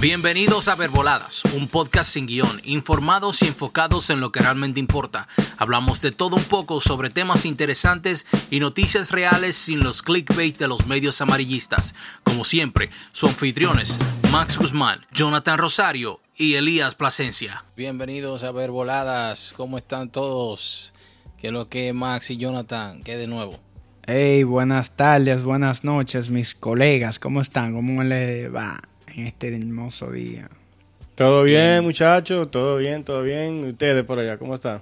Bienvenidos 0.00 0.68
a 0.68 0.76
Verboladas, 0.76 1.42
un 1.56 1.66
podcast 1.66 2.08
sin 2.08 2.28
guion, 2.28 2.60
informados 2.62 3.42
y 3.42 3.48
enfocados 3.48 4.10
en 4.10 4.20
lo 4.20 4.30
que 4.30 4.38
realmente 4.38 4.78
importa. 4.78 5.26
Hablamos 5.56 6.00
de 6.02 6.12
todo 6.12 6.36
un 6.36 6.44
poco 6.44 6.80
sobre 6.80 7.10
temas 7.10 7.44
interesantes 7.44 8.28
y 8.48 8.60
noticias 8.60 9.10
reales 9.10 9.56
sin 9.56 9.80
los 9.80 10.02
clickbait 10.02 10.56
de 10.56 10.68
los 10.68 10.86
medios 10.86 11.20
amarillistas. 11.20 11.96
Como 12.22 12.44
siempre, 12.44 12.90
sus 13.10 13.30
anfitriones, 13.30 13.98
Max 14.30 14.56
Guzmán, 14.56 15.00
Jonathan 15.10 15.58
Rosario 15.58 16.20
y 16.36 16.54
Elías 16.54 16.94
Plasencia. 16.94 17.64
Bienvenidos 17.76 18.44
a 18.44 18.52
Verboladas, 18.52 19.52
¿cómo 19.56 19.78
están 19.78 20.10
todos? 20.10 20.94
¿Qué 21.38 21.48
es 21.48 21.52
lo 21.52 21.68
que 21.68 21.92
Max 21.92 22.30
y 22.30 22.36
Jonathan? 22.36 23.02
¿Qué 23.02 23.16
de 23.16 23.26
nuevo? 23.26 23.58
Hey, 24.06 24.44
buenas 24.44 24.94
tardes, 24.94 25.42
buenas 25.42 25.82
noches, 25.82 26.30
mis 26.30 26.54
colegas. 26.54 27.18
¿Cómo 27.18 27.40
están? 27.40 27.74
¿Cómo 27.74 28.04
les 28.04 28.54
va 28.54 28.80
en 29.14 29.26
este 29.26 29.54
hermoso 29.54 30.10
día? 30.12 30.48
Todo 31.14 31.42
bien, 31.42 31.82
muchachos, 31.82 32.50
todo 32.50 32.76
bien, 32.76 33.02
todo 33.02 33.22
bien. 33.22 33.64
¿Ustedes 33.66 34.04
por 34.04 34.18
allá, 34.18 34.38
cómo 34.38 34.54
están? 34.54 34.80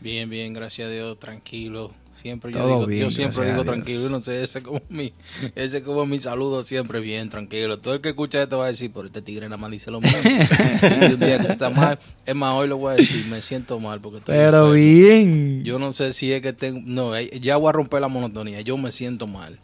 Bien, 0.00 0.30
bien, 0.30 0.52
gracias 0.52 0.88
a 0.88 0.90
Dios, 0.92 1.18
tranquilo. 1.18 1.92
Siempre 2.20 2.52
yo 2.52 2.66
digo, 2.66 2.86
bien, 2.86 3.04
yo 3.04 3.10
siempre 3.10 3.50
digo 3.50 3.64
tranquilo, 3.64 4.02
yo 4.02 4.08
no 4.10 4.20
sé, 4.20 4.42
ese 4.42 4.58
es 4.58 4.64
como 4.64 4.82
mi, 4.90 5.10
ese 5.54 5.78
es 5.78 5.82
como 5.82 6.04
mi 6.04 6.18
saludo 6.18 6.64
siempre 6.66 7.00
bien, 7.00 7.30
tranquilo. 7.30 7.78
Todo 7.78 7.94
el 7.94 8.02
que 8.02 8.10
escucha 8.10 8.42
esto 8.42 8.58
va 8.58 8.66
a 8.66 8.68
decir, 8.68 8.90
pero 8.92 9.06
este 9.06 9.22
tigre 9.22 9.46
nada 9.48 9.56
más 9.56 9.70
dice 9.70 9.90
lo 9.90 10.02
mismo. 10.02 10.18
Está 11.48 11.70
mal, 11.70 11.98
es 12.26 12.34
más, 12.34 12.54
hoy 12.54 12.68
lo 12.68 12.76
voy 12.76 12.92
a 12.92 12.96
decir, 12.96 13.24
me 13.26 13.40
siento 13.40 13.80
mal 13.80 14.00
porque 14.00 14.18
estoy 14.18 14.36
Pero 14.36 14.66
enfermo. 14.66 14.72
bien. 14.72 15.64
Yo 15.64 15.78
no 15.78 15.94
sé 15.94 16.12
si 16.12 16.30
es 16.30 16.42
que 16.42 16.52
tengo, 16.52 16.80
no, 16.84 17.16
eh, 17.16 17.30
ya 17.40 17.56
voy 17.56 17.70
a 17.70 17.72
romper 17.72 18.02
la 18.02 18.08
monotonía, 18.08 18.60
yo 18.60 18.76
me 18.76 18.90
siento 18.92 19.26
mal. 19.26 19.58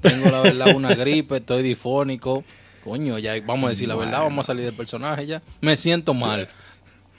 Tengo 0.00 0.30
la 0.30 0.40
verdad 0.40 0.74
una 0.74 0.94
gripe, 0.94 1.36
estoy 1.36 1.62
difónico. 1.62 2.42
Coño, 2.84 3.18
ya 3.18 3.38
vamos 3.40 3.66
a 3.66 3.70
decir 3.70 3.88
la 3.88 3.96
verdad, 3.96 4.20
vamos 4.20 4.44
a 4.44 4.48
salir 4.48 4.64
del 4.64 4.74
personaje 4.74 5.26
ya. 5.26 5.42
Me 5.60 5.76
siento 5.76 6.14
mal. 6.14 6.48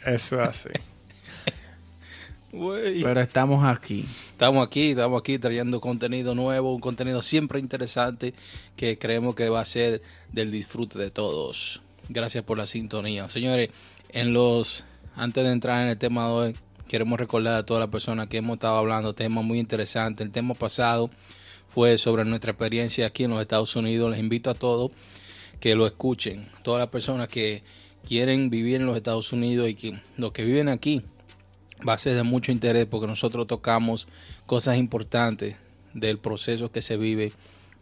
Eso 0.05 0.41
así. 0.41 0.69
Güey. 2.51 3.01
Pero 3.01 3.21
estamos 3.21 3.63
aquí. 3.63 4.05
Estamos 4.31 4.67
aquí, 4.67 4.89
estamos 4.89 5.19
aquí 5.21 5.39
trayendo 5.39 5.79
contenido 5.79 6.35
nuevo, 6.35 6.73
un 6.73 6.81
contenido 6.81 7.21
siempre 7.21 7.59
interesante 7.59 8.33
que 8.75 8.97
creemos 8.97 9.35
que 9.35 9.47
va 9.47 9.61
a 9.61 9.65
ser 9.65 10.01
del 10.33 10.51
disfrute 10.51 10.99
de 10.99 11.11
todos. 11.11 11.81
Gracias 12.09 12.43
por 12.43 12.57
la 12.57 12.65
sintonía. 12.65 13.29
Señores, 13.29 13.69
en 14.09 14.33
los 14.33 14.85
antes 15.15 15.43
de 15.43 15.51
entrar 15.51 15.83
en 15.83 15.89
el 15.89 15.97
tema 15.97 16.25
de 16.25 16.31
hoy, 16.31 16.55
queremos 16.87 17.19
recordar 17.19 17.53
a 17.53 17.65
todas 17.65 17.81
las 17.81 17.89
personas 17.89 18.27
que 18.27 18.37
hemos 18.37 18.55
estado 18.55 18.77
hablando 18.77 19.13
temas 19.13 19.45
muy 19.45 19.59
interesantes. 19.59 20.25
El 20.25 20.33
tema 20.33 20.53
pasado 20.53 21.09
fue 21.69 21.97
sobre 21.97 22.25
nuestra 22.25 22.51
experiencia 22.51 23.07
aquí 23.07 23.23
en 23.23 23.31
los 23.31 23.41
Estados 23.41 23.75
Unidos. 23.75 24.11
Les 24.11 24.19
invito 24.19 24.49
a 24.49 24.55
todos 24.55 24.91
que 25.61 25.75
lo 25.75 25.87
escuchen. 25.87 26.45
Todas 26.63 26.79
las 26.79 26.89
personas 26.89 27.29
que 27.29 27.63
quieren 28.05 28.49
vivir 28.49 28.81
en 28.81 28.87
los 28.87 28.97
Estados 28.97 29.31
Unidos 29.31 29.69
y 29.69 29.75
que 29.75 30.01
los 30.17 30.33
que 30.33 30.43
viven 30.43 30.67
aquí 30.67 31.01
va 31.87 31.93
a 31.93 31.97
ser 31.97 32.15
de 32.15 32.23
mucho 32.23 32.51
interés 32.51 32.87
porque 32.87 33.07
nosotros 33.07 33.47
tocamos 33.47 34.07
cosas 34.45 34.77
importantes 34.77 35.55
del 35.93 36.17
proceso 36.17 36.71
que 36.71 36.81
se 36.81 36.97
vive 36.97 37.31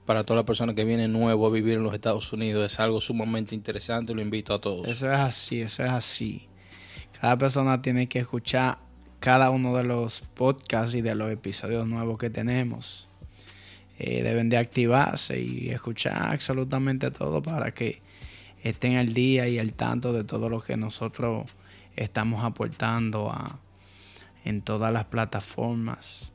para 0.05 0.23
todas 0.23 0.37
las 0.41 0.45
personas 0.45 0.75
que 0.75 0.83
vienen 0.83 1.13
nuevo 1.13 1.47
a 1.47 1.51
vivir 1.51 1.75
en 1.75 1.83
los 1.83 1.93
Estados 1.93 2.31
Unidos. 2.33 2.71
Es 2.71 2.79
algo 2.79 2.99
sumamente 3.01 3.55
interesante 3.55 4.13
lo 4.13 4.21
invito 4.21 4.53
a 4.53 4.59
todos. 4.59 4.87
Eso 4.87 5.11
es 5.11 5.19
así, 5.19 5.61
eso 5.61 5.83
es 5.83 5.89
así. 5.89 6.45
Cada 7.19 7.37
persona 7.37 7.79
tiene 7.79 8.07
que 8.07 8.19
escuchar 8.19 8.79
cada 9.19 9.49
uno 9.49 9.75
de 9.75 9.83
los 9.83 10.21
podcasts 10.21 10.95
y 10.95 11.01
de 11.01 11.15
los 11.15 11.31
episodios 11.31 11.87
nuevos 11.87 12.17
que 12.17 12.29
tenemos. 12.29 13.08
Eh, 13.99 14.23
deben 14.23 14.49
de 14.49 14.57
activarse 14.57 15.41
y 15.41 15.71
escuchar 15.71 16.31
absolutamente 16.31 17.11
todo 17.11 17.41
para 17.41 17.71
que 17.71 17.99
estén 18.63 18.95
al 18.95 19.13
día 19.13 19.45
y 19.49 19.59
al 19.59 19.73
tanto 19.73 20.13
de 20.13 20.23
todo 20.23 20.47
lo 20.47 20.61
que 20.61 20.77
nosotros 20.77 21.51
estamos 21.97 22.45
aportando 22.45 23.29
a, 23.29 23.59
en 24.45 24.61
todas 24.61 24.93
las 24.93 25.03
plataformas. 25.05 26.31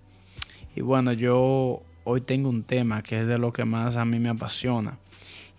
Y 0.77 0.83
bueno, 0.83 1.15
yo 1.15 1.81
hoy 2.05 2.21
tengo 2.21 2.51
un 2.51 2.65
tema 2.65 3.03
que 3.03 3.23
es 3.23 3.27
de 3.27 3.39
lo 3.39 3.51
que 3.51 3.65
más 3.65 3.97
a 3.97 4.05
mí 4.05 4.19
me 4.19 4.29
apasiona 4.29 4.99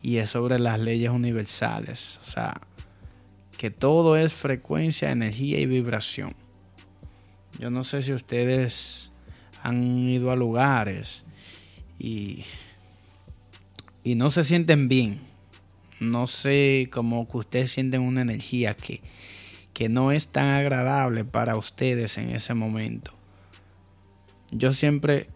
y 0.03 0.17
es 0.17 0.29
sobre 0.29 0.59
las 0.59 0.79
leyes 0.79 1.09
universales. 1.09 2.19
O 2.23 2.29
sea, 2.29 2.61
que 3.57 3.71
todo 3.71 4.15
es 4.15 4.31
frecuencia, 4.31 5.09
energía 5.09 5.59
y 5.59 5.65
vibración. 5.65 6.35
Yo 7.57 7.71
no 7.71 7.83
sé 7.83 8.03
si 8.03 8.13
ustedes 8.13 9.11
han 9.63 9.81
ido 9.81 10.29
a 10.29 10.35
lugares 10.35 11.25
y, 11.99 12.43
y 14.03 14.15
no 14.15 14.31
se 14.31 14.43
sienten 14.43 14.87
bien. 14.87 15.21
No 15.99 16.27
sé, 16.27 16.89
como 16.91 17.27
que 17.27 17.37
ustedes 17.37 17.71
sienten 17.71 18.01
una 18.01 18.21
energía 18.21 18.73
que, 18.73 19.01
que 19.73 19.89
no 19.89 20.11
es 20.11 20.27
tan 20.27 20.47
agradable 20.47 21.25
para 21.25 21.55
ustedes 21.55 22.17
en 22.17 22.29
ese 22.29 22.53
momento. 22.53 23.13
Yo 24.51 24.73
siempre 24.73 25.27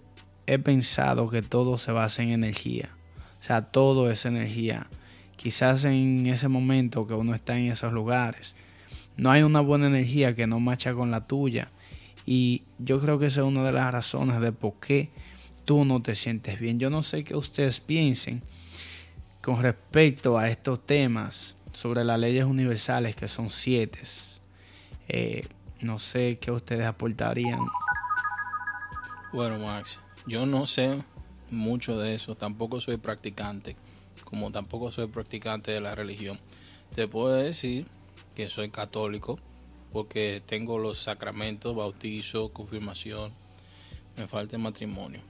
he 0.47 0.59
pensado 0.59 1.29
que 1.29 1.41
todo 1.41 1.77
se 1.77 1.91
basa 1.91 2.23
en 2.23 2.29
energía. 2.29 2.89
O 3.39 3.43
sea, 3.43 3.65
todo 3.65 4.09
es 4.09 4.25
energía. 4.25 4.87
Quizás 5.35 5.85
en 5.85 6.27
ese 6.27 6.47
momento 6.47 7.07
que 7.07 7.13
uno 7.13 7.33
está 7.33 7.57
en 7.57 7.71
esos 7.71 7.93
lugares, 7.93 8.55
no 9.15 9.31
hay 9.31 9.43
una 9.43 9.61
buena 9.61 9.87
energía 9.87 10.33
que 10.33 10.47
no 10.47 10.59
marcha 10.59 10.93
con 10.93 11.11
la 11.11 11.21
tuya. 11.21 11.67
Y 12.25 12.63
yo 12.77 12.99
creo 12.99 13.19
que 13.19 13.27
esa 13.27 13.41
es 13.41 13.47
una 13.47 13.63
de 13.63 13.71
las 13.71 13.93
razones 13.93 14.39
de 14.41 14.51
por 14.51 14.73
qué 14.79 15.09
tú 15.69 15.85
no 15.85 16.01
te 16.01 16.15
sientes 16.15 16.59
bien. 16.59 16.79
Yo 16.79 16.89
no 16.89 17.03
sé 17.03 17.23
qué 17.23 17.35
ustedes 17.35 17.79
piensen 17.79 18.41
con 19.43 19.61
respecto 19.61 20.39
a 20.39 20.49
estos 20.49 20.83
temas 20.83 21.55
sobre 21.73 22.03
las 22.03 22.19
leyes 22.19 22.45
universales 22.45 23.15
que 23.15 23.27
son 23.27 23.51
siete. 23.51 23.99
Eh, 25.09 25.47
no 25.81 25.99
sé 25.99 26.39
qué 26.41 26.49
ustedes 26.49 26.87
aportarían. 26.87 27.59
Bueno, 29.31 29.59
Max, 29.59 29.99
yo 30.25 30.47
no 30.47 30.65
sé 30.65 31.03
mucho 31.51 31.99
de 31.99 32.15
eso. 32.15 32.33
Tampoco 32.33 32.81
soy 32.81 32.97
practicante. 32.97 33.75
Como 34.23 34.51
tampoco 34.51 34.91
soy 34.91 35.05
practicante 35.05 35.71
de 35.71 35.81
la 35.81 35.93
religión. 35.93 36.39
Te 36.95 37.07
puedo 37.07 37.35
decir 37.35 37.85
que 38.35 38.49
soy 38.49 38.71
católico 38.71 39.37
porque 39.91 40.41
tengo 40.47 40.79
los 40.79 41.03
sacramentos, 41.03 41.75
bautizo, 41.75 42.51
confirmación. 42.53 43.31
Me 44.17 44.27
falta 44.27 44.57
matrimonio. 44.57 45.28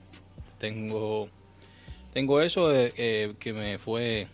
Tengo, 0.60 1.28
tengo 2.12 2.42
eso 2.42 2.72
eh, 2.72 2.92
eh, 2.98 3.34
que 3.40 3.54
me 3.54 3.78
fue 3.78 4.28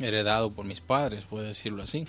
heredado 0.00 0.50
por 0.50 0.64
mis 0.64 0.80
padres, 0.80 1.22
puedo 1.30 1.44
decirlo 1.44 1.84
así. 1.84 2.04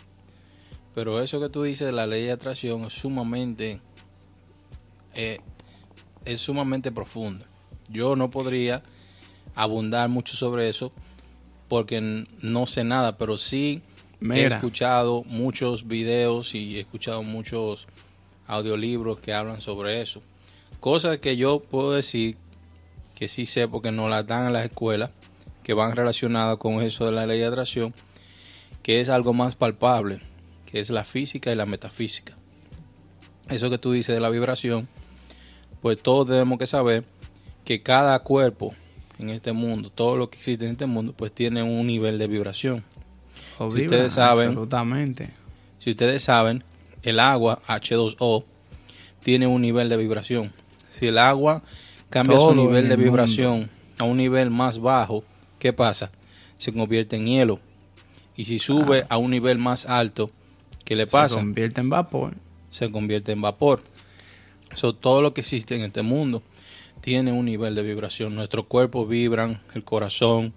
Pero 0.96 1.22
eso 1.22 1.40
que 1.40 1.50
tú 1.50 1.64
dices 1.64 1.86
de 1.86 1.94
la 1.94 2.08
ley 2.08 2.26
de 2.26 2.32
atracción 2.32 2.84
es 2.84 2.94
sumamente, 2.94 3.80
eh, 5.14 5.40
es 6.26 6.42
sumamente 6.42 6.92
profundo. 6.92 7.46
Yo 7.90 8.16
no 8.16 8.32
podría 8.32 8.82
abundar 9.54 10.10
mucho 10.10 10.36
sobre 10.36 10.68
eso 10.68 10.92
porque 11.68 12.26
no 12.42 12.66
sé 12.66 12.84
nada, 12.84 13.18
pero 13.18 13.38
sí 13.38 13.84
he 14.22 14.46
escuchado 14.46 15.24
muchos 15.28 15.88
videos 15.88 16.56
y 16.56 16.78
he 16.78 16.80
escuchado 16.80 17.22
muchos 17.22 17.88
audiolibros 18.48 19.20
que 19.20 19.32
hablan 19.32 19.62
sobre 19.62 20.02
eso. 20.02 20.22
Cosas 20.80 21.20
que 21.20 21.38
yo 21.38 21.60
puedo 21.60 21.94
decir 21.94 22.38
que 23.20 23.28
sí 23.28 23.46
sé 23.46 23.68
porque 23.68 23.92
nos 23.92 24.10
las 24.10 24.26
dan 24.26 24.48
en 24.48 24.54
las 24.54 24.66
escuelas, 24.66 25.12
que 25.62 25.74
van 25.74 25.96
relacionadas 25.96 26.58
con 26.58 26.82
eso 26.82 27.06
de 27.06 27.12
la 27.12 27.28
ley 27.28 27.40
de 27.40 27.46
atracción, 27.48 27.94
que 28.82 29.02
es 29.02 29.10
algo 29.10 29.34
más 29.34 29.56
palpable, 29.56 30.20
que 30.72 30.80
es 30.80 30.90
la 30.90 31.04
física 31.04 31.52
y 31.52 31.56
la 31.56 31.66
metafísica. 31.66 32.34
Eso 33.50 33.70
que 33.70 33.78
tú 33.78 33.92
dices 33.92 34.16
de 34.16 34.22
la 34.22 34.30
vibración, 34.30 34.88
pues 35.82 36.02
todos 36.02 36.28
tenemos 36.28 36.58
que 36.60 36.66
saber 36.68 37.04
que 37.66 37.82
cada 37.82 38.18
cuerpo 38.20 38.74
en 39.20 39.30
este 39.30 39.52
mundo, 39.52 39.90
todo 39.90 40.16
lo 40.16 40.30
que 40.30 40.38
existe 40.38 40.66
en 40.66 40.72
este 40.72 40.86
mundo, 40.86 41.14
pues 41.16 41.32
tiene 41.34 41.62
un 41.62 41.86
nivel 41.88 42.18
de 42.18 42.28
vibración. 42.28 42.84
O 43.58 43.70
Si 43.72 43.84
ustedes 43.84 44.14
saben- 44.14 44.50
Absolutamente. 44.50 45.32
Si 45.80 45.90
ustedes 45.92 46.24
saben, 46.24 46.64
el 47.04 47.20
agua 47.20 47.62
H2O 47.68 48.46
tiene 49.24 49.46
un 49.48 49.62
nivel 49.62 49.90
de 49.90 49.98
vibración. 49.98 50.54
Si 50.90 51.08
el 51.08 51.18
agua 51.18 51.64
cambia 52.10 52.38
Todo 52.38 52.50
su 52.50 52.56
nivel 52.56 52.90
de 52.90 52.96
vibración 52.96 53.70
a 53.98 54.04
un 54.04 54.18
nivel 54.18 54.50
más 54.50 54.80
bajo, 54.80 55.24
¿qué 55.60 55.74
pasa? 55.74 56.12
Se 56.58 56.72
convierte 56.72 57.16
en 57.16 57.28
hielo. 57.28 57.60
Y 58.36 58.46
si 58.46 58.60
sube 58.60 59.06
a 59.10 59.18
un 59.18 59.32
nivel 59.32 59.58
más 59.58 59.86
alto, 59.86 60.32
¿qué 60.86 60.96
le 60.96 61.06
Se 61.06 61.12
pasa? 61.12 61.36
convierte 61.36 61.82
en 61.82 61.90
vapor. 61.90 62.36
Se 62.72 62.90
convierte 62.90 63.34
en 63.34 63.42
vapor. 63.42 63.82
So, 64.76 64.94
todo 64.94 65.22
lo 65.22 65.34
que 65.34 65.42
existe 65.42 65.76
en 65.76 65.82
este 65.82 66.02
mundo 66.04 66.42
tiene 67.02 67.32
un 67.32 67.46
nivel 67.46 67.76
de 67.76 67.82
vibración. 67.82 68.36
Nuestros 68.36 68.66
cuerpos 68.66 69.10
vibran, 69.10 69.62
el 69.74 69.84
corazón, 69.84 70.54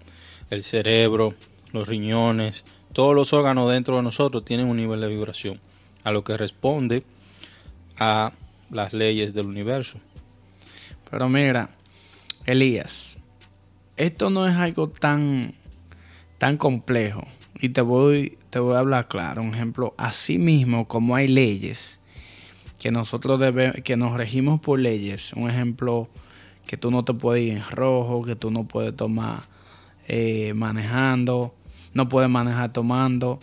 el 0.49 0.63
cerebro, 0.63 1.33
los 1.71 1.87
riñones, 1.87 2.63
todos 2.93 3.15
los 3.15 3.33
órganos 3.33 3.71
dentro 3.71 3.97
de 3.97 4.03
nosotros 4.03 4.45
tienen 4.45 4.67
un 4.67 4.77
nivel 4.77 5.01
de 5.01 5.07
vibración, 5.07 5.59
a 6.03 6.11
lo 6.11 6.23
que 6.23 6.37
responde 6.37 7.03
a 7.97 8.33
las 8.69 8.93
leyes 8.93 9.33
del 9.33 9.47
universo. 9.47 9.99
Pero 11.13 11.29
mira, 11.29 11.69
Elías, 12.47 13.17
esto 13.97 14.31
no 14.31 14.47
es 14.47 14.55
algo 14.55 14.89
tan, 14.89 15.53
tan 16.39 16.57
complejo 16.57 17.27
Y 17.61 17.69
te 17.69 17.81
voy, 17.81 18.39
te 18.49 18.57
voy 18.57 18.73
a 18.73 18.79
hablar 18.79 19.07
claro. 19.09 19.43
Un 19.43 19.53
ejemplo, 19.53 19.93
así 19.95 20.39
mismo 20.39 20.87
como 20.87 21.15
hay 21.15 21.27
leyes 21.27 22.03
que 22.79 22.89
nosotros 22.89 23.39
debemos, 23.39 23.75
que 23.83 23.95
nos 23.95 24.17
regimos 24.17 24.59
por 24.59 24.79
leyes. 24.79 25.33
Un 25.33 25.51
ejemplo, 25.51 26.07
que 26.65 26.77
tú 26.77 26.89
no 26.89 27.05
te 27.05 27.13
puedes 27.13 27.43
ir 27.43 27.57
en 27.57 27.63
rojo, 27.69 28.23
que 28.23 28.35
tú 28.35 28.49
no 28.49 28.63
puedes 28.63 28.95
tomar 28.95 29.43
eh, 30.07 30.55
manejando, 30.55 31.53
no 31.93 32.09
puedes 32.09 32.27
manejar 32.31 32.73
tomando. 32.73 33.37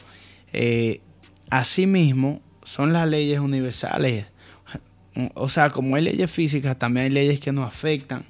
Eh, 0.53 1.03
asimismo, 1.51 2.41
son 2.65 2.93
las 2.93 3.09
leyes 3.09 3.39
universales. 3.39 4.27
O 5.35 5.49
sea, 5.49 5.71
como 5.71 5.97
hay 5.97 6.03
leyes 6.03 6.31
físicas, 6.31 6.79
también 6.79 7.07
hay 7.07 7.11
leyes 7.11 7.41
que 7.41 7.53
nos 7.53 7.67
afectan 7.67 8.25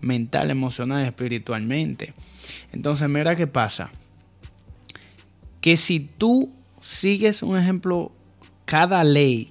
mental, 0.00 0.50
emocional, 0.50 1.04
espiritualmente. 1.04 2.14
Entonces, 2.72 3.08
mira 3.08 3.36
qué 3.36 3.46
pasa. 3.46 3.90
Que 5.60 5.76
si 5.76 6.00
tú 6.00 6.52
sigues 6.80 7.42
un 7.42 7.58
ejemplo, 7.58 8.12
cada 8.64 9.04
ley 9.04 9.50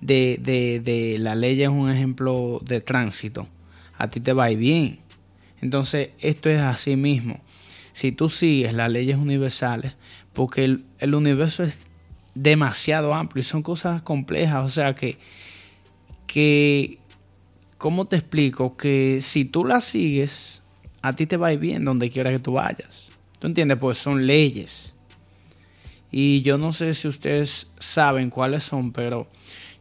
de, 0.00 0.38
de, 0.40 0.80
de 0.80 1.18
la 1.18 1.34
ley 1.34 1.62
es 1.62 1.68
un 1.68 1.90
ejemplo 1.90 2.60
de 2.64 2.80
tránsito, 2.80 3.48
a 3.98 4.08
ti 4.08 4.20
te 4.20 4.32
va 4.32 4.48
bien. 4.48 5.00
Entonces, 5.60 6.10
esto 6.20 6.48
es 6.48 6.60
así 6.60 6.96
mismo. 6.96 7.40
Si 7.92 8.12
tú 8.12 8.28
sigues 8.28 8.72
las 8.72 8.90
leyes 8.90 9.16
universales, 9.16 9.92
porque 10.32 10.64
el, 10.64 10.84
el 10.98 11.14
universo 11.14 11.62
es 11.62 11.78
demasiado 12.34 13.14
amplio 13.14 13.42
y 13.42 13.44
son 13.44 13.62
cosas 13.62 14.02
complejas, 14.02 14.64
o 14.64 14.70
sea 14.70 14.94
que, 14.94 15.18
que, 16.32 16.98
¿cómo 17.76 18.06
te 18.06 18.16
explico? 18.16 18.78
Que 18.78 19.18
si 19.20 19.44
tú 19.44 19.66
las 19.66 19.84
sigues, 19.84 20.62
a 21.02 21.14
ti 21.14 21.26
te 21.26 21.36
va 21.36 21.48
a 21.48 21.52
ir 21.52 21.58
bien 21.58 21.84
donde 21.84 22.08
quiera 22.08 22.30
que 22.30 22.38
tú 22.38 22.54
vayas. 22.54 23.10
¿Tú 23.38 23.48
entiendes? 23.48 23.78
Pues 23.78 23.98
son 23.98 24.26
leyes. 24.26 24.94
Y 26.10 26.40
yo 26.40 26.56
no 26.56 26.72
sé 26.72 26.94
si 26.94 27.06
ustedes 27.06 27.70
saben 27.78 28.30
cuáles 28.30 28.62
son, 28.62 28.92
pero 28.92 29.28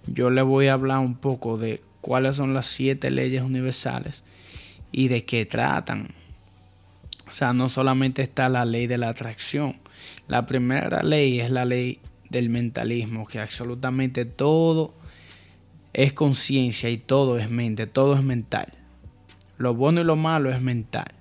yo 0.07 0.29
les 0.29 0.43
voy 0.43 0.67
a 0.67 0.73
hablar 0.73 0.99
un 0.99 1.15
poco 1.15 1.57
de 1.57 1.79
cuáles 2.01 2.35
son 2.35 2.53
las 2.53 2.65
siete 2.65 3.11
leyes 3.11 3.43
universales 3.43 4.21
y 4.91 5.07
de 5.07 5.23
qué 5.23 5.45
tratan. 5.45 6.09
O 7.29 7.33
sea, 7.33 7.53
no 7.53 7.69
solamente 7.69 8.23
está 8.23 8.49
la 8.49 8.65
ley 8.65 8.87
de 8.87 8.97
la 8.97 9.07
atracción. 9.07 9.77
La 10.27 10.45
primera 10.45 11.01
ley 11.01 11.39
es 11.39 11.49
la 11.49 11.63
ley 11.63 11.99
del 12.29 12.49
mentalismo, 12.49 13.25
que 13.25 13.39
absolutamente 13.39 14.25
todo 14.25 14.93
es 15.93 16.13
conciencia 16.13 16.89
y 16.89 16.97
todo 16.97 17.37
es 17.37 17.49
mente, 17.49 17.87
todo 17.87 18.15
es 18.15 18.23
mental. 18.23 18.73
Lo 19.57 19.75
bueno 19.75 20.01
y 20.01 20.03
lo 20.03 20.15
malo 20.15 20.51
es 20.51 20.61
mental. 20.61 21.11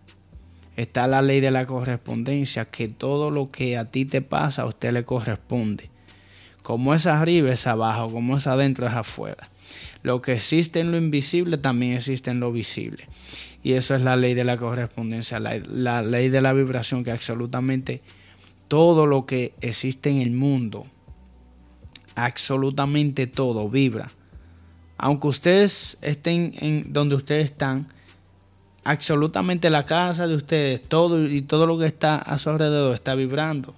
Está 0.76 1.06
la 1.06 1.20
ley 1.20 1.40
de 1.40 1.50
la 1.50 1.66
correspondencia, 1.66 2.64
que 2.64 2.88
todo 2.88 3.30
lo 3.30 3.50
que 3.50 3.76
a 3.76 3.84
ti 3.84 4.04
te 4.04 4.22
pasa 4.22 4.62
a 4.62 4.66
usted 4.66 4.92
le 4.92 5.04
corresponde. 5.04 5.90
Como 6.62 6.94
es 6.94 7.06
arriba 7.06 7.52
es 7.52 7.66
abajo, 7.66 8.12
como 8.12 8.36
es 8.36 8.46
adentro 8.46 8.86
es 8.86 8.94
afuera. 8.94 9.50
Lo 10.02 10.22
que 10.22 10.32
existe 10.32 10.80
en 10.80 10.90
lo 10.90 10.96
invisible 10.96 11.58
también 11.58 11.94
existe 11.94 12.30
en 12.30 12.40
lo 12.40 12.52
visible. 12.52 13.04
Y 13.62 13.72
eso 13.72 13.94
es 13.94 14.00
la 14.00 14.16
ley 14.16 14.34
de 14.34 14.44
la 14.44 14.56
correspondencia, 14.56 15.38
la, 15.38 15.58
la 15.58 16.02
ley 16.02 16.30
de 16.30 16.40
la 16.40 16.52
vibración, 16.52 17.04
que 17.04 17.10
absolutamente 17.10 18.00
todo 18.68 19.06
lo 19.06 19.26
que 19.26 19.52
existe 19.60 20.08
en 20.10 20.18
el 20.18 20.30
mundo, 20.30 20.86
absolutamente 22.14 23.26
todo 23.26 23.68
vibra. 23.68 24.10
Aunque 25.02 25.28
ustedes 25.28 25.96
estén 26.02 26.52
en 26.60 26.92
donde 26.92 27.14
ustedes 27.14 27.46
están, 27.50 27.88
absolutamente 28.84 29.70
la 29.70 29.86
casa 29.86 30.26
de 30.26 30.36
ustedes, 30.36 30.82
todo 30.82 31.26
y 31.26 31.40
todo 31.40 31.66
lo 31.66 31.78
que 31.78 31.86
está 31.86 32.16
a 32.16 32.36
su 32.36 32.50
alrededor 32.50 32.94
está 32.94 33.14
vibrando. 33.14 33.74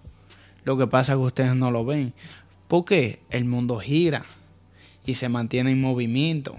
Lo 0.65 0.77
que 0.77 0.89
pasa 0.89 1.13
es 1.13 1.19
que 1.19 1.25
ustedes 1.25 1.55
no 1.55 1.71
lo 1.71 1.85
ven. 1.85 2.13
Porque 2.67 3.21
el 3.31 3.45
mundo 3.45 3.79
gira 3.79 4.25
y 5.07 5.15
se 5.15 5.29
mantiene 5.29 5.71
en 5.71 5.81
movimiento. 5.81 6.57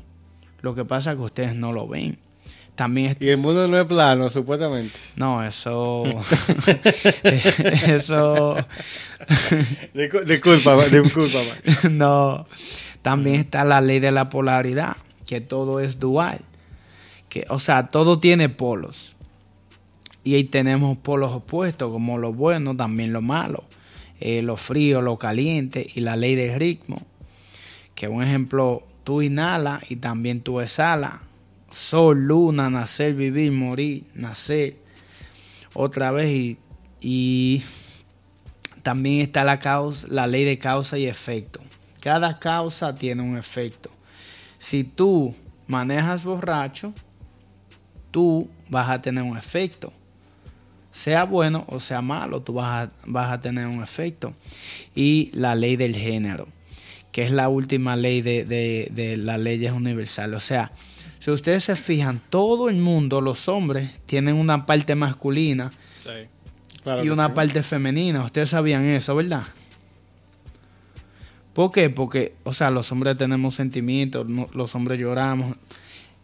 Lo 0.62 0.74
que 0.76 0.86
pasa 0.86 1.12
es 1.12 1.18
que 1.18 1.24
ustedes 1.24 1.56
no 1.56 1.74
lo 1.74 1.86
ven. 1.86 2.18
También 2.76 3.18
y 3.20 3.28
el 3.28 3.38
mundo 3.38 3.68
no 3.68 3.80
es 3.80 3.86
plano, 3.86 4.30
supuestamente. 4.30 4.98
No, 5.18 5.44
eso. 5.44 6.06
eso. 7.24 8.56
disculpa, 9.94 10.86
disculpa, 10.88 11.40
Max. 11.44 11.84
no. 11.92 12.46
También 13.04 13.36
está 13.40 13.64
la 13.64 13.82
ley 13.82 14.00
de 14.00 14.12
la 14.12 14.30
polaridad, 14.30 14.98
que 15.28 15.42
todo 15.42 15.80
es 15.80 16.00
dual. 16.00 16.40
Que, 17.30 17.46
o 17.50 17.60
sea, 17.60 17.90
todo 17.90 18.20
tiene 18.20 18.50
polos. 18.50 19.16
Y 20.24 20.34
ahí 20.34 20.46
tenemos 20.46 20.98
polos 20.98 21.32
opuestos, 21.32 21.92
como 21.92 22.18
lo 22.18 22.34
bueno, 22.34 22.76
también 22.76 23.14
lo 23.14 23.22
malo. 23.22 23.66
Eh, 24.20 24.42
lo 24.42 24.58
frío, 24.58 25.02
lo 25.02 25.20
caliente 25.20 25.86
y 25.94 26.00
la 26.02 26.16
ley 26.16 26.34
del 26.34 26.60
ritmo. 26.60 27.04
Que 27.94 28.08
un 28.08 28.24
ejemplo, 28.24 28.82
tú 29.04 29.22
inhalas 29.22 29.84
y 29.92 29.98
también 29.98 30.42
tú 30.42 30.60
exhalas 30.62 31.20
sol, 31.74 32.26
luna, 32.26 32.70
nacer, 32.70 33.14
vivir, 33.14 33.52
morir, 33.52 34.04
nacer 34.14 34.78
otra 35.74 36.12
vez 36.12 36.58
y, 37.02 37.64
también 38.84 39.22
está 39.22 39.44
la 39.44 39.58
causa, 39.58 40.08
la 40.10 40.28
ley 40.28 40.44
de 40.44 40.60
causa 40.60 40.98
y 40.98 41.06
efecto. 41.06 41.62
Cada 42.04 42.38
causa 42.38 42.94
tiene 42.94 43.24
un 43.24 43.38
efecto. 43.38 43.90
Si 44.58 44.84
tú 44.84 45.34
manejas 45.68 46.26
borracho, 46.26 46.94
tú 48.12 48.50
vas 48.70 48.90
a 48.90 49.02
tener 49.02 49.24
un 49.24 49.38
efecto. 49.38 49.94
Sea 50.92 51.24
bueno 51.24 51.64
o 51.70 51.80
sea 51.80 52.02
malo, 52.02 52.42
tú 52.42 52.56
vas 52.56 52.90
a, 52.90 52.92
vas 53.06 53.32
a 53.32 53.40
tener 53.40 53.68
un 53.68 53.82
efecto. 53.82 54.34
Y 54.94 55.32
la 55.34 55.56
ley 55.56 55.78
del 55.78 55.96
género, 55.96 56.50
que 57.14 57.24
es 57.24 57.32
la 57.32 57.48
última 57.48 57.96
ley 57.96 58.22
de, 58.22 58.44
de, 58.44 58.90
de 58.92 59.16
las 59.16 59.40
leyes 59.40 59.72
universales. 59.72 60.36
O 60.36 60.46
sea, 60.46 60.72
si 61.20 61.32
ustedes 61.32 61.64
se 61.64 61.78
fijan, 61.78 62.20
todo 62.30 62.68
el 62.68 62.76
mundo, 62.76 63.22
los 63.22 63.48
hombres, 63.48 63.92
tienen 64.08 64.36
una 64.36 64.66
parte 64.66 64.94
masculina 64.94 65.72
y 67.02 67.08
una 67.08 67.34
parte 67.34 67.64
femenina. 67.64 68.26
Ustedes 68.26 68.50
sabían 68.50 68.84
eso, 68.84 69.16
¿verdad? 69.16 69.44
¿Por 71.54 71.72
qué? 71.72 71.90
Porque, 71.90 72.34
o 72.44 72.54
sea, 72.54 72.72
los 72.72 72.92
hombres 72.92 73.18
tenemos 73.18 73.56
sentimientos, 73.56 74.28
los 74.28 74.76
hombres 74.76 75.00
lloramos. 75.00 75.56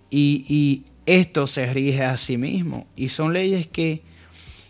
Y, 0.09 0.83
esto 1.05 1.47
se 1.47 1.73
rige 1.73 2.03
a 2.03 2.17
sí 2.17 2.37
mismo. 2.37 2.85
Y 2.95 3.09
son 3.09 3.33
leyes 3.33 3.67
que, 3.67 4.03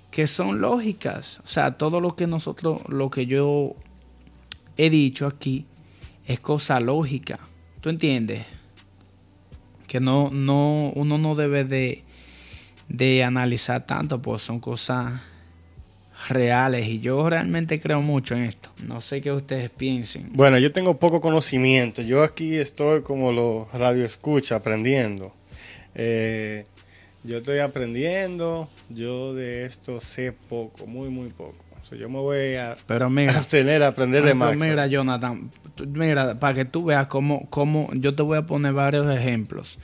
que 0.10 0.26
son 0.26 0.62
lógicas. 0.62 1.42
O 1.44 1.48
sea, 1.48 1.76
todo 1.76 2.00
lo 2.00 2.16
que 2.16 2.28
nosotros, 2.28 2.82
lo 2.88 3.10
que 3.10 3.26
yo 3.26 3.76
he 4.78 4.90
dicho 4.90 5.28
aquí, 5.28 5.66
es 6.26 6.40
cosa 6.40 6.80
lógica. 6.80 7.40
¿Tú 7.82 7.90
entiendes? 7.90 8.46
que 9.90 10.00
no, 10.00 10.30
no, 10.32 10.92
uno 10.96 11.18
no 11.18 11.36
debe 11.36 11.66
de, 11.66 12.04
de 12.88 13.24
analizar 13.26 13.86
tanto, 13.86 14.22
pues 14.22 14.44
son 14.44 14.62
cosas 14.62 15.20
reales 16.30 16.88
y 16.88 17.00
yo 17.00 17.30
realmente 17.30 17.80
creo 17.82 18.02
mucho 18.02 18.36
en 18.36 18.44
esto. 18.44 18.70
No 18.86 19.02
sé 19.02 19.22
qué 19.22 19.32
ustedes 19.32 19.70
piensen. 19.70 20.28
Bueno, 20.34 20.58
yo 20.58 20.72
tengo 20.72 20.98
poco 20.98 21.22
conocimiento. 21.22 22.02
Yo 22.02 22.24
aquí 22.24 22.56
estoy 22.56 23.02
como 23.02 23.32
los 23.32 23.72
radio 23.74 24.06
escucha 24.06 24.56
aprendiendo. 24.56 25.32
Eh, 25.96 26.64
yo 27.24 27.38
estoy 27.38 27.60
aprendiendo. 27.60 28.70
Yo 28.90 29.34
de 29.34 29.66
esto 29.66 30.00
sé 30.02 30.32
poco, 30.32 30.88
muy 30.88 31.10
muy 31.10 31.30
poco. 31.30 31.58
yo 31.92 32.10
me 32.10 32.20
voy 32.20 32.56
a 32.56 32.76
pero 32.88 33.10
mira, 33.10 33.36
abstener 33.38 33.84
a 33.84 33.88
aprender 33.88 34.24
de 34.24 34.34
más. 34.34 34.56
Mira, 34.56 34.88
Jonathan, 34.88 35.50
mira, 35.88 36.40
para 36.40 36.54
que 36.54 36.66
tú 36.66 36.86
veas 36.86 37.08
cómo, 37.08 37.50
cómo, 37.50 37.90
yo 37.94 38.14
te 38.16 38.24
voy 38.24 38.38
a 38.38 38.46
poner 38.46 38.74
varios 38.74 39.08
ejemplos 39.14 39.78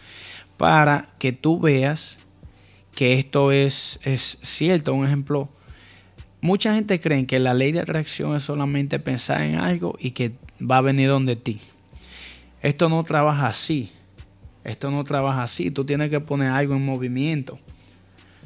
para 0.58 1.10
que 1.20 1.32
tú 1.34 1.60
veas 1.60 2.20
que 2.96 3.14
esto 3.14 3.52
es, 3.52 4.00
es 4.04 4.40
cierto. 4.42 4.94
Un 4.94 5.06
ejemplo, 5.06 5.50
mucha 6.46 6.74
gente 6.74 7.02
cree 7.02 7.26
que 7.26 7.40
la 7.40 7.54
ley 7.54 7.72
de 7.72 7.82
atracción 7.82 8.36
es 8.36 8.44
solamente 8.44 9.00
pensar 9.00 9.42
en 9.42 9.56
algo 9.56 9.98
y 10.00 10.12
que 10.12 10.34
va 10.60 10.78
a 10.78 10.82
venir 10.82 11.10
donde 11.10 11.36
ti. 11.36 11.60
Esto 12.62 12.88
no 12.88 13.04
trabaja 13.04 13.48
así. 13.48 13.92
Esto 14.64 14.90
no 14.92 15.04
trabaja 15.04 15.44
así. 15.44 15.72
Tú 15.72 15.86
tienes 15.86 16.10
que 16.10 16.20
poner 16.20 16.50
algo 16.50 16.76
en 16.76 16.86
movimiento. 16.86 17.60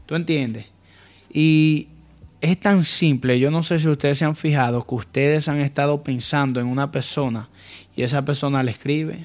¿Tú 0.05 0.15
entiendes? 0.15 0.67
Y 1.31 1.87
es 2.41 2.59
tan 2.59 2.83
simple, 2.85 3.39
yo 3.39 3.51
no 3.51 3.63
sé 3.63 3.79
si 3.79 3.87
ustedes 3.87 4.17
se 4.17 4.25
han 4.25 4.35
fijado 4.35 4.85
que 4.87 4.95
ustedes 4.95 5.47
han 5.47 5.59
estado 5.59 6.03
pensando 6.03 6.59
en 6.59 6.67
una 6.67 6.91
persona 6.91 7.47
y 7.95 8.03
esa 8.03 8.23
persona 8.23 8.63
le 8.63 8.71
escribe. 8.71 9.19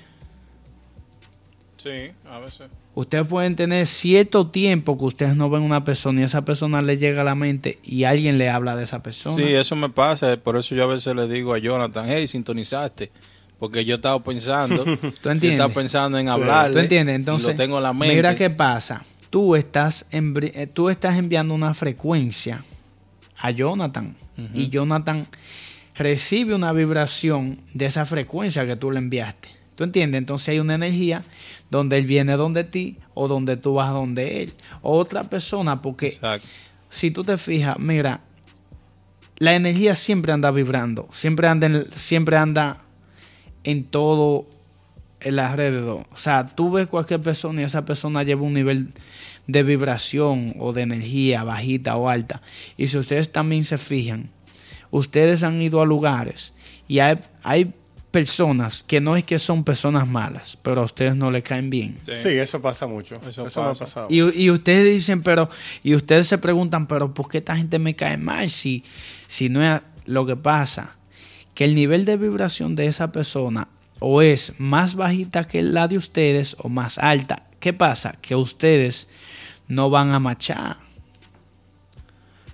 Sí, 1.84 2.12
a 2.30 2.38
veces. 2.38 2.70
Ustedes 2.94 3.26
pueden 3.26 3.56
tener 3.56 3.86
cierto 3.86 4.46
tiempo 4.46 4.96
que 4.96 5.04
ustedes 5.04 5.36
no 5.36 5.50
ven 5.50 5.60
una 5.60 5.84
persona 5.84 6.22
y 6.22 6.24
esa 6.24 6.42
persona 6.42 6.80
le 6.80 6.96
llega 6.96 7.20
a 7.20 7.24
la 7.24 7.34
mente 7.34 7.78
y 7.84 8.04
alguien 8.04 8.38
le 8.38 8.48
habla 8.48 8.74
de 8.74 8.84
esa 8.84 9.02
persona. 9.02 9.36
Sí, 9.36 9.42
eso 9.42 9.76
me 9.76 9.90
pasa, 9.90 10.34
por 10.38 10.56
eso 10.56 10.74
yo 10.74 10.84
a 10.84 10.86
veces 10.86 11.14
le 11.14 11.28
digo 11.28 11.52
a 11.52 11.58
Jonathan, 11.58 12.06
hey, 12.08 12.26
sintonizaste. 12.26 13.10
Porque 13.58 13.84
yo 13.84 13.96
estaba 13.96 14.18
pensando, 14.18 14.82
¿Tú 15.22 15.28
entiendes? 15.28 15.52
estaba 15.52 15.74
pensando 15.74 16.16
en 16.16 16.30
hablar. 16.30 16.72
¿Tú 16.72 16.78
entiendes? 16.78 17.16
Entonces, 17.16 17.50
lo 17.50 17.54
tengo 17.54 17.76
en 17.76 17.82
la 17.82 17.92
mente. 17.92 18.16
mira 18.16 18.34
qué 18.34 18.48
pasa. 18.48 19.04
Tú 19.28 19.54
estás, 19.54 20.06
tú 20.72 20.88
estás 20.88 21.18
enviando 21.18 21.54
una 21.54 21.74
frecuencia 21.74 22.64
a 23.36 23.50
Jonathan. 23.50 24.16
Y 24.54 24.70
Jonathan 24.70 25.26
recibe 25.96 26.54
una 26.54 26.72
vibración 26.72 27.58
de 27.74 27.86
esa 27.86 28.06
frecuencia 28.06 28.66
que 28.66 28.74
tú 28.74 28.90
le 28.90 29.00
enviaste. 29.00 29.48
¿Tú 29.76 29.84
entiendes? 29.84 30.18
Entonces 30.18 30.50
hay 30.50 30.60
una 30.60 30.76
energía 30.76 31.22
donde 31.74 31.98
él 31.98 32.06
viene 32.06 32.36
donde 32.36 32.62
ti 32.62 32.96
o 33.14 33.26
donde 33.26 33.56
tú 33.56 33.74
vas 33.74 33.90
donde 33.92 34.42
él. 34.42 34.54
O 34.82 34.96
otra 34.96 35.24
persona, 35.24 35.82
porque 35.82 36.18
si 36.88 37.10
tú 37.10 37.24
te 37.24 37.36
fijas, 37.36 37.78
mira, 37.78 38.20
la 39.36 39.54
energía 39.54 39.96
siempre 39.96 40.32
anda 40.32 40.52
vibrando, 40.52 41.08
siempre 41.12 41.48
anda 41.48 41.66
en, 41.66 41.86
siempre 41.92 42.36
anda 42.36 42.82
en 43.64 43.84
todo 43.84 44.46
el 45.20 45.40
alrededor. 45.40 46.06
O 46.12 46.16
sea, 46.16 46.46
tú 46.46 46.70
ves 46.70 46.86
cualquier 46.86 47.20
persona 47.20 47.62
y 47.62 47.64
esa 47.64 47.84
persona 47.84 48.22
lleva 48.22 48.42
un 48.42 48.54
nivel 48.54 48.92
de 49.48 49.62
vibración 49.64 50.54
o 50.60 50.72
de 50.72 50.82
energía 50.82 51.42
bajita 51.42 51.96
o 51.96 52.08
alta. 52.08 52.40
Y 52.76 52.86
si 52.86 52.98
ustedes 52.98 53.32
también 53.32 53.64
se 53.64 53.78
fijan, 53.78 54.30
ustedes 54.92 55.42
han 55.42 55.60
ido 55.60 55.80
a 55.80 55.86
lugares 55.86 56.54
y 56.86 57.00
hay, 57.00 57.18
hay 57.42 57.74
personas 58.14 58.84
que 58.84 59.00
no 59.00 59.16
es 59.16 59.24
que 59.24 59.40
son 59.40 59.64
personas 59.64 60.06
malas, 60.06 60.56
pero 60.62 60.82
a 60.82 60.84
ustedes 60.84 61.16
no 61.16 61.32
le 61.32 61.42
caen 61.42 61.68
bien. 61.68 61.96
Sí, 61.98 62.28
eso 62.28 62.62
pasa 62.62 62.86
mucho. 62.86 63.16
Eso, 63.28 63.42
pasa. 63.42 64.06
Y, 64.08 64.20
y, 64.40 64.50
ustedes 64.52 64.84
dicen, 64.84 65.20
pero, 65.20 65.50
y 65.82 65.96
ustedes 65.96 66.28
se 66.28 66.38
preguntan, 66.38 66.86
pero 66.86 67.12
¿por 67.12 67.28
qué 67.28 67.38
esta 67.38 67.56
gente 67.56 67.80
me 67.80 67.96
cae 67.96 68.16
mal 68.16 68.50
si, 68.50 68.84
si 69.26 69.48
no 69.48 69.64
es 69.64 69.82
lo 70.06 70.26
que 70.26 70.36
pasa? 70.36 70.94
Que 71.56 71.64
el 71.64 71.74
nivel 71.74 72.04
de 72.04 72.16
vibración 72.16 72.76
de 72.76 72.86
esa 72.86 73.10
persona 73.10 73.66
o 73.98 74.22
es 74.22 74.52
más 74.58 74.94
bajita 74.94 75.42
que 75.42 75.64
la 75.64 75.88
de 75.88 75.98
ustedes 75.98 76.54
o 76.60 76.68
más 76.68 76.98
alta. 76.98 77.42
¿Qué 77.58 77.72
pasa? 77.72 78.14
Que 78.22 78.36
ustedes 78.36 79.08
no 79.66 79.90
van 79.90 80.12
a 80.12 80.20
machar. 80.20 80.76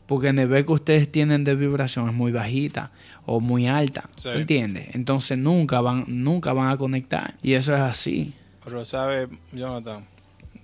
Porque 0.06 0.28
el 0.28 0.36
nivel 0.36 0.64
que 0.64 0.72
ustedes 0.72 1.12
tienen 1.12 1.44
de 1.44 1.54
vibración 1.54 2.08
es 2.08 2.14
muy 2.14 2.32
bajita 2.32 2.92
o 3.26 3.40
muy 3.40 3.66
alta. 3.66 4.08
¿Entiendes? 4.24 4.94
Entonces 4.94 5.38
nunca 5.38 5.80
van, 5.80 6.04
nunca 6.08 6.52
van 6.52 6.70
a 6.70 6.76
conectar. 6.76 7.34
Y 7.42 7.54
eso 7.54 7.74
es 7.74 7.80
así. 7.80 8.34
Pero 8.64 8.84
sabe, 8.84 9.28
Jonathan 9.52 10.04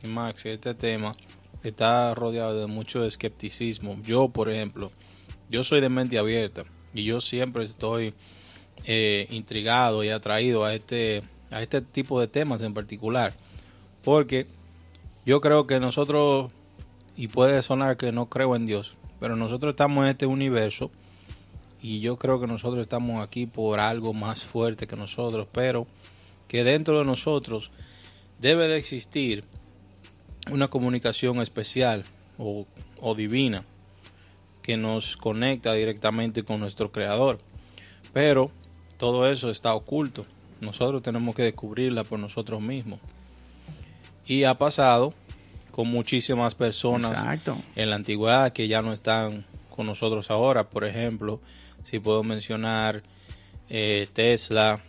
y 0.03 0.09
Max, 0.09 0.47
este 0.47 0.75
tema 0.75 1.13
está 1.63 2.15
rodeado 2.15 2.61
de 2.61 2.67
mucho 2.67 3.05
escepticismo. 3.05 3.97
Yo, 4.03 4.29
por 4.29 4.51
ejemplo, 4.51 4.93
yo 5.51 5.65
soy 5.65 5.81
de 5.81 5.89
mente 5.89 6.19
abierta 6.19 6.65
y 6.95 7.05
yo 7.05 7.21
siempre 7.21 7.65
estoy 7.65 8.15
eh, 8.85 9.27
intrigado 9.31 10.05
y 10.05 10.11
atraído 10.11 10.65
a 10.65 10.75
este, 10.75 11.23
a 11.51 11.63
este 11.63 11.81
tipo 11.81 12.21
de 12.21 12.29
temas 12.29 12.63
en 12.63 12.75
particular. 12.75 13.35
Porque 14.03 14.47
yo 15.25 15.41
creo 15.41 15.67
que 15.67 15.81
nosotros, 15.81 16.53
y 17.17 17.29
puede 17.29 17.63
sonar 17.63 17.97
que 17.97 18.13
no 18.13 18.27
creo 18.27 18.55
en 18.55 18.67
Dios, 18.67 18.97
pero 19.19 19.35
nosotros 19.37 19.71
estamos 19.73 20.05
en 20.05 20.11
este 20.11 20.27
universo 20.27 20.91
y 21.87 22.01
yo 22.01 22.17
creo 22.17 22.41
que 22.41 22.49
nosotros 22.49 22.83
estamos 22.83 23.25
aquí 23.25 23.47
por 23.47 23.79
algo 23.79 24.13
más 24.13 24.43
fuerte 24.43 24.89
que 24.89 24.97
nosotros, 24.97 25.47
pero 25.53 25.87
que 26.49 26.65
dentro 26.65 26.99
de 26.99 27.05
nosotros 27.05 27.71
debe 28.41 28.67
de 28.67 28.77
existir 28.77 29.45
una 30.51 30.67
comunicación 30.67 31.41
especial 31.41 32.03
o, 32.39 32.67
divina 33.15 33.65
que 34.63 34.77
nos 34.77 35.17
conecta 35.17 35.75
directamente 35.75 36.43
con 36.43 36.59
nuestro 36.59 36.91
creador. 36.91 37.39
Pero 38.13 38.51
todo 38.97 39.31
eso 39.31 39.49
está 39.49 39.73
oculto. 39.73 40.27
Nosotros 40.61 41.05
tenemos 41.05 41.37
que 41.37 41.45
descubrirla 41.45 42.03
por 42.03 42.19
nosotros 42.19 42.61
mismos. 42.61 42.99
Y 44.27 44.43
ha 44.43 44.55
pasado 44.55 45.15
con 45.71 45.87
muchísimas 45.87 46.57
personas 46.57 47.25
en 47.77 47.91
la 47.91 47.95
antigüedad 47.95 48.53
que 48.53 48.67
ya 48.67 48.83
no 48.83 48.93
están 48.93 49.45
con 49.71 49.87
nosotros 49.87 50.33
ahora. 50.33 50.69
Por 50.69 50.85
ejemplo, 50.85 51.41
si 51.87 52.01
puedo 52.01 52.25
mencionar 52.25 53.03
eh, 53.69 54.09
Tesla, 54.13 54.81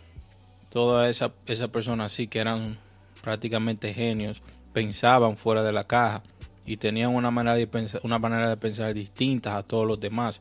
toda 0.68 1.08
esa, 1.08 1.32
esa 1.46 1.68
persona 1.68 2.06
así 2.06 2.26
que 2.26 2.40
eran 2.40 2.76
prácticamente 3.22 3.94
genios, 3.94 4.40
pensaban 4.72 5.36
fuera 5.36 5.62
de 5.62 5.72
la 5.72 5.84
caja 5.84 6.24
y 6.66 6.76
tenían 6.76 7.14
una 7.14 7.30
manera 7.30 7.56
de 7.56 7.68
pensar, 7.68 8.00
una 8.02 8.18
manera 8.18 8.50
de 8.50 8.56
pensar 8.56 8.92
distinta 8.94 9.56
a 9.56 9.62
todos 9.62 9.86
los 9.86 10.00
demás. 10.00 10.40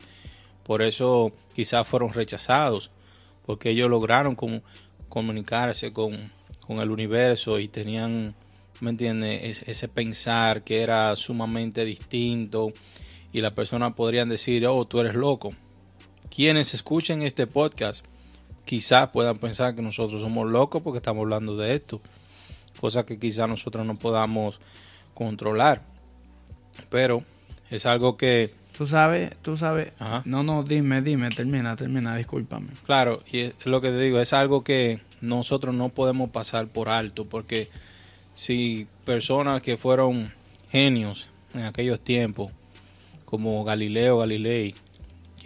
Por 0.64 0.82
eso 0.82 1.32
quizás 1.56 1.88
fueron 1.88 2.12
rechazados, 2.12 2.90
porque 3.46 3.70
ellos 3.70 3.90
lograron 3.90 4.36
comunicarse 5.10 5.92
con, 5.92 6.18
con, 6.66 6.80
el 6.80 6.90
universo 6.90 7.60
y 7.60 7.68
tenían, 7.68 8.34
¿me 8.82 8.90
entiendes? 8.90 9.64
ese 9.68 9.88
pensar 9.88 10.64
que 10.64 10.82
era 10.82 11.16
sumamente 11.16 11.86
distinto 11.86 12.74
y 13.32 13.42
las 13.42 13.54
personas 13.54 13.96
podrían 13.96 14.28
decir, 14.28 14.66
oh, 14.66 14.84
tú 14.86 15.00
eres 15.00 15.14
loco 15.14 15.54
quienes 16.30 16.74
escuchen 16.74 17.22
este 17.22 17.48
podcast 17.48 18.06
quizás 18.66 19.10
puedan 19.10 19.38
pensar 19.38 19.74
que 19.74 19.82
nosotros 19.82 20.22
somos 20.22 20.52
locos 20.52 20.84
porque 20.84 20.98
estamos 20.98 21.24
hablando 21.24 21.56
de 21.58 21.76
esto, 21.76 22.00
cosa 22.80 23.06
que 23.06 23.18
quizás 23.18 23.48
nosotros 23.48 23.86
no 23.86 23.96
podamos 23.96 24.60
controlar. 25.14 25.82
Pero 26.90 27.24
es 27.70 27.86
algo 27.86 28.18
que... 28.18 28.54
Tú 28.78 28.86
sabes, 28.86 29.36
tú 29.38 29.58
sabes... 29.58 29.94
No, 30.26 30.44
no, 30.44 30.64
dime, 30.64 31.02
dime, 31.02 31.30
termina, 31.30 31.76
termina, 31.76 32.16
discúlpame. 32.16 32.68
Claro, 32.86 33.24
y 33.32 33.40
es 33.40 33.66
lo 33.66 33.82
que 33.82 33.90
te 33.90 34.00
digo, 34.00 34.20
es 34.20 34.34
algo 34.34 34.64
que 34.64 35.00
nosotros 35.22 35.74
no 35.74 35.90
podemos 35.90 36.30
pasar 36.30 36.68
por 36.68 36.90
alto, 36.90 37.24
porque 37.26 37.70
si 38.36 38.88
personas 39.04 39.64
que 39.64 39.78
fueron 39.78 40.32
genios 40.72 41.32
en 41.56 41.64
aquellos 41.64 42.00
tiempos, 42.00 42.54
como 43.26 43.64
Galileo 43.64 44.20
Galilei, 44.20 44.76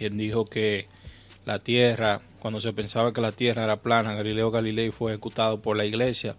quien 0.02 0.18
dijo 0.18 0.44
que 0.46 0.88
la 1.46 1.60
Tierra, 1.60 2.20
cuando 2.40 2.60
se 2.60 2.72
pensaba 2.72 3.12
que 3.12 3.20
la 3.20 3.30
Tierra 3.30 3.62
era 3.62 3.76
plana, 3.76 4.16
Galileo 4.16 4.50
Galilei 4.50 4.90
fue 4.90 5.12
ejecutado 5.12 5.62
por 5.62 5.76
la 5.76 5.84
iglesia, 5.84 6.34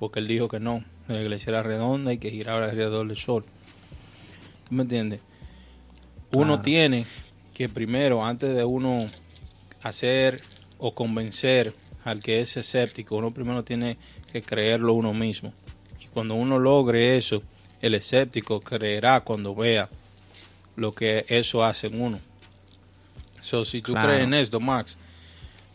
porque 0.00 0.18
él 0.18 0.26
dijo 0.26 0.48
que 0.48 0.58
no, 0.58 0.82
la 1.06 1.20
iglesia 1.20 1.50
era 1.50 1.62
redonda 1.62 2.12
y 2.12 2.18
que 2.18 2.32
giraba 2.32 2.64
alrededor 2.64 3.06
del 3.06 3.16
sol. 3.16 3.44
¿Tú 4.68 4.74
me 4.74 4.82
entiendes? 4.82 5.20
Uno 6.32 6.60
tiene 6.60 7.06
que 7.52 7.68
primero, 7.68 8.26
antes 8.26 8.56
de 8.56 8.64
uno 8.64 9.08
hacer 9.80 10.40
o 10.78 10.92
convencer 10.92 11.72
al 12.02 12.20
que 12.20 12.40
es 12.40 12.56
escéptico, 12.56 13.14
uno 13.14 13.32
primero 13.32 13.62
tiene 13.62 13.96
que 14.32 14.42
creerlo 14.42 14.92
uno 14.94 15.14
mismo. 15.14 15.52
Y 16.00 16.08
cuando 16.08 16.34
uno 16.34 16.58
logre 16.58 17.16
eso, 17.16 17.42
el 17.80 17.94
escéptico 17.94 18.60
creerá 18.60 19.20
cuando 19.20 19.54
vea 19.54 19.88
lo 20.74 20.90
que 20.90 21.24
eso 21.28 21.62
hace 21.62 21.86
en 21.86 22.02
uno. 22.02 22.18
So, 23.44 23.62
si 23.66 23.82
tú 23.82 23.92
crees 23.92 24.22
en 24.22 24.32
esto, 24.32 24.58
Max, 24.58 24.96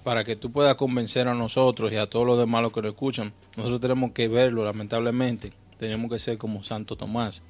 para 0.04 0.24
que 0.24 0.36
tú 0.36 0.52
puedas 0.52 0.74
convencer 0.74 1.28
a 1.28 1.36
nosotros 1.36 1.94
y 1.94 1.98
a 1.98 2.08
todos 2.08 2.26
los 2.26 2.40
demás 2.40 2.64
los 2.64 2.74
que 2.74 2.82
lo 2.82 2.90
escuchan, 2.90 3.32
nosotros 3.56 3.80
tenemos 3.80 4.12
que 4.12 4.28
verlo, 4.28 4.66
lamentablemente. 4.66 5.54
Tenemos 5.78 6.10
que 6.10 6.18
ser 6.18 6.40
como 6.40 6.64
Santo 6.64 6.96
Tomás, 6.96 7.44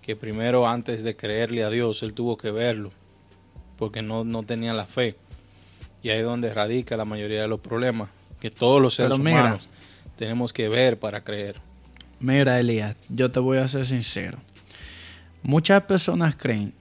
que 0.00 0.14
primero 0.14 0.68
antes 0.68 1.02
de 1.02 1.16
creerle 1.16 1.64
a 1.64 1.70
Dios, 1.70 2.04
él 2.04 2.14
tuvo 2.14 2.36
que 2.36 2.52
verlo, 2.52 2.90
porque 3.78 4.00
no, 4.00 4.22
no 4.22 4.44
tenía 4.44 4.72
la 4.74 4.86
fe. 4.86 5.16
Y 6.04 6.10
ahí 6.10 6.20
es 6.20 6.24
donde 6.24 6.54
radica 6.54 6.96
la 6.96 7.04
mayoría 7.04 7.42
de 7.42 7.48
los 7.48 7.58
problemas, 7.58 8.10
que 8.38 8.52
todos 8.52 8.80
los 8.80 8.94
seres 8.94 9.18
humanos 9.18 9.68
tenemos 10.16 10.52
que 10.52 10.68
ver 10.68 11.00
para 11.00 11.20
creer. 11.20 11.56
Mira, 12.20 12.60
Elías, 12.60 12.94
yo 13.08 13.28
te 13.28 13.40
voy 13.40 13.58
a 13.58 13.66
ser 13.66 13.86
sincero. 13.86 14.38
Muchas 15.42 15.82
personas 15.82 16.36
creen 16.36 16.74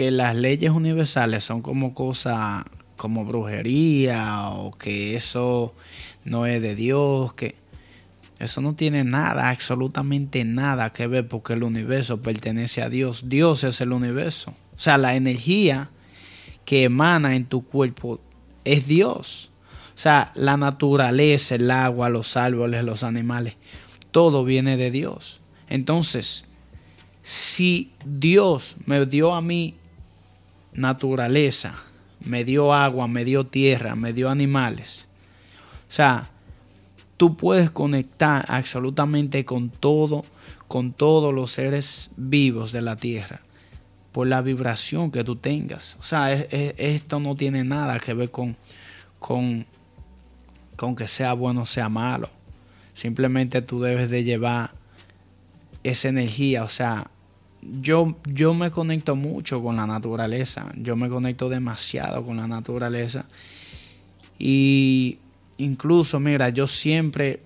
que 0.00 0.10
las 0.10 0.34
leyes 0.34 0.70
universales 0.70 1.44
son 1.44 1.60
como 1.60 1.92
cosas 1.92 2.64
como 2.96 3.22
brujería 3.22 4.48
o 4.48 4.70
que 4.70 5.14
eso 5.14 5.74
no 6.24 6.46
es 6.46 6.62
de 6.62 6.74
Dios, 6.74 7.34
que 7.34 7.54
eso 8.38 8.62
no 8.62 8.72
tiene 8.72 9.04
nada, 9.04 9.50
absolutamente 9.50 10.42
nada 10.46 10.88
que 10.88 11.06
ver 11.06 11.28
porque 11.28 11.52
el 11.52 11.64
universo 11.64 12.22
pertenece 12.22 12.80
a 12.80 12.88
Dios. 12.88 13.28
Dios 13.28 13.62
es 13.62 13.82
el 13.82 13.92
universo. 13.92 14.54
O 14.74 14.78
sea, 14.78 14.96
la 14.96 15.16
energía 15.16 15.90
que 16.64 16.84
emana 16.84 17.36
en 17.36 17.44
tu 17.44 17.62
cuerpo 17.62 18.20
es 18.64 18.86
Dios. 18.86 19.50
O 19.94 19.98
sea, 19.98 20.32
la 20.34 20.56
naturaleza, 20.56 21.56
el 21.56 21.70
agua, 21.70 22.08
los 22.08 22.38
árboles, 22.38 22.84
los 22.84 23.02
animales, 23.02 23.58
todo 24.12 24.44
viene 24.44 24.78
de 24.78 24.90
Dios. 24.90 25.42
Entonces, 25.68 26.46
si 27.20 27.92
Dios 28.06 28.76
me 28.86 29.04
dio 29.04 29.34
a 29.34 29.42
mí 29.42 29.74
naturaleza, 30.74 31.74
me 32.20 32.44
dio 32.44 32.72
agua, 32.72 33.08
me 33.08 33.24
dio 33.24 33.44
tierra, 33.46 33.94
me 33.94 34.12
dio 34.12 34.28
animales. 34.30 35.06
O 35.88 35.92
sea, 35.92 36.30
tú 37.16 37.36
puedes 37.36 37.70
conectar 37.70 38.44
absolutamente 38.48 39.44
con 39.44 39.70
todo, 39.70 40.24
con 40.68 40.92
todos 40.92 41.34
los 41.34 41.52
seres 41.52 42.10
vivos 42.16 42.72
de 42.72 42.82
la 42.82 42.96
tierra 42.96 43.40
por 44.12 44.26
la 44.26 44.42
vibración 44.42 45.10
que 45.10 45.24
tú 45.24 45.36
tengas. 45.36 45.96
O 46.00 46.02
sea, 46.02 46.32
esto 46.32 47.20
no 47.20 47.36
tiene 47.36 47.64
nada 47.64 47.98
que 48.00 48.14
ver 48.14 48.30
con, 48.30 48.56
con, 49.18 49.66
con 50.76 50.96
que 50.96 51.08
sea 51.08 51.32
bueno 51.32 51.62
o 51.62 51.66
sea 51.66 51.88
malo. 51.88 52.28
Simplemente 52.92 53.62
tú 53.62 53.80
debes 53.80 54.10
de 54.10 54.24
llevar 54.24 54.72
esa 55.82 56.08
energía, 56.08 56.64
o 56.64 56.68
sea, 56.68 57.10
yo, 57.62 58.16
yo 58.26 58.54
me 58.54 58.70
conecto 58.70 59.16
mucho 59.16 59.62
con 59.62 59.76
la 59.76 59.86
naturaleza. 59.86 60.70
Yo 60.76 60.96
me 60.96 61.08
conecto 61.08 61.48
demasiado 61.48 62.24
con 62.24 62.36
la 62.36 62.46
naturaleza. 62.46 63.26
Y 64.38 65.18
incluso, 65.58 66.20
mira, 66.20 66.48
yo 66.48 66.66
siempre, 66.66 67.42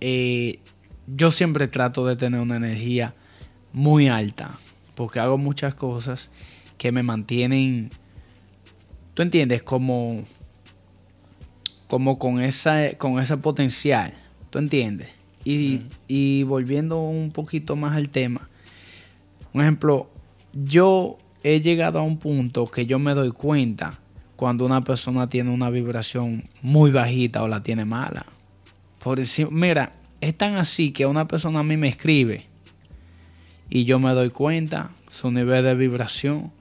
eh, 0.00 0.58
yo 1.06 1.30
siempre 1.30 1.68
trato 1.68 2.06
de 2.06 2.16
tener 2.16 2.40
una 2.40 2.56
energía 2.56 3.14
muy 3.72 4.08
alta. 4.08 4.58
Porque 4.94 5.20
hago 5.20 5.38
muchas 5.38 5.74
cosas 5.74 6.30
que 6.78 6.90
me 6.92 7.02
mantienen, 7.02 7.90
tú 9.14 9.22
entiendes, 9.22 9.62
como, 9.62 10.24
como 11.88 12.18
con, 12.18 12.40
esa, 12.40 12.94
con 12.96 13.20
ese 13.20 13.36
potencial. 13.36 14.14
¿Tú 14.50 14.58
entiendes? 14.58 15.10
Y, 15.44 15.82
y 16.08 16.42
volviendo 16.44 17.00
un 17.00 17.30
poquito 17.30 17.76
más 17.76 17.94
al 17.94 18.08
tema, 18.08 18.48
un 19.52 19.62
ejemplo, 19.62 20.10
yo 20.52 21.16
he 21.42 21.60
llegado 21.60 21.98
a 21.98 22.02
un 22.02 22.18
punto 22.18 22.66
que 22.66 22.86
yo 22.86 22.98
me 22.98 23.14
doy 23.14 23.30
cuenta 23.30 23.98
cuando 24.36 24.64
una 24.64 24.82
persona 24.82 25.26
tiene 25.26 25.50
una 25.50 25.70
vibración 25.70 26.44
muy 26.62 26.90
bajita 26.90 27.42
o 27.42 27.48
la 27.48 27.62
tiene 27.62 27.84
mala. 27.84 28.26
Por 29.02 29.18
decir, 29.18 29.50
mira, 29.50 29.92
es 30.20 30.36
tan 30.36 30.56
así 30.56 30.92
que 30.92 31.06
una 31.06 31.26
persona 31.26 31.60
a 31.60 31.64
mí 31.64 31.76
me 31.76 31.88
escribe 31.88 32.46
y 33.70 33.84
yo 33.84 33.98
me 33.98 34.12
doy 34.12 34.30
cuenta 34.30 34.90
su 35.10 35.30
nivel 35.30 35.64
de 35.64 35.74
vibración 35.74 36.52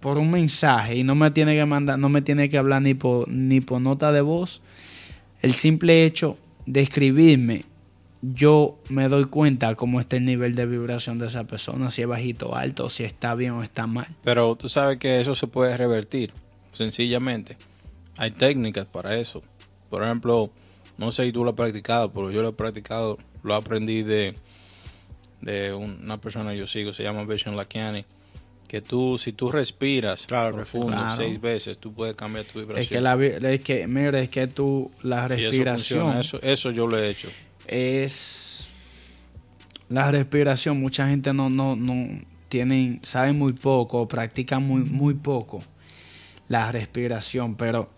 por 0.00 0.18
un 0.18 0.30
mensaje 0.30 0.96
y 0.96 1.04
no 1.04 1.14
me 1.14 1.30
tiene 1.30 1.54
que 1.54 1.64
mandar, 1.64 1.98
no 1.98 2.08
me 2.08 2.22
tiene 2.22 2.48
que 2.48 2.58
hablar 2.58 2.82
ni 2.82 2.94
por 2.94 3.28
ni 3.28 3.60
por 3.60 3.80
nota 3.80 4.12
de 4.12 4.20
voz. 4.20 4.60
El 5.40 5.54
simple 5.54 6.04
hecho 6.04 6.36
de 6.66 6.80
escribirme 6.80 7.64
yo 8.22 8.78
me 8.88 9.08
doy 9.08 9.24
cuenta 9.24 9.74
cómo 9.74 10.00
está 10.00 10.16
el 10.16 10.24
nivel 10.24 10.54
de 10.54 10.64
vibración 10.64 11.18
de 11.18 11.26
esa 11.26 11.44
persona, 11.44 11.90
si 11.90 12.02
es 12.02 12.08
bajito 12.08 12.50
o 12.50 12.54
alto, 12.54 12.88
si 12.88 13.02
está 13.02 13.34
bien 13.34 13.52
o 13.52 13.64
está 13.64 13.88
mal. 13.88 14.06
Pero 14.22 14.54
tú 14.54 14.68
sabes 14.68 14.98
que 14.98 15.20
eso 15.20 15.34
se 15.34 15.48
puede 15.48 15.76
revertir, 15.76 16.32
sencillamente. 16.72 17.56
Hay 18.16 18.30
técnicas 18.30 18.86
para 18.88 19.16
eso. 19.16 19.42
Por 19.90 20.04
ejemplo, 20.04 20.50
no 20.98 21.10
sé 21.10 21.24
si 21.24 21.32
tú 21.32 21.42
lo 21.42 21.50
has 21.50 21.56
practicado, 21.56 22.10
pero 22.10 22.30
yo 22.30 22.42
lo 22.42 22.50
he 22.50 22.52
practicado, 22.52 23.18
lo 23.42 23.56
aprendí 23.56 24.04
de, 24.04 24.34
de 25.40 25.74
una 25.74 26.16
persona 26.16 26.52
que 26.52 26.58
yo 26.58 26.66
sigo, 26.68 26.92
se 26.92 27.02
llama 27.02 27.24
Vision 27.24 27.56
Lakiani. 27.56 28.04
Que 28.68 28.80
tú, 28.80 29.18
si 29.18 29.34
tú 29.34 29.52
respiras 29.52 30.26
profundo 30.26 30.96
seis 31.14 31.38
veces, 31.38 31.76
tú 31.76 31.92
puedes 31.92 32.14
cambiar 32.16 32.46
tu 32.46 32.58
vibración. 32.60 32.82
Es 32.82 32.88
que, 32.88 33.00
la, 33.02 33.52
es 33.52 33.62
que 33.62 33.86
mira, 33.86 34.18
es 34.18 34.30
que 34.30 34.46
tú, 34.46 34.90
la 35.02 35.28
respiración. 35.28 36.16
Eso, 36.16 36.40
eso 36.40 36.70
yo 36.70 36.86
lo 36.86 36.98
he 36.98 37.10
hecho 37.10 37.28
es 37.66 38.74
la 39.88 40.10
respiración. 40.10 40.80
Mucha 40.80 41.08
gente 41.08 41.32
no, 41.32 41.50
no, 41.50 41.76
no 41.76 42.08
tienen, 42.48 43.00
saben 43.02 43.38
muy 43.38 43.52
poco, 43.52 44.06
practican 44.08 44.66
muy, 44.66 44.84
muy 44.84 45.14
poco 45.14 45.62
la 46.48 46.70
respiración, 46.70 47.56
pero 47.56 47.90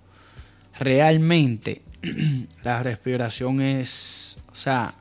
realmente 0.79 1.83
la 2.63 2.83
respiración 2.83 3.61
es, 3.61 4.37
o 4.53 4.55
sea, 4.55 4.95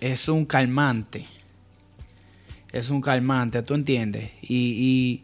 es 0.00 0.28
un 0.28 0.44
calmante. 0.44 1.26
Es 2.72 2.90
un 2.90 3.00
calmante, 3.00 3.62
¿tú 3.62 3.74
entiendes? 3.74 4.30
Y, 4.42 5.22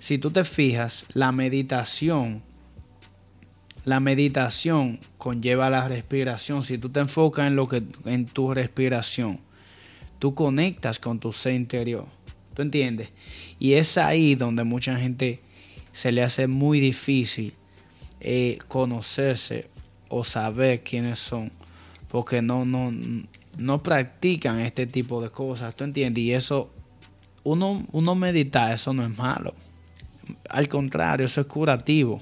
si 0.00 0.18
tú 0.18 0.30
te 0.30 0.44
fijas, 0.44 1.04
la 1.14 1.32
meditación 1.32 2.42
la 3.84 4.00
meditación 4.00 4.98
conlleva 5.18 5.70
la 5.70 5.86
respiración. 5.88 6.64
Si 6.64 6.78
tú 6.78 6.88
te 6.88 7.00
enfocas 7.00 7.46
en 7.46 7.56
lo 7.56 7.68
que 7.68 7.82
en 8.04 8.26
tu 8.26 8.54
respiración, 8.54 9.38
tú 10.18 10.34
conectas 10.34 10.98
con 10.98 11.18
tu 11.18 11.32
ser 11.32 11.52
interior. 11.52 12.06
¿Tú 12.54 12.62
entiendes? 12.62 13.08
Y 13.58 13.74
es 13.74 13.98
ahí 13.98 14.36
donde 14.36 14.64
mucha 14.64 14.96
gente 14.96 15.40
se 15.92 16.12
le 16.12 16.22
hace 16.22 16.46
muy 16.46 16.80
difícil 16.80 17.54
eh, 18.20 18.58
conocerse 18.68 19.68
o 20.08 20.24
saber 20.24 20.82
quiénes 20.82 21.18
son, 21.18 21.50
porque 22.10 22.40
no, 22.40 22.64
no, 22.64 22.92
no 23.58 23.82
practican 23.82 24.60
este 24.60 24.86
tipo 24.86 25.20
de 25.20 25.30
cosas. 25.30 25.74
¿Tú 25.74 25.84
entiendes? 25.84 26.22
Y 26.22 26.32
eso, 26.32 26.70
uno, 27.42 27.84
uno 27.92 28.14
medita, 28.14 28.72
eso 28.72 28.92
no 28.92 29.04
es 29.04 29.16
malo. 29.18 29.52
Al 30.48 30.68
contrario, 30.68 31.26
eso 31.26 31.40
es 31.40 31.46
curativo. 31.46 32.20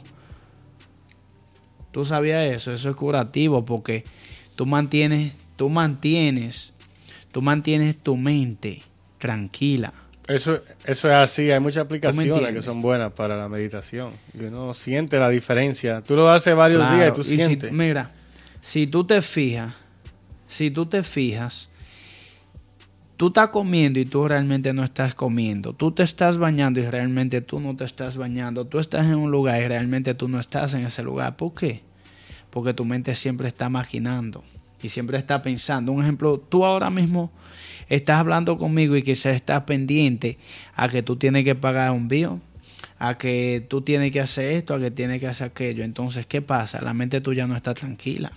Tú 1.93 2.05
sabías 2.05 2.53
eso, 2.53 2.73
eso 2.73 2.91
es 2.91 2.97
curativo 2.97 3.65
porque 3.65 4.05
tú 4.57 4.67
mantienes, 4.67 5.35
tú 5.57 5.69
mantienes, 5.69 6.73
tú 7.33 7.43
mantienes 7.43 7.97
tu 7.99 8.17
mente 8.17 8.83
tranquila. 9.19 9.93
Eso, 10.27 10.63
eso 10.85 11.09
es 11.09 11.15
así, 11.15 11.51
hay 11.51 11.61
muchas 11.61 11.85
aplicaciones 11.85 12.55
que 12.55 12.63
son 12.63 12.81
buenas 12.81 13.13
para 13.13 13.37
la 13.37 13.49
meditación. 13.49 14.13
Uno 14.39 14.73
siente 14.73 15.19
la 15.19 15.29
diferencia. 15.29 16.01
Tú 16.01 16.17
lo 16.17 16.31
haces 16.31 16.55
varios 16.57 16.91
días 16.93 17.11
y 17.11 17.13
tú 17.13 17.25
sientes. 17.25 17.73
mira, 17.73 18.11
si 18.61 18.87
tú 18.87 19.05
te 19.05 19.21
fijas, 19.21 19.75
si 20.49 20.71
tú 20.71 20.87
te 20.87 21.03
fijas, 21.03 21.69
tú 23.23 23.29
estás 23.29 23.51
comiendo 23.51 24.01
y 24.01 24.05
tú 24.05 24.27
realmente 24.27 24.73
no 24.73 24.83
estás 24.83 25.15
comiendo. 25.15 25.75
Tú 25.75 25.93
te 25.93 26.03
estás 26.03 26.39
bañando 26.39 26.81
y 26.81 26.87
realmente 26.91 27.41
tú 27.41 27.61
no 27.61 27.77
te 27.77 27.85
estás 27.85 28.17
bañando. 28.17 28.65
Tú 28.65 28.81
estás 28.81 29.07
en 29.07 29.15
un 29.15 29.31
lugar 29.31 29.63
y 29.63 29.69
realmente 29.69 30.15
tú 30.15 30.27
no 30.27 30.41
estás 30.41 30.75
en 30.75 30.85
ese 30.85 31.05
lugar. 31.05 31.37
¿Por 31.37 31.55
qué? 31.55 31.83
Porque 32.51 32.75
tu 32.75 32.85
mente 32.85 33.15
siempre 33.15 33.47
está 33.47 33.67
imaginando 33.67 34.43
y 34.83 34.89
siempre 34.89 35.19
está 35.19 35.41
pensando. 35.41 35.93
Un 35.93 36.03
ejemplo, 36.03 36.37
tú 36.37 36.65
ahora 36.65 36.91
mismo 36.91 37.31
estás 37.89 38.19
hablando 38.19 38.59
conmigo 38.59 38.97
y 38.97 39.05
quizás 39.05 39.37
estás 39.37 39.63
pendiente 39.63 40.37
a 40.75 40.89
que 40.89 41.05
tú 41.05 41.15
tienes 41.15 41.45
que 41.45 41.55
pagar 41.55 41.93
un 41.93 42.09
bio, 42.09 42.41
a 42.99 43.19
que 43.19 43.65
tú 43.69 43.83
tienes 43.83 44.11
que 44.11 44.21
hacer 44.21 44.51
esto, 44.51 44.75
a 44.75 44.81
que 44.81 44.91
tienes 44.91 45.21
que 45.21 45.29
hacer 45.29 45.47
aquello. 45.47 45.85
Entonces, 45.85 46.27
¿qué 46.27 46.43
pasa? 46.43 46.81
La 46.81 46.93
mente 46.93 47.21
tuya 47.21 47.47
no 47.47 47.55
está 47.55 47.73
tranquila. 47.73 48.33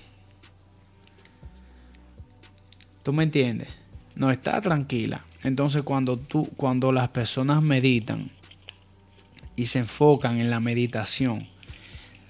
¿Tú 3.02 3.13
me 3.13 3.24
entiendes? 3.24 3.85
No 4.15 4.32
está 4.32 4.62
tranquila. 4.62 5.25
Entonces 5.43 5.84
cuando 5.84 6.17
tú, 6.17 6.49
cuando 6.58 6.91
las 6.91 7.10
personas 7.10 7.62
meditan 7.62 8.32
y 9.56 9.67
se 9.67 9.80
enfocan 9.80 10.39
en 10.39 10.49
la 10.49 10.60
meditación, 10.60 11.47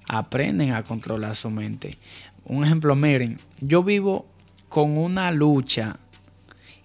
aprenden 0.08 0.74
a 0.74 0.84
controlar 0.84 1.36
su 1.36 1.50
mente. 1.50 1.98
Un 2.46 2.66
ejemplo, 2.66 2.96
miren, 2.96 3.40
yo 3.60 3.84
vivo 3.84 4.28
con 4.70 4.98
una 4.98 5.32
lucha 5.32 5.98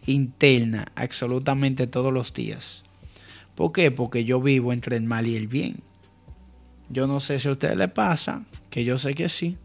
interna 0.06 0.92
absolutamente 0.94 1.86
todos 1.86 2.12
los 2.12 2.32
días. 2.32 2.84
¿Por 3.56 3.72
qué? 3.72 3.90
Porque 3.90 4.24
yo 4.24 4.40
vivo 4.40 4.72
entre 4.72 4.96
el 4.96 5.04
mal 5.04 5.26
y 5.26 5.36
el 5.36 5.48
bien. 5.48 5.76
Yo 6.88 7.06
no 7.06 7.20
sé 7.20 7.38
si 7.38 7.48
a 7.48 7.52
usted 7.52 7.76
le 7.76 7.88
pasa, 7.88 8.44
que 8.70 8.84
yo 8.84 8.96
sé 8.98 9.14
que 9.14 9.28
sí. 9.28 9.56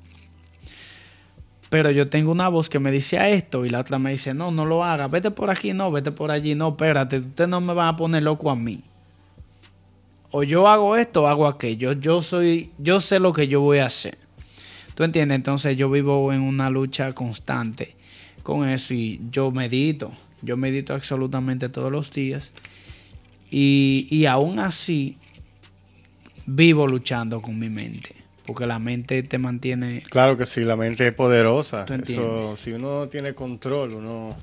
Pero 1.76 1.92
yo 1.92 2.08
tengo 2.08 2.32
una 2.32 2.48
voz 2.48 2.70
que 2.70 2.80
me 2.80 2.90
dice 2.90 3.34
esto 3.34 3.66
y 3.66 3.70
la 3.70 3.82
otra 3.82 4.00
me 4.00 4.12
dice, 4.12 4.34
no, 4.34 4.50
no 4.50 4.64
lo 4.64 4.86
haga, 4.86 5.10
vete 5.10 5.30
por 5.30 5.50
aquí, 5.50 5.74
no, 5.74 5.92
vete 5.92 6.10
por 6.10 6.32
allí, 6.32 6.56
no, 6.56 6.70
espérate, 6.70 7.18
usted 7.18 7.48
no 7.48 7.60
me 7.60 7.74
va 7.74 7.90
a 7.90 7.98
poner 7.98 8.24
loco 8.24 8.50
a 8.50 8.56
mí. 8.56 8.80
O 10.32 10.44
yo 10.44 10.70
hago 10.70 10.96
esto 10.96 11.24
o 11.24 11.28
hago 11.28 11.48
aquello. 11.48 11.92
Yo 11.92 12.22
soy, 12.22 12.70
yo 12.78 13.02
sé 13.02 13.20
lo 13.20 13.34
que 13.34 13.50
yo 13.50 13.60
voy 13.60 13.80
a 13.80 13.88
hacer. 13.88 14.18
¿Tú 14.94 15.04
entiendes? 15.04 15.36
Entonces 15.36 15.78
yo 15.78 15.90
vivo 15.90 16.32
en 16.32 16.40
una 16.44 16.70
lucha 16.70 17.12
constante 17.12 17.98
con 18.42 18.70
eso 18.70 18.94
y 18.94 19.20
yo 19.30 19.52
medito. 19.52 20.12
Yo 20.44 20.56
medito 20.56 20.94
absolutamente 20.94 21.68
todos 21.68 21.92
los 21.92 22.10
días. 22.10 22.54
Y, 23.52 24.08
y 24.10 24.28
aún 24.28 24.60
así 24.60 25.18
vivo 26.46 26.88
luchando 26.88 27.42
con 27.42 27.60
mi 27.60 27.68
mente. 27.68 28.25
Porque 28.45 28.67
la 28.67 28.79
mente 28.79 29.23
te 29.23 29.38
mantiene. 29.38 30.03
Claro 30.03 30.38
que 30.38 30.45
sí, 30.45 30.63
la 30.63 30.75
mente 30.75 31.08
es 31.08 31.15
poderosa. 31.15 31.86
Eso, 31.86 32.55
si 32.55 32.71
uno 32.71 33.08
tiene 33.10 33.34
control, 33.34 33.95
uno. 33.95 34.36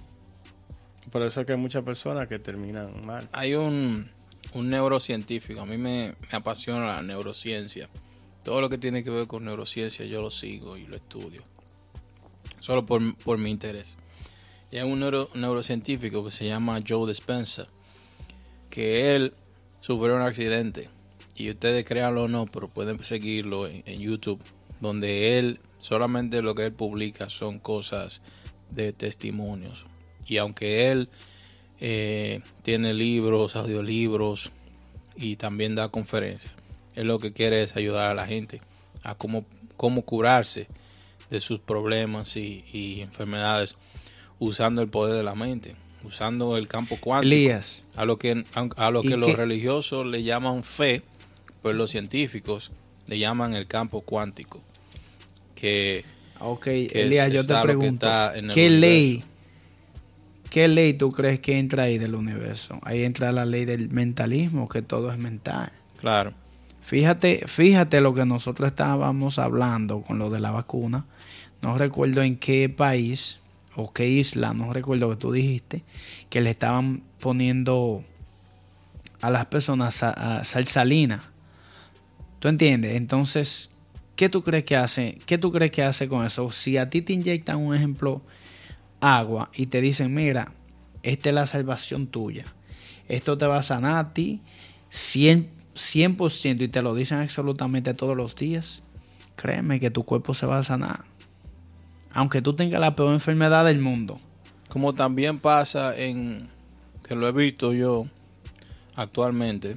Por 1.10 1.22
eso 1.22 1.40
es 1.40 1.46
que 1.46 1.52
hay 1.52 1.58
muchas 1.58 1.84
personas 1.84 2.26
que 2.26 2.38
terminan 2.38 2.90
mal. 3.04 3.28
Hay 3.32 3.54
un, 3.54 4.08
un 4.54 4.68
neurocientífico, 4.68 5.60
a 5.60 5.66
mí 5.66 5.76
me, 5.76 6.14
apasiona 6.32 6.94
la 6.94 7.02
neurociencia. 7.02 7.88
Todo 8.42 8.60
lo 8.60 8.68
que 8.68 8.78
tiene 8.78 9.04
que 9.04 9.10
ver 9.10 9.26
con 9.26 9.44
neurociencia 9.44 10.04
yo 10.04 10.20
lo 10.20 10.30
sigo 10.30 10.76
y 10.76 10.86
lo 10.86 10.96
estudio. 10.96 11.42
Solo 12.60 12.84
por, 12.86 13.16
por 13.18 13.38
mi 13.38 13.50
interés. 13.50 13.96
Y 14.72 14.78
hay 14.78 14.90
un 14.90 15.00
neurocientífico 15.34 16.24
que 16.24 16.32
se 16.32 16.46
llama 16.46 16.80
Joe 16.86 17.06
Dispenza, 17.06 17.66
que 18.70 19.14
él 19.14 19.34
sufrió 19.80 20.16
un 20.16 20.22
accidente 20.22 20.88
y 21.36 21.50
ustedes 21.50 21.86
créanlo 21.86 22.24
o 22.24 22.28
no, 22.28 22.46
pero 22.46 22.68
pueden 22.68 23.02
seguirlo 23.02 23.68
en, 23.68 24.00
YouTube, 24.00 24.40
donde 24.80 25.38
él 25.38 25.60
solamente 25.78 26.42
lo 26.42 26.54
que 26.54 26.64
él 26.64 26.72
publica 26.72 27.30
son 27.30 27.58
cosas 27.58 28.22
de 28.70 28.92
testimonios. 28.92 29.84
Y 30.26 30.38
aunque 30.38 30.90
él 30.90 31.08
eh, 31.80 32.40
tiene 32.62 32.94
libros, 32.94 33.56
audiolibros 33.56 34.50
y 35.16 35.36
también 35.36 35.74
da 35.74 35.88
conferencias, 35.88 36.52
él 36.94 37.08
lo 37.08 37.18
que 37.18 37.32
quiere 37.32 37.62
es 37.62 37.76
ayudar 37.76 38.10
a 38.10 38.14
la 38.14 38.26
gente 38.26 38.60
a 39.02 39.14
cómo, 39.14 39.44
cómo 39.76 40.02
curarse 40.02 40.66
de 41.30 41.40
sus 41.40 41.58
problemas 41.58 42.36
y, 42.36 42.64
y 42.72 43.00
enfermedades 43.00 43.76
usando 44.38 44.82
el 44.82 44.88
poder 44.88 45.16
de 45.16 45.22
la 45.22 45.34
mente, 45.34 45.74
usando 46.04 46.56
el 46.56 46.68
campo 46.68 46.96
cuántico. 47.00 47.32
Elías, 47.32 47.84
A 47.96 48.04
lo 48.04 48.16
que, 48.16 48.44
a 48.54 48.90
lo 48.90 49.04
¿Y 49.04 49.08
que 49.08 49.16
los 49.16 49.36
religiosos 49.36 50.06
le 50.06 50.22
llaman 50.24 50.64
fe, 50.64 51.02
pues 51.62 51.76
los 51.76 51.90
científicos 51.90 52.70
le 53.06 53.18
llaman 53.18 53.54
el 53.54 53.66
campo 53.66 54.00
cuántico. 54.02 54.60
Que 55.54 56.04
ok, 56.40 56.66
es- 56.66 56.92
Elías, 56.94 57.30
yo 57.32 57.46
te 57.46 57.54
que 57.54 57.60
pregunto, 57.62 58.06
¿qué 58.52 58.68
ley, 58.70 59.22
qué 60.50 60.68
ley 60.68 60.94
tú 60.94 61.12
crees 61.12 61.40
que 61.40 61.58
entra 61.58 61.84
ahí 61.84 61.98
del 61.98 62.14
universo? 62.14 62.78
Ahí 62.82 63.04
entra 63.04 63.32
la 63.32 63.44
ley 63.46 63.64
del 63.64 63.88
mentalismo, 63.90 64.68
que 64.68 64.82
todo 64.82 65.12
es 65.12 65.18
mental. 65.18 65.70
claro, 65.98 66.34
Fíjate, 66.84 67.44
fíjate 67.46 68.00
lo 68.00 68.12
que 68.12 68.26
nosotros 68.26 68.68
estábamos 68.68 69.38
hablando 69.38 70.02
con 70.02 70.18
lo 70.18 70.30
de 70.30 70.40
la 70.40 70.50
vacuna. 70.50 71.04
No 71.62 71.78
recuerdo 71.78 72.22
en 72.22 72.36
qué 72.36 72.68
país 72.68 73.38
o 73.76 73.92
qué 73.92 74.08
isla, 74.08 74.52
no 74.52 74.72
recuerdo 74.72 75.08
que 75.10 75.16
tú 75.16 75.30
dijiste, 75.32 75.84
que 76.28 76.40
le 76.40 76.50
estaban 76.50 77.02
poniendo 77.20 78.02
a 79.20 79.30
las 79.30 79.46
personas 79.46 79.94
sa- 79.94 80.10
a 80.40 80.44
sal 80.44 80.66
salina. 80.66 81.30
¿Tú 82.42 82.48
entiendes? 82.48 82.96
Entonces, 82.96 83.70
¿qué 84.16 84.28
tú 84.28 84.42
crees 84.42 84.64
que 84.64 84.74
hace? 84.74 85.16
¿Qué 85.26 85.38
tú 85.38 85.52
crees 85.52 85.70
que 85.70 85.84
hace 85.84 86.08
con 86.08 86.26
eso? 86.26 86.50
Si 86.50 86.76
a 86.76 86.90
ti 86.90 87.00
te 87.00 87.12
inyectan 87.12 87.58
un 87.58 87.72
ejemplo 87.72 88.20
agua 88.98 89.50
y 89.54 89.66
te 89.66 89.80
dicen, 89.80 90.12
mira, 90.12 90.50
esta 91.04 91.28
es 91.28 91.34
la 91.36 91.46
salvación 91.46 92.08
tuya. 92.08 92.46
Esto 93.06 93.38
te 93.38 93.46
va 93.46 93.58
a 93.58 93.62
sanar 93.62 93.96
a 94.04 94.12
ti 94.12 94.40
100%, 94.90 95.46
100% 95.76 96.62
y 96.62 96.66
te 96.66 96.82
lo 96.82 96.96
dicen 96.96 97.20
absolutamente 97.20 97.94
todos 97.94 98.16
los 98.16 98.34
días. 98.34 98.82
Créeme 99.36 99.78
que 99.78 99.92
tu 99.92 100.02
cuerpo 100.02 100.34
se 100.34 100.46
va 100.46 100.58
a 100.58 100.64
sanar. 100.64 101.04
Aunque 102.12 102.42
tú 102.42 102.54
tengas 102.54 102.80
la 102.80 102.96
peor 102.96 103.14
enfermedad 103.14 103.64
del 103.66 103.78
mundo. 103.78 104.18
como 104.68 104.94
también 104.94 105.38
pasa 105.38 105.96
en, 105.96 106.48
que 107.06 107.14
lo 107.14 107.28
he 107.28 107.32
visto 107.32 107.72
yo 107.72 108.08
actualmente, 108.96 109.76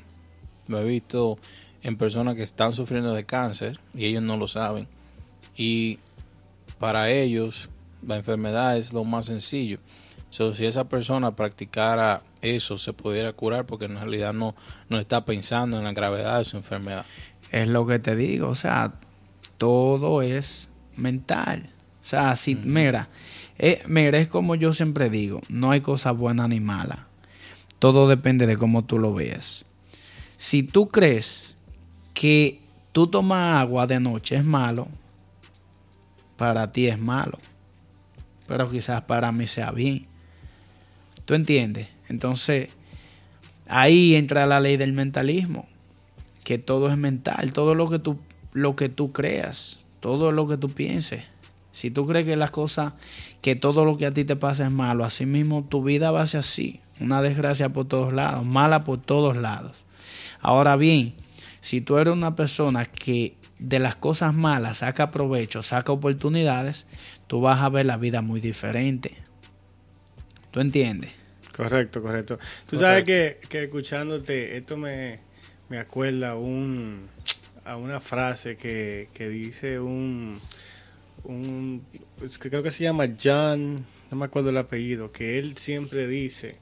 lo 0.67 0.81
he 0.81 0.83
visto 0.83 1.37
en 1.85 1.97
personas 1.97 2.35
que 2.35 2.41
están 2.41 2.71
sufriendo 2.71 3.13
de 3.13 3.25
cáncer 3.25 3.79
y 3.93 4.05
ellos 4.05 4.23
no 4.23 4.37
lo 4.37 4.47
saben. 4.47 4.87
Y 5.55 5.99
para 6.79 7.11
ellos 7.11 7.69
la 8.05 8.15
enfermedad 8.15 8.75
es 8.75 8.91
lo 8.91 9.03
más 9.03 9.27
sencillo. 9.27 9.77
So, 10.31 10.55
si 10.55 10.65
esa 10.65 10.85
persona 10.85 11.35
practicara 11.35 12.23
eso, 12.41 12.79
se 12.79 12.91
pudiera 12.91 13.33
curar 13.33 13.67
porque 13.67 13.85
en 13.85 13.93
realidad 13.93 14.33
no, 14.33 14.55
no 14.89 14.97
está 14.97 15.25
pensando 15.25 15.77
en 15.77 15.83
la 15.83 15.93
gravedad 15.93 16.39
de 16.39 16.45
su 16.45 16.57
enfermedad. 16.57 17.05
Es 17.51 17.67
lo 17.67 17.85
que 17.85 17.99
te 17.99 18.15
digo. 18.15 18.49
O 18.49 18.55
sea, 18.55 18.91
todo 19.59 20.23
es 20.23 20.69
mental. 20.97 21.67
O 22.03 22.07
sea, 22.07 22.35
si, 22.35 22.55
mira, 22.55 23.09
eh, 23.59 23.83
mira, 23.85 24.17
es 24.17 24.27
como 24.27 24.55
yo 24.55 24.73
siempre 24.73 25.11
digo, 25.11 25.39
no 25.49 25.69
hay 25.69 25.81
cosa 25.81 26.11
buena 26.11 26.47
ni 26.47 26.59
mala. 26.59 27.07
Todo 27.77 28.07
depende 28.07 28.47
de 28.47 28.57
cómo 28.57 28.85
tú 28.85 28.97
lo 28.97 29.13
veas. 29.13 29.65
Si 30.35 30.63
tú 30.63 30.87
crees 30.87 31.44
que 32.15 32.59
tú 32.93 33.07
tomas 33.07 33.61
agua 33.61 33.85
de 33.85 33.99
noche 33.99 34.37
es 34.37 34.45
malo, 34.45 34.87
para 36.37 36.71
ti 36.71 36.87
es 36.87 36.97
malo. 36.97 37.37
Pero 38.47 38.69
quizás 38.71 39.03
para 39.03 39.31
mí 39.31 39.45
sea 39.45 39.71
bien. 39.71 40.05
¿Tú 41.25 41.33
entiendes? 41.33 41.87
Entonces, 42.09 42.71
ahí 43.67 44.15
entra 44.15 44.45
la 44.45 44.59
ley 44.59 44.77
del 44.77 44.93
mentalismo. 44.93 45.65
Que 46.43 46.57
todo 46.57 46.89
es 46.89 46.97
mental, 46.97 47.53
todo 47.53 47.75
lo 47.75 47.89
que 47.89 47.99
tú, 47.99 48.19
lo 48.53 48.75
que 48.75 48.87
tú 48.87 49.11
creas, 49.11 49.83
todo 49.99 50.31
lo 50.31 50.47
que 50.47 50.57
tú 50.57 50.69
pienses. 50.69 51.23
Si 51.73 51.91
tú 51.91 52.05
crees 52.05 52.25
que 52.25 52.35
las 52.35 52.51
cosas, 52.51 52.93
que 53.41 53.55
todo 53.55 53.83
lo 53.83 53.97
que 53.97 54.05
a 54.05 54.11
ti 54.11 54.23
te 54.23 54.35
pasa 54.35 54.65
es 54.65 54.71
malo, 54.71 55.03
así 55.03 55.25
mismo 55.25 55.65
tu 55.65 55.83
vida 55.83 56.11
va 56.11 56.21
a 56.21 56.27
ser 56.27 56.41
así. 56.41 56.79
Una 57.01 57.21
desgracia 57.21 57.67
por 57.69 57.87
todos 57.87 58.13
lados, 58.13 58.45
mala 58.45 58.83
por 58.83 59.01
todos 59.01 59.35
lados. 59.35 59.83
Ahora 60.39 60.75
bien, 60.75 61.15
si 61.65 61.81
tú 61.81 61.97
eres 61.97 62.13
una 62.13 62.35
persona 62.35 62.85
que 62.85 63.37
de 63.57 63.79
las 63.79 63.95
cosas 63.95 64.35
malas 64.35 64.77
saca 64.77 65.09
provecho, 65.09 65.63
saca 65.63 65.91
oportunidades, 65.91 66.85
tú 67.25 67.41
vas 67.41 67.59
a 67.63 67.69
ver 67.69 67.87
la 67.87 67.97
vida 67.97 68.21
muy 68.21 68.39
diferente. 68.39 69.15
¿Tú 70.51 70.59
entiendes? 70.59 71.09
Correcto, 71.57 72.03
correcto. 72.03 72.37
Tú 72.69 72.77
sabes 72.77 73.03
que, 73.03 73.39
que 73.49 73.63
escuchándote, 73.63 74.57
esto 74.57 74.77
me, 74.77 75.17
me 75.67 75.79
acuerda 75.79 76.35
un, 76.35 77.09
a 77.63 77.77
una 77.77 77.99
frase 77.99 78.57
que, 78.57 79.09
que 79.11 79.27
dice 79.27 79.79
un, 79.79 80.39
un 81.23 81.83
creo 82.37 82.61
que 82.61 82.69
se 82.69 82.83
llama 82.83 83.07
John, 83.19 83.83
no 84.11 84.17
me 84.17 84.25
acuerdo 84.25 84.51
el 84.51 84.57
apellido, 84.57 85.11
que 85.11 85.39
él 85.39 85.57
siempre 85.57 86.07
dice, 86.07 86.59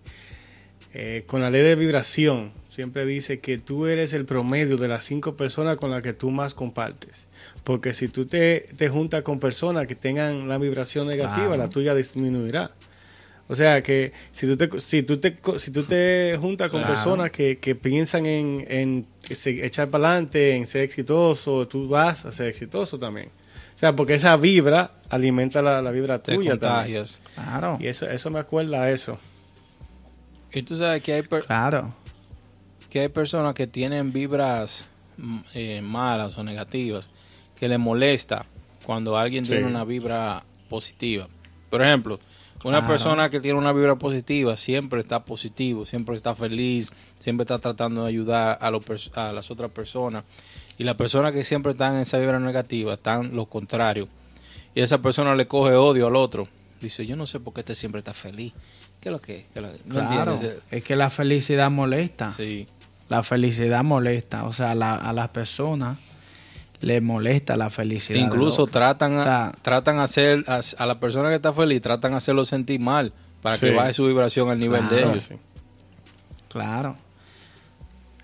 eh, 0.94 1.24
con 1.26 1.42
la 1.42 1.50
ley 1.50 1.64
de 1.64 1.76
vibración, 1.76 2.52
siempre 2.68 3.06
dice 3.06 3.40
que 3.40 3.58
tú 3.58 3.88
eres 3.88 4.14
el 4.14 4.26
promedio 4.26 4.78
de 4.78 4.88
las 4.88 5.04
cinco 5.06 5.36
personas 5.36 5.78
con 5.78 5.90
las 5.92 6.04
que 6.04 6.14
tú 6.14 6.30
más 6.32 6.54
compartes. 6.54 7.28
Porque 7.64 7.94
si 7.94 8.08
tú 8.10 8.26
te, 8.26 8.68
te 8.78 8.90
juntas 8.90 9.24
con 9.24 9.40
personas 9.40 9.88
que 9.88 9.96
tengan 9.96 10.48
la 10.48 10.58
vibración 10.58 11.08
negativa, 11.08 11.56
la 11.58 11.68
tuya 11.70 11.96
disminuirá. 11.96 12.72
O 13.50 13.56
sea 13.56 13.82
que 13.82 14.14
si 14.32 14.48
tú 14.48 14.56
te, 14.56 14.80
si 14.80 15.04
tú 15.04 15.18
te, 15.18 15.36
si 15.58 15.72
tú 15.72 15.84
te 15.84 16.38
juntas 16.40 16.70
con 16.72 16.80
Claro. 16.82 16.94
personas 16.94 17.30
que, 17.32 17.58
que 17.58 17.76
piensan 17.76 18.26
en, 18.26 18.66
en 18.70 19.06
echar 19.30 19.90
para 19.90 20.10
adelante, 20.10 20.56
en 20.56 20.66
ser 20.66 20.82
exitoso, 20.82 21.68
tú 21.68 21.88
vas 21.90 22.26
a 22.26 22.32
ser 22.32 22.48
exitoso 22.48 22.98
también. 22.98 23.28
O 23.76 23.78
sea, 23.78 23.96
porque 23.96 24.14
esa 24.14 24.38
vibra 24.38 24.92
alimenta 25.10 25.62
la, 25.62 25.82
la 25.82 25.92
vibra 25.92 26.22
Te 26.22 26.36
tuya 26.36 26.58
también. 26.58 27.06
Claro, 27.36 27.78
Y 27.82 27.88
eso, 27.88 28.10
eso 28.10 28.30
me 28.32 28.40
acuerda 28.40 28.84
a 28.84 28.92
eso. 28.92 29.20
Y 30.54 30.64
tú 30.64 30.76
sabes 30.76 31.02
que 31.04 31.14
hay, 31.14 31.22
per- 31.24 31.46
claro. 31.46 31.94
que 32.90 33.00
hay 33.02 33.08
personas 33.10 33.54
que 33.54 33.68
tienen 33.68 34.12
vibras 34.14 34.86
mm, 35.18 35.40
eh, 35.54 35.82
malas 35.82 36.38
o 36.38 36.44
negativas 36.44 37.10
que 37.60 37.68
les 37.68 37.80
molesta 37.80 38.46
cuando 38.86 39.18
alguien 39.18 39.46
Sí. 39.46 39.52
tiene 39.54 39.68
una 39.68 39.84
vibra 39.84 40.44
positiva. 40.70 41.28
Por 41.70 41.82
ejemplo, 41.82 42.20
una 42.64 42.80
Claro. 42.80 42.88
persona 42.94 43.30
que 43.30 43.40
tiene 43.40 43.58
una 43.58 43.74
vibra 43.74 43.96
positiva 43.96 44.56
siempre 44.58 45.00
está 45.00 45.24
positivo, 45.26 45.86
siempre 45.86 46.16
está 46.16 46.36
feliz, 46.36 46.92
siempre 47.20 47.44
está 47.44 47.60
tratando 47.60 48.04
de 48.04 48.10
ayudar 48.10 48.58
a, 48.62 48.70
los 48.72 48.84
a 49.16 49.32
las 49.32 49.50
otras 49.52 49.72
personas. 49.72 50.24
Y 50.78 50.84
las 50.84 50.96
personas 50.96 51.34
que 51.34 51.44
siempre 51.44 51.74
están 51.74 51.96
en 51.96 52.02
esa 52.02 52.18
vibra 52.20 52.40
negativa 52.40 52.94
están 52.96 53.36
lo 53.36 53.46
contrario. 53.46 54.08
Y 54.76 54.82
esa 54.82 55.00
persona 55.00 55.36
le 55.36 55.46
coge 55.48 55.74
odio 55.76 56.08
al 56.08 56.16
otro. 56.16 56.48
Dice, 56.82 57.06
yo 57.06 57.16
no 57.16 57.26
sé 57.28 57.40
por 57.40 57.54
qué 57.54 57.60
este 57.62 57.76
siempre 57.76 58.00
está 58.00 58.14
feliz. 58.14 58.54
¿Qué 59.04 59.10
es 59.10 59.14
lo 59.14 59.20
que? 59.22 59.46
¿Qué 59.54 59.60
es 59.60 59.62
lo 59.62 59.70
que- 59.74 59.80
¿No 59.86 59.96
Claro, 59.96 60.34
entiendes? 60.36 60.62
es 60.72 60.84
que 60.86 60.96
la 60.96 61.10
felicidad 61.10 61.70
molesta. 61.70 62.30
Sí. 62.30 62.68
La 63.10 63.22
felicidad 63.22 63.84
molesta. 63.84 64.46
O 64.46 64.54
sea, 64.54 64.74
la- 64.76 64.96
a 64.96 65.12
las 65.12 65.28
personas 65.28 65.98
le 66.80 67.02
molesta 67.02 67.58
la 67.58 67.70
felicidad. 67.70 68.18
Incluso 68.18 68.66
tratan 68.66 69.16
a, 69.16 69.20
O 69.20 69.24
sea, 69.24 69.54
tratan 69.62 70.00
a 70.00 70.04
hacer 70.04 70.46
a, 70.48 70.62
a 70.78 70.86
la 70.86 71.00
persona 71.02 71.28
que 71.30 71.36
está 71.36 71.52
feliz, 71.52 71.82
tratan 71.82 72.14
a 72.14 72.18
hacerlo 72.18 72.46
sentir 72.46 72.80
mal 72.80 73.12
para 73.42 73.58
que 73.58 73.72
baje 73.72 73.94
su 73.94 74.06
vibración 74.08 74.50
al 74.50 74.60
nivel 74.60 74.88
de 74.88 75.02
ellos. 75.02 75.22
Sí. 75.24 75.36
Claro. 76.48 76.96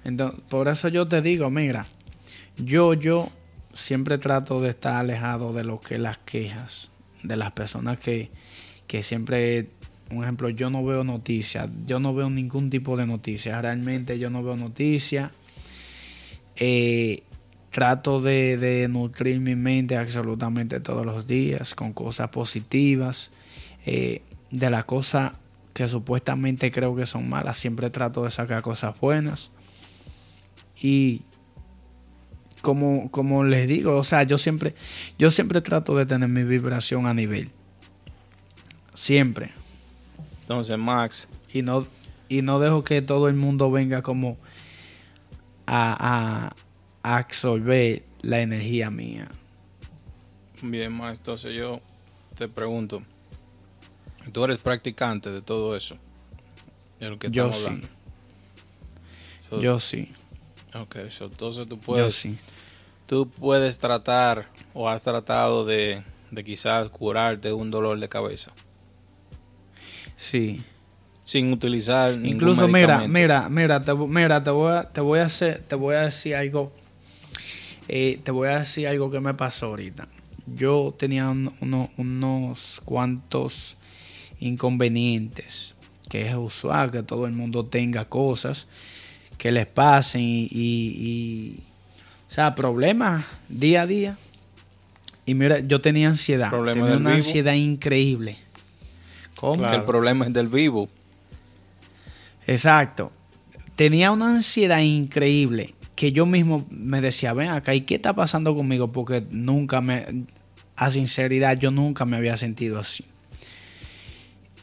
Entonces, 0.06 0.40
por 0.50 0.68
eso 0.70 0.88
yo 0.88 1.06
te 1.06 1.22
digo, 1.22 1.50
mira, 1.50 1.86
yo, 2.58 2.94
yo 2.94 3.30
siempre 3.74 4.18
trato 4.18 4.62
de 4.62 4.70
estar 4.70 4.96
alejado 4.96 5.52
de 5.54 5.64
lo 5.64 5.80
que 5.80 5.98
las 5.98 6.18
quejas, 6.20 6.90
de 7.24 7.36
las 7.38 7.52
personas 7.52 8.00
que, 8.00 8.30
que 8.88 9.02
siempre, 9.02 9.70
un 10.12 10.24
ejemplo, 10.24 10.50
yo 10.50 10.70
no 10.70 10.84
veo 10.84 11.04
noticias, 11.04 11.70
yo 11.86 12.00
no 12.00 12.14
veo 12.14 12.30
ningún 12.30 12.70
tipo 12.70 12.98
de 12.98 13.06
noticias, 13.06 13.62
realmente 13.62 14.18
yo 14.18 14.30
no 14.30 14.44
veo 14.44 14.56
noticias. 14.56 15.32
Eh, 16.56 17.24
trato 17.70 18.20
de, 18.22 18.88
nutrir 18.90 19.40
mi 19.40 19.56
mente 19.56 19.96
absolutamente 19.96 20.80
todos 20.80 21.06
los 21.06 21.28
días 21.28 21.76
con 21.76 21.94
cosas 21.94 22.30
positivas. 22.30 23.32
Eh, 23.86 24.22
de 24.52 24.70
las 24.70 24.86
cosas 24.86 25.34
que 25.74 25.88
supuestamente 25.88 26.72
creo 26.72 26.96
que 26.96 27.06
son 27.06 27.30
malas, 27.30 27.58
siempre 27.58 27.90
trato 27.90 28.24
de 28.24 28.32
sacar 28.32 28.62
cosas 28.62 29.00
buenas. 29.00 29.52
Y 30.82 31.22
como, 32.62 33.10
como 33.12 33.44
les 33.44 33.68
digo, 33.68 33.96
o 33.96 34.04
sea, 34.04 34.24
yo 34.24 34.38
siempre, 34.38 34.74
yo 35.18 35.32
siempre 35.32 35.62
trato 35.62 35.96
de 35.96 36.06
tener 36.06 36.30
mi 36.30 36.44
vibración 36.44 37.06
a 37.06 37.14
nivel. 37.14 37.50
Siempre. 38.94 39.52
Entonces, 40.50 40.78
Max, 40.78 41.28
Y 41.54 41.62
no, 41.62 41.88
y 42.28 42.42
no 42.42 42.60
dejo 42.60 42.84
que 42.84 43.02
todo 43.02 43.28
el 43.28 43.36
mundo 43.36 43.72
venga 43.72 44.02
como 44.02 44.38
a, 45.66 45.94
a, 46.48 46.56
a 47.04 47.18
absorber 47.18 48.04
la 48.22 48.42
energía 48.42 48.90
mía. 48.90 49.28
bien, 50.62 50.94
Max, 50.94 51.18
entonces 51.20 51.54
yo 51.56 51.80
te 52.38 52.48
pregunto, 52.48 53.04
tú 54.34 54.44
eres 54.46 54.60
practicante 54.60 55.32
de 55.32 55.42
todo 55.42 55.76
eso, 55.76 55.98
de 57.00 57.10
lo 57.10 57.20
que 57.20 57.28
Yo 57.28 57.30
estamos 57.30 57.56
sí. 57.56 57.66
hablando. 57.66 57.90
So, 59.50 59.62
Yo 59.62 59.80
sí. 59.80 60.14
ok, 60.74 61.08
so, 61.10 61.26
entonces 61.26 61.68
tú 61.68 61.80
Yo 61.90 62.12
puedes, 62.12 62.14
sí. 62.14 62.40
tú 63.08 63.30
puedes 63.30 63.80
tratar 63.80 64.50
o 64.74 64.90
has 64.90 65.04
tratado 65.04 65.66
de, 65.66 66.04
de 66.32 66.44
quizás 66.44 66.90
curarte 66.90 67.54
un 67.54 67.72
dolor 67.72 68.00
de 68.00 68.10
cabeza. 68.10 68.54
Sí. 70.20 70.62
Sin 71.24 71.54
utilizar 71.54 72.12
ningún 72.14 72.28
Incluso, 72.36 72.68
mira, 72.68 73.08
mira, 73.08 73.48
mira, 73.48 73.86
te, 73.86 73.94
mira, 73.96 74.44
te 74.44 74.50
voy 74.50 74.74
a, 74.74 74.84
te 74.84 75.00
voy 75.00 75.20
a 75.20 75.24
hacer, 75.26 75.62
te 75.62 75.76
voy 75.76 75.96
a 75.96 76.02
decir 76.02 76.36
algo. 76.36 76.74
eh, 77.88 78.20
te 78.24 78.32
voy 78.32 78.50
a 78.50 78.60
decir 78.60 78.88
algo 78.88 79.10
que 79.10 79.20
me 79.22 79.34
pasó 79.34 79.68
ahorita. 79.68 80.08
Yo 80.46 80.94
tenía 81.00 81.30
un- 81.30 81.54
uno- 81.62 81.90
unos 81.98 82.82
cuantos 82.86 83.78
inconvenientes, 84.40 85.74
que 86.10 86.28
es 86.28 86.36
usual 86.36 86.92
que 86.92 87.02
todo 87.04 87.26
el 87.26 87.34
mundo 87.34 87.66
tenga 87.66 88.06
cosas 88.06 88.68
que 89.38 89.52
les 89.52 89.66
pasen 89.68 90.22
y, 90.22 90.48
y- 90.52 90.96
y- 91.00 91.64
o 92.30 92.32
sea, 92.32 92.54
problemas 92.56 93.26
día 93.48 93.84
a 93.84 93.88
día. 93.88 94.18
Y 95.26 95.34
mira, 95.34 95.60
yo 95.60 95.80
tenía 95.82 96.10
ansiedad, 96.10 96.50
Problema 96.50 96.82
tenía 96.86 96.98
una 96.98 97.10
vivo. 97.12 97.26
ansiedad 97.26 97.54
increíble. 97.54 98.38
¿Cómo? 99.40 99.66
Que 99.66 99.76
el 99.76 99.86
problema 99.86 100.28
es 100.28 100.34
del 100.34 100.50
vivo. 100.50 100.90
Exacto. 102.46 103.12
Tenía 103.76 104.12
una 104.12 104.36
ansiedad 104.36 104.80
increíble 104.80 105.76
que 105.96 106.12
yo 106.12 106.26
mismo 106.26 106.66
me 106.70 107.00
decía, 107.00 107.34
ven 107.34 107.50
acá, 107.50 107.74
¿y 107.74 107.82
qué 107.82 107.96
está 107.96 108.14
pasando 108.14 108.54
conmigo? 108.56 108.90
Porque 108.90 109.24
nunca 109.32 109.80
me, 109.82 110.26
a 110.76 110.90
sinceridad, 110.90 111.58
yo 111.58 111.72
nunca 111.72 112.06
me 112.06 112.18
había 112.18 112.38
sentido 112.38 112.80
así. 112.80 113.06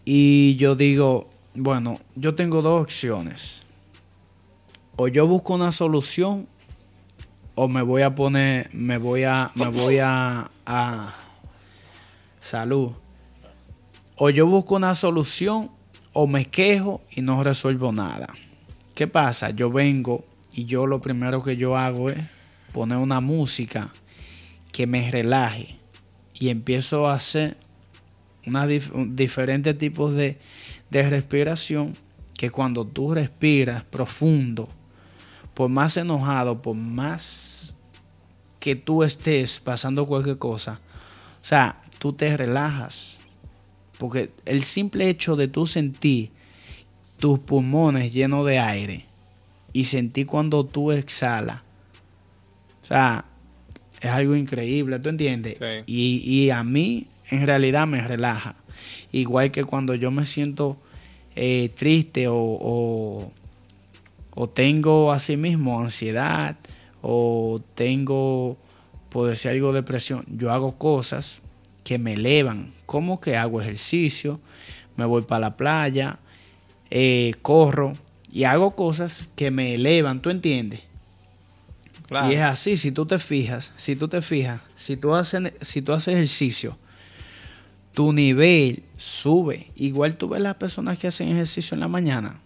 Y 0.04 0.56
yo 0.56 0.74
digo, 0.74 1.30
bueno, 1.54 2.00
yo 2.14 2.34
tengo 2.34 2.60
dos 2.60 2.82
opciones. 2.82 3.62
O 4.96 5.08
yo 5.08 5.26
busco 5.26 5.54
una 5.54 5.72
solución 5.72 6.46
o 7.54 7.68
me 7.68 7.82
voy 7.82 8.02
a 8.02 8.10
poner, 8.10 8.68
me 8.74 8.98
voy 8.98 9.24
a, 9.24 9.50
me 9.54 9.68
voy 9.68 9.98
a, 9.98 10.50
a 10.66 11.14
salud. 12.40 12.92
O 14.16 14.30
yo 14.30 14.46
busco 14.46 14.76
una 14.76 14.94
solución 14.94 15.68
o 16.12 16.26
me 16.26 16.46
quejo 16.46 17.02
y 17.10 17.20
no 17.22 17.42
resuelvo 17.42 17.92
nada. 17.92 18.28
¿Qué 18.94 19.06
pasa? 19.06 19.50
Yo 19.50 19.70
vengo 19.70 20.24
y 20.52 20.64
yo 20.64 20.86
lo 20.86 21.00
primero 21.00 21.42
que 21.42 21.56
yo 21.56 21.76
hago 21.76 22.08
es 22.08 22.18
poner 22.72 22.96
una 22.98 23.20
música 23.20 23.90
que 24.72 24.86
me 24.86 25.10
relaje 25.10 25.78
y 26.32 26.48
empiezo 26.48 27.06
a 27.06 27.14
hacer 27.14 27.58
una 28.46 28.66
dif- 28.66 29.14
diferentes 29.14 29.76
tipos 29.76 30.14
de, 30.14 30.38
de 30.90 31.08
respiración 31.10 31.92
que 32.34 32.50
cuando 32.50 32.86
tú 32.86 33.12
respiras 33.12 33.84
profundo, 33.84 34.68
por 35.52 35.68
más 35.70 35.96
enojado, 35.96 36.58
por 36.58 36.76
más 36.76 37.76
que 38.60 38.76
tú 38.76 39.02
estés 39.02 39.60
pasando 39.60 40.06
cualquier 40.06 40.38
cosa, 40.38 40.80
o 41.42 41.44
sea, 41.44 41.82
tú 41.98 42.12
te 42.12 42.36
relajas. 42.36 43.15
Porque 43.98 44.30
el 44.44 44.62
simple 44.64 45.08
hecho 45.08 45.36
de 45.36 45.48
tú 45.48 45.66
sentir 45.66 46.30
tus 47.18 47.38
pulmones 47.38 48.12
llenos 48.12 48.44
de 48.44 48.58
aire 48.58 49.04
y 49.72 49.84
sentir 49.84 50.26
cuando 50.26 50.64
tú 50.64 50.92
exhalas, 50.92 51.62
o 52.82 52.86
sea, 52.86 53.24
es 54.00 54.10
algo 54.10 54.36
increíble, 54.36 54.98
¿tú 54.98 55.08
entiendes? 55.08 55.58
Sí. 55.58 55.82
Y, 55.86 56.16
y 56.30 56.50
a 56.50 56.62
mí 56.62 57.06
en 57.30 57.46
realidad 57.46 57.86
me 57.86 58.06
relaja. 58.06 58.54
Igual 59.12 59.50
que 59.50 59.64
cuando 59.64 59.94
yo 59.94 60.10
me 60.10 60.26
siento 60.26 60.76
eh, 61.34 61.70
triste 61.74 62.28
o, 62.28 62.36
o, 62.36 63.32
o 64.34 64.48
tengo 64.48 65.12
así 65.12 65.36
mismo 65.36 65.80
ansiedad 65.80 66.56
o 67.02 67.60
tengo, 67.74 68.56
por 69.08 69.28
decir 69.28 69.52
algo, 69.52 69.72
depresión, 69.72 70.24
yo 70.28 70.52
hago 70.52 70.76
cosas 70.76 71.40
que 71.86 72.00
me 72.00 72.14
elevan. 72.14 72.72
Como 72.84 73.20
que 73.20 73.36
hago 73.36 73.62
ejercicio, 73.62 74.40
me 74.96 75.04
voy 75.04 75.22
para 75.22 75.38
la 75.38 75.56
playa, 75.56 76.18
eh, 76.90 77.34
corro 77.42 77.92
y 78.28 78.42
hago 78.42 78.74
cosas 78.74 79.28
que 79.36 79.52
me 79.52 79.76
elevan, 79.76 80.20
¿tú 80.20 80.30
entiendes? 80.30 80.80
Claro. 82.08 82.32
Y 82.32 82.34
es 82.34 82.42
así, 82.42 82.76
si 82.76 82.90
tú 82.90 83.06
te 83.06 83.20
fijas, 83.20 83.72
si 83.76 83.94
tú 83.94 84.08
te 84.08 84.20
fijas, 84.20 84.62
si 84.74 84.96
tú 84.96 85.14
haces, 85.14 85.52
si 85.60 85.80
tú 85.80 85.92
haces 85.92 86.14
ejercicio, 86.14 86.76
tu 87.94 88.12
nivel 88.12 88.82
sube. 88.98 89.68
Igual 89.76 90.16
tú 90.16 90.28
ves 90.28 90.40
las 90.40 90.56
personas 90.56 90.98
que 90.98 91.06
hacen 91.06 91.28
ejercicio 91.28 91.76
en 91.76 91.80
la 91.80 91.88
mañana. 91.88 92.40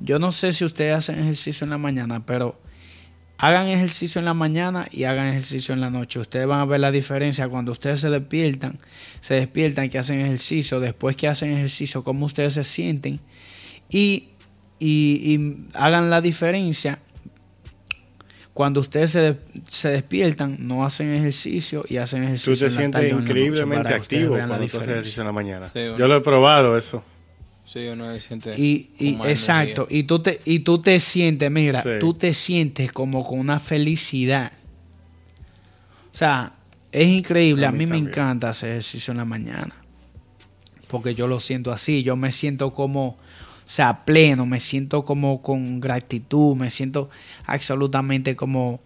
Yo 0.00 0.18
no 0.18 0.32
sé 0.32 0.54
si 0.54 0.64
ustedes 0.64 0.96
hacen 0.96 1.18
ejercicio 1.18 1.66
en 1.66 1.70
la 1.70 1.78
mañana, 1.78 2.24
pero 2.24 2.56
hagan 3.44 3.66
ejercicio 3.66 4.20
en 4.20 4.24
la 4.24 4.34
mañana 4.34 4.86
y 4.92 5.02
hagan 5.02 5.26
ejercicio 5.26 5.74
en 5.74 5.80
la 5.80 5.90
noche. 5.90 6.20
Ustedes 6.20 6.46
van 6.46 6.60
a 6.60 6.64
ver 6.64 6.78
la 6.78 6.92
diferencia 6.92 7.48
cuando 7.48 7.72
ustedes 7.72 7.98
se 8.00 8.08
despiertan, 8.08 8.78
se 9.20 9.34
despiertan 9.34 9.90
que 9.90 9.98
hacen 9.98 10.20
ejercicio, 10.20 10.78
después 10.78 11.16
que 11.16 11.26
hacen 11.26 11.52
ejercicio, 11.52 12.04
cómo 12.04 12.26
ustedes 12.26 12.54
se 12.54 12.62
sienten 12.62 13.18
y, 13.90 14.28
y- 14.78 15.34
y 15.34 15.64
hagan 15.74 16.08
la 16.08 16.20
diferencia 16.20 17.00
cuando 18.54 18.80
ustedes 18.80 19.10
se, 19.10 19.38
se 19.70 19.88
despiertan, 19.88 20.58
no 20.60 20.84
hacen 20.84 21.12
ejercicio 21.12 21.84
y 21.88 21.96
hacen 21.96 22.22
ejercicio. 22.22 22.52
Tú 22.52 22.58
te 22.60 22.66
en 22.66 22.72
la 22.72 22.76
sientes 22.78 23.00
tarde 23.10 23.22
increíblemente 23.22 23.94
activo 23.94 24.36
cuando 24.36 24.54
haces 24.66 24.88
ejercicio 24.88 25.22
en 25.22 25.26
la 25.26 25.32
mañana. 25.32 25.66
Sí, 25.70 25.78
bueno. 25.80 25.96
Yo 25.98 26.06
lo 26.06 26.16
he 26.16 26.20
probado 26.20 26.76
eso. 26.76 27.02
Sí, 27.72 27.86
uno 27.86 28.12
se 28.12 28.20
siente 28.20 28.54
Y, 28.60 28.88
exacto, 29.24 29.86
y 29.88 30.02
tú 30.02 30.18
te, 30.18 30.40
y 30.44 30.58
tú 30.60 30.82
te 30.82 31.00
sientes, 31.00 31.50
mira, 31.50 31.80
Sí. 31.80 31.90
tú 32.00 32.12
te 32.12 32.34
sientes 32.34 32.92
como 32.92 33.26
con 33.26 33.38
una 33.38 33.60
felicidad. 33.60 34.52
O 36.12 36.16
sea, 36.16 36.52
es 36.90 37.08
increíble. 37.08 37.64
A 37.64 37.70
A 37.70 37.72
mí 37.72 37.78
mí, 37.78 37.86
me 37.86 37.96
encanta 37.96 38.50
hacer 38.50 38.70
ejercicio 38.72 39.12
en 39.12 39.18
la 39.18 39.24
mañana. 39.24 39.74
Porque 40.88 41.14
yo 41.14 41.26
lo 41.26 41.40
siento 41.40 41.72
así, 41.72 42.02
yo 42.02 42.16
me 42.16 42.30
siento 42.32 42.74
como, 42.74 43.06
o 43.06 43.16
sea, 43.64 44.04
pleno, 44.04 44.44
me 44.44 44.60
siento 44.60 45.06
como 45.06 45.40
con 45.40 45.80
gratitud, 45.80 46.54
me 46.54 46.68
siento 46.68 47.08
absolutamente 47.46 48.36
como 48.36 48.80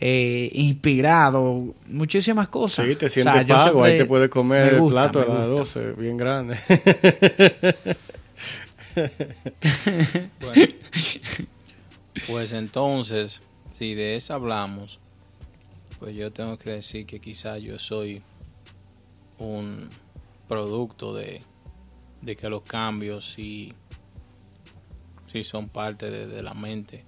eh, 0.00 0.50
inspirado, 0.52 1.64
muchísimas 1.90 2.48
cosas. 2.48 2.86
Sí, 2.86 2.94
te 2.94 3.06
O 3.06 3.08
sea, 3.08 3.22
sientes 3.24 3.46
pago, 3.46 3.82
ahí 3.82 3.98
te 3.98 4.04
puedes 4.04 4.30
comer 4.30 4.66
me 4.66 4.76
el 4.76 4.80
gusta, 4.82 5.10
plato 5.10 5.20
a 5.20 5.34
las 5.34 5.48
gusta. 5.48 5.80
12, 5.80 5.92
bien 6.00 6.16
grande. 6.16 6.56
Bueno, 10.40 10.72
pues 12.26 12.52
entonces, 12.52 13.40
si 13.70 13.94
de 13.94 14.16
eso 14.16 14.34
hablamos, 14.34 14.98
pues 15.98 16.16
yo 16.16 16.32
tengo 16.32 16.58
que 16.58 16.70
decir 16.70 17.06
que 17.06 17.20
quizás 17.20 17.62
yo 17.62 17.78
soy 17.78 18.22
un 19.38 19.88
producto 20.48 21.14
de, 21.14 21.40
de 22.22 22.34
que 22.36 22.48
los 22.48 22.62
cambios 22.62 23.32
sí, 23.34 23.72
sí 25.32 25.44
son 25.44 25.68
parte 25.68 26.10
de, 26.10 26.26
de 26.26 26.42
la 26.42 26.54
mente. 26.54 27.04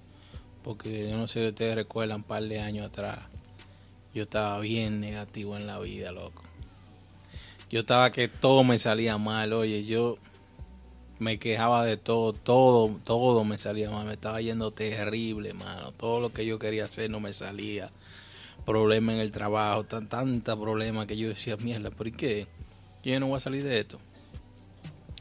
Porque 0.63 1.09
yo 1.09 1.17
no 1.17 1.27
sé 1.27 1.41
si 1.41 1.47
ustedes 1.47 1.75
recuerdan, 1.75 2.17
un 2.17 2.23
par 2.23 2.43
de 2.43 2.59
años 2.59 2.87
atrás, 2.87 3.19
yo 4.13 4.23
estaba 4.23 4.59
bien 4.59 4.99
negativo 4.99 5.57
en 5.57 5.67
la 5.67 5.79
vida, 5.79 6.11
loco. 6.11 6.43
Yo 7.69 7.79
estaba 7.79 8.11
que 8.11 8.27
todo 8.27 8.63
me 8.63 8.77
salía 8.77 9.17
mal, 9.17 9.53
oye, 9.53 9.85
yo 9.85 10.17
me 11.19 11.39
quejaba 11.39 11.85
de 11.85 11.97
todo, 11.97 12.33
todo, 12.33 12.99
todo 13.03 13.43
me 13.43 13.57
salía 13.57 13.89
mal, 13.89 14.05
me 14.05 14.13
estaba 14.13 14.41
yendo 14.41 14.71
terrible, 14.71 15.53
mano. 15.53 15.91
Todo 15.93 16.19
lo 16.19 16.33
que 16.33 16.45
yo 16.45 16.59
quería 16.59 16.85
hacer 16.85 17.09
no 17.09 17.19
me 17.19 17.31
salía. 17.31 17.89
Problema 18.65 19.13
en 19.13 19.19
el 19.19 19.31
trabajo, 19.31 19.83
tan, 19.83 20.07
tanta 20.07 20.57
problema 20.57 21.07
que 21.07 21.17
yo 21.17 21.29
decía, 21.29 21.57
mierda, 21.57 21.89
¿por 21.91 22.11
qué? 22.11 22.47
Yo 23.03 23.19
no 23.19 23.27
voy 23.27 23.37
a 23.37 23.39
salir 23.39 23.63
de 23.63 23.79
esto. 23.79 23.99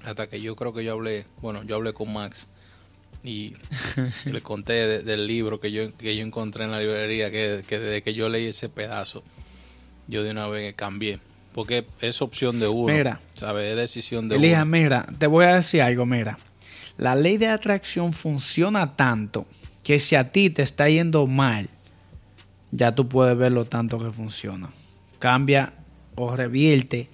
Hasta 0.05 0.27
que 0.27 0.41
yo 0.41 0.57
creo 0.57 0.73
que 0.73 0.85
yo 0.85 0.93
hablé, 0.93 1.25
bueno, 1.41 1.63
yo 1.63 1.77
hablé 1.77 1.93
con 1.93 2.13
Max 2.13 2.49
y 3.25 3.55
le 4.25 4.41
conté 4.41 4.73
de- 4.73 5.03
del 5.03 5.27
libro 5.27 5.61
que 5.61 5.71
yo, 5.73 5.95
que 5.97 6.17
yo 6.17 6.23
encontré 6.25 6.65
en 6.65 6.71
la 6.71 6.81
librería, 6.81 7.31
que, 7.31 7.63
que 7.67 7.79
desde 7.79 8.03
que 8.03 8.15
yo 8.15 8.29
leí 8.29 8.47
ese 8.47 8.69
pedazo, 8.69 9.23
yo 10.09 10.23
de 10.23 10.31
una 10.31 10.47
vez 10.49 10.75
cambié. 10.75 11.19
Porque 11.53 11.85
es 12.01 12.23
opción 12.23 12.61
de 12.61 12.69
uno, 12.69 12.93
Mira. 12.95 13.21
¿sabes? 13.35 13.71
Es 13.71 13.77
decisión 13.77 14.29
de 14.29 14.37
Elija, 14.37 14.59
uno. 14.63 14.67
mira, 14.67 15.07
te 15.19 15.27
voy 15.27 15.45
a 15.47 15.57
decir 15.57 15.83
algo, 15.83 16.07
mira. 16.07 16.39
La 16.97 17.15
ley 17.17 17.39
de 17.39 17.49
atracción 17.49 18.13
funciona 18.13 18.95
tanto 18.95 19.47
que 19.83 19.99
si 19.99 20.15
a 20.15 20.31
ti 20.31 20.51
te 20.51 20.63
está 20.63 20.89
yendo 20.89 21.27
mal, 21.27 21.69
ya 22.71 22.95
tú 22.95 23.09
puedes 23.09 23.37
ver 23.37 23.51
lo 23.53 23.65
tanto 23.65 23.99
que 23.99 24.13
funciona. 24.13 24.71
Cambia 25.19 25.73
o 26.15 26.37
revierte 26.37 27.09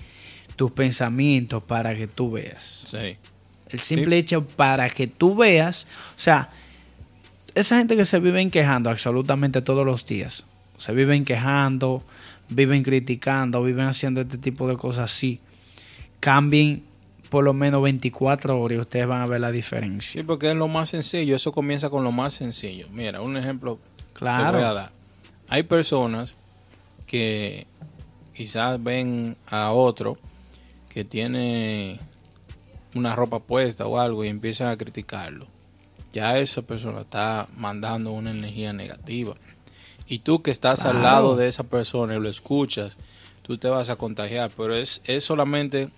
tus 0.56 0.70
pensamientos 0.72 1.62
para 1.62 1.94
que 1.96 2.06
tú 2.06 2.30
veas. 2.32 2.82
Sí. 2.84 3.16
El 3.68 3.80
simple 3.80 4.16
hecho 4.18 4.46
para 4.46 4.88
que 4.90 5.06
tú 5.06 5.34
veas, 5.34 5.86
o 6.14 6.18
sea, 6.18 6.48
esa 7.54 7.78
gente 7.78 7.96
que 7.96 8.04
se 8.04 8.18
viven 8.20 8.50
quejando 8.50 8.90
absolutamente 8.90 9.62
todos 9.62 9.84
los 9.84 10.06
días, 10.06 10.44
se 10.78 10.92
viven 10.92 11.24
quejando, 11.24 12.02
viven 12.48 12.82
criticando, 12.82 13.62
viven 13.62 13.86
haciendo 13.86 14.20
este 14.20 14.38
tipo 14.38 14.68
de 14.68 14.76
cosas 14.76 15.10
así, 15.10 15.40
cambien 16.20 16.84
por 17.30 17.44
lo 17.44 17.52
menos 17.52 17.82
24 17.82 18.60
horas 18.60 18.76
y 18.76 18.80
ustedes 18.80 19.06
van 19.06 19.22
a 19.22 19.26
ver 19.26 19.40
la 19.40 19.50
diferencia. 19.50 20.20
Sí, 20.20 20.26
porque 20.26 20.50
es 20.50 20.56
lo 20.56 20.68
más 20.68 20.90
sencillo. 20.90 21.34
Eso 21.34 21.50
comienza 21.50 21.90
con 21.90 22.04
lo 22.04 22.12
más 22.12 22.34
sencillo. 22.34 22.86
Mira, 22.92 23.20
un 23.20 23.36
ejemplo 23.36 23.74
te 23.74 23.80
voy 23.80 24.28
a 24.30 24.36
Claro, 24.36 24.60
dar. 24.74 24.92
Hay 25.48 25.64
personas 25.64 26.34
que 27.06 27.66
quizás 28.34 28.82
ven 28.82 29.36
a 29.48 29.72
otro 29.72 30.18
que 30.88 31.04
tiene 31.04 31.98
una 32.98 33.14
ropa 33.14 33.40
puesta 33.40 33.86
o 33.86 33.98
algo 33.98 34.24
y 34.24 34.28
empiezan 34.28 34.68
a 34.68 34.76
criticarlo, 34.76 35.46
ya 36.12 36.38
esa 36.38 36.62
persona 36.62 37.02
está 37.02 37.46
mandando 37.56 38.12
una 38.12 38.30
energía 38.30 38.72
negativa. 38.72 39.34
Y 40.08 40.20
tú 40.20 40.42
que 40.42 40.50
estás 40.50 40.84
al 40.84 41.02
lado 41.02 41.36
de 41.36 41.48
esa 41.48 41.64
persona 41.64 42.14
y 42.14 42.20
lo 42.20 42.28
escuchas, 42.28 42.96
tú 43.42 43.58
te 43.58 43.68
vas 43.68 43.90
a 43.90 43.96
contagiar, 43.96 44.50
pero 44.56 44.74
es, 44.76 45.00
es 45.04 45.24
solamente 45.24 45.88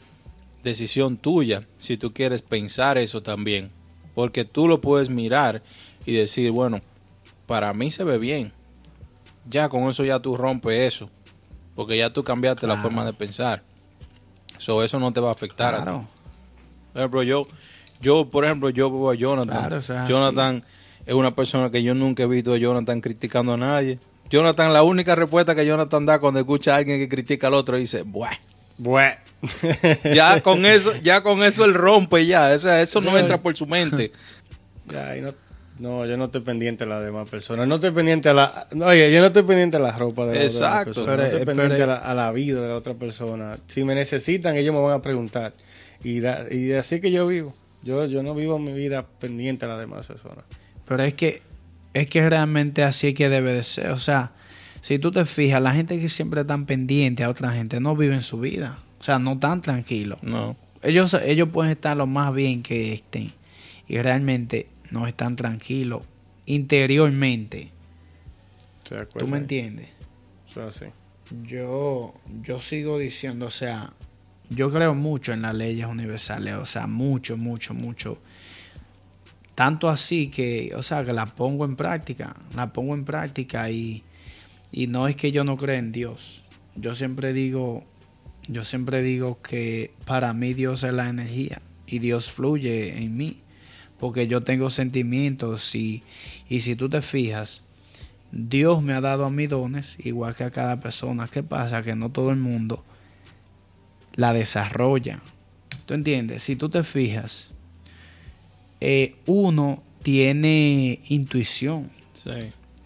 decisión 0.62 1.16
tuya 1.16 1.62
si 1.78 1.96
tú 1.96 2.12
quieres 2.12 2.42
pensar 2.42 2.98
eso 2.98 3.22
también. 3.22 3.70
Porque 4.14 4.44
tú 4.44 4.66
lo 4.66 4.80
puedes 4.80 5.10
mirar 5.10 5.62
y 6.04 6.12
decir, 6.14 6.50
bueno, 6.50 6.80
para 7.46 7.72
mí 7.72 7.90
se 7.90 8.04
ve 8.04 8.18
bien. 8.18 8.52
Ya 9.48 9.68
con 9.68 9.88
eso 9.88 10.04
ya 10.04 10.20
tú 10.20 10.36
rompes 10.36 10.94
eso. 10.94 11.10
Porque 11.74 11.96
ya 11.96 12.12
tú 12.12 12.24
cambiaste 12.24 12.66
la 12.66 12.78
forma 12.78 13.04
de 13.04 13.12
pensar. 13.12 13.62
So, 14.58 14.82
eso 14.82 14.98
no 14.98 15.12
te 15.12 15.20
va 15.20 15.28
a 15.28 15.32
afectar 15.32 15.74
a 15.74 15.84
ti. 15.84 16.06
Por 16.92 17.00
ejemplo, 17.00 17.22
yo, 17.22 17.46
yo, 18.00 18.24
por 18.24 18.44
ejemplo, 18.44 18.70
yo 18.70 18.90
veo 18.90 19.10
a 19.10 19.14
Jonathan. 19.14 19.80
Claro. 19.80 20.08
Jonathan 20.08 20.64
es 21.06 21.14
una 21.14 21.34
persona 21.34 21.70
que 21.70 21.82
yo 21.82 21.94
nunca 21.94 22.22
he 22.22 22.26
visto 22.26 22.52
a 22.52 22.58
Jonathan 22.58 23.00
criticando 23.00 23.54
a 23.54 23.56
nadie. 23.56 23.98
Jonathan, 24.30 24.72
la 24.72 24.82
única 24.82 25.14
respuesta 25.14 25.54
que 25.54 25.64
Jonathan 25.64 26.04
da 26.04 26.18
cuando 26.18 26.40
escucha 26.40 26.74
a 26.74 26.76
alguien 26.76 26.98
que 26.98 27.08
critica 27.08 27.46
al 27.46 27.54
otro, 27.54 27.76
dice, 27.76 28.02
bueno. 28.02 28.36
Bueno. 28.78 29.16
Ya 30.14 30.40
con 30.40 30.66
eso, 30.66 30.92
ya 31.02 31.22
con 31.22 31.42
eso 31.42 31.64
él 31.64 31.74
rompe 31.74 32.26
ya. 32.26 32.52
O 32.54 32.58
sea, 32.58 32.82
eso 32.82 33.00
no 33.00 33.16
entra 33.18 33.38
por 33.40 33.56
su 33.56 33.66
mente. 33.66 34.12
Ya, 34.90 35.14
y 35.18 35.20
no, 35.20 35.34
no, 35.80 36.06
yo 36.06 36.16
no 36.16 36.24
estoy 36.24 36.40
pendiente 36.40 36.84
a 36.84 36.86
las 36.86 37.04
demás 37.04 37.28
personas. 37.28 37.68
No 37.68 37.74
estoy 37.74 37.90
pendiente 37.90 38.30
a 38.30 38.32
la. 38.32 38.66
no, 38.72 38.86
Oye, 38.86 39.12
yo 39.12 39.20
no 39.20 39.26
estoy 39.26 39.42
pendiente 39.42 39.76
a 39.76 39.80
la 39.80 39.92
ropa 39.92 40.22
de 40.22 40.28
la 40.28 40.32
otra 40.32 40.42
Exacto. 40.44 40.84
persona. 40.86 41.06
Pero, 41.06 41.18
no 41.18 41.24
estoy 41.24 41.42
eh, 41.42 41.44
pendiente 41.44 41.82
a, 41.82 41.86
la, 41.86 41.96
a 41.96 42.14
la 42.14 42.32
vida 42.32 42.62
de 42.62 42.68
la 42.68 42.74
otra 42.74 42.94
persona. 42.94 43.58
Si 43.66 43.84
me 43.84 43.94
necesitan, 43.94 44.56
ellos 44.56 44.74
me 44.74 44.80
van 44.80 44.94
a 44.94 45.00
preguntar. 45.00 45.52
Y, 46.02 46.20
y 46.54 46.72
así 46.72 47.00
que 47.00 47.10
yo 47.10 47.26
vivo. 47.26 47.54
Yo, 47.82 48.06
yo 48.06 48.22
no 48.22 48.34
vivo 48.34 48.58
mi 48.58 48.72
vida 48.72 49.02
pendiente 49.02 49.64
a 49.64 49.68
las 49.68 49.80
demás 49.80 50.06
personas. 50.06 50.44
Pero 50.86 51.02
es 51.02 51.14
que 51.14 51.42
es 51.94 52.08
que 52.08 52.28
realmente 52.28 52.82
así 52.84 53.08
es 53.08 53.14
que 53.14 53.28
debe 53.28 53.52
de 53.52 53.62
ser. 53.62 53.90
O 53.90 53.98
sea, 53.98 54.32
si 54.80 54.98
tú 54.98 55.10
te 55.10 55.24
fijas, 55.24 55.62
la 55.62 55.74
gente 55.74 55.98
que 56.00 56.08
siempre 56.08 56.42
están 56.42 56.66
pendiente 56.66 57.24
a 57.24 57.30
otra 57.30 57.52
gente 57.52 57.80
no 57.80 57.96
viven 57.96 58.20
su 58.20 58.40
vida. 58.40 58.78
O 59.00 59.04
sea, 59.04 59.18
no 59.18 59.32
están 59.32 59.62
tranquilos. 59.62 60.22
No. 60.22 60.56
Ellos, 60.82 61.14
ellos 61.14 61.48
pueden 61.52 61.72
estar 61.72 61.96
lo 61.96 62.06
más 62.06 62.34
bien 62.34 62.62
que 62.62 62.92
estén. 62.92 63.32
Y 63.86 63.98
realmente 63.98 64.68
no 64.90 65.06
están 65.06 65.36
tranquilos 65.36 66.04
interiormente. 66.46 67.70
¿Tú 69.18 69.26
me 69.26 69.38
entiendes? 69.38 69.88
Yo, 71.42 72.14
yo 72.42 72.60
sigo 72.60 72.98
diciendo, 72.98 73.46
o 73.46 73.50
sea, 73.50 73.90
yo 74.50 74.70
creo 74.70 74.94
mucho 74.94 75.32
en 75.32 75.42
las 75.42 75.54
leyes 75.54 75.86
universales, 75.86 76.54
o 76.54 76.66
sea, 76.66 76.86
mucho, 76.86 77.36
mucho, 77.36 77.74
mucho. 77.74 78.18
Tanto 79.54 79.88
así 79.88 80.28
que, 80.28 80.72
o 80.76 80.82
sea, 80.82 81.04
que 81.04 81.12
la 81.12 81.26
pongo 81.26 81.64
en 81.64 81.76
práctica, 81.76 82.36
la 82.54 82.72
pongo 82.72 82.94
en 82.94 83.04
práctica 83.04 83.70
y, 83.70 84.04
y 84.70 84.86
no 84.86 85.08
es 85.08 85.16
que 85.16 85.32
yo 85.32 85.44
no 85.44 85.56
crea 85.56 85.78
en 85.78 85.92
Dios. 85.92 86.42
Yo 86.76 86.94
siempre 86.94 87.32
digo, 87.32 87.84
yo 88.46 88.64
siempre 88.64 89.02
digo 89.02 89.42
que 89.42 89.90
para 90.06 90.32
mí 90.32 90.54
Dios 90.54 90.84
es 90.84 90.92
la 90.92 91.08
energía 91.08 91.60
y 91.86 91.98
Dios 91.98 92.30
fluye 92.30 93.02
en 93.02 93.16
mí, 93.16 93.40
porque 93.98 94.28
yo 94.28 94.40
tengo 94.40 94.70
sentimientos 94.70 95.74
y, 95.74 96.02
y 96.48 96.60
si 96.60 96.76
tú 96.76 96.88
te 96.88 97.02
fijas, 97.02 97.64
Dios 98.30 98.82
me 98.82 98.94
ha 98.94 99.00
dado 99.00 99.24
a 99.24 99.30
mí 99.30 99.46
dones, 99.46 99.96
igual 99.98 100.36
que 100.36 100.44
a 100.44 100.50
cada 100.50 100.76
persona. 100.76 101.26
¿Qué 101.26 101.42
pasa? 101.42 101.82
Que 101.82 101.96
no 101.96 102.10
todo 102.10 102.30
el 102.30 102.36
mundo 102.36 102.84
la 104.18 104.32
desarrolla. 104.32 105.20
¿Tú 105.86 105.94
entiendes? 105.94 106.42
Si 106.42 106.56
tú 106.56 106.68
te 106.68 106.82
fijas, 106.82 107.50
eh, 108.80 109.14
uno 109.26 109.80
tiene 110.02 110.98
intuición. 111.08 111.88
Sí, 112.14 112.32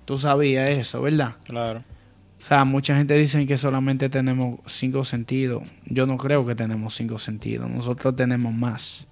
Tú 0.05 0.18
sabías 0.18 0.68
eso, 0.68 1.01
¿verdad? 1.01 1.35
claro. 1.45 1.83
O 2.42 2.45
sea, 2.45 2.64
mucha 2.64 2.97
gente 2.97 3.14
dice 3.14 3.47
que 3.47 3.57
solamente 3.57 4.09
tenemos 4.09 4.59
cinco 4.66 5.05
sentidos. 5.05 5.62
Yo 5.87 6.07
no 6.07 6.16
creo 6.18 6.45
que 6.45 6.57
tenemos 6.57 6.95
cinco 6.97 7.21
sentidos. 7.21 7.71
Nosotros 7.71 8.16
tenemos 8.16 8.53
más. 8.53 9.07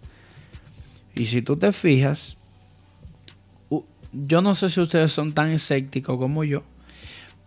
Y 1.15 1.27
si 1.27 1.41
tú 1.41 1.57
te 1.57 1.73
fijas, 1.73 2.37
yo 4.13 4.43
no 4.43 4.55
sé 4.57 4.69
si 4.69 4.81
ustedes 4.81 5.13
son 5.13 5.33
tan 5.33 5.51
escépticos 5.51 6.19
como 6.19 6.43
yo, 6.43 6.65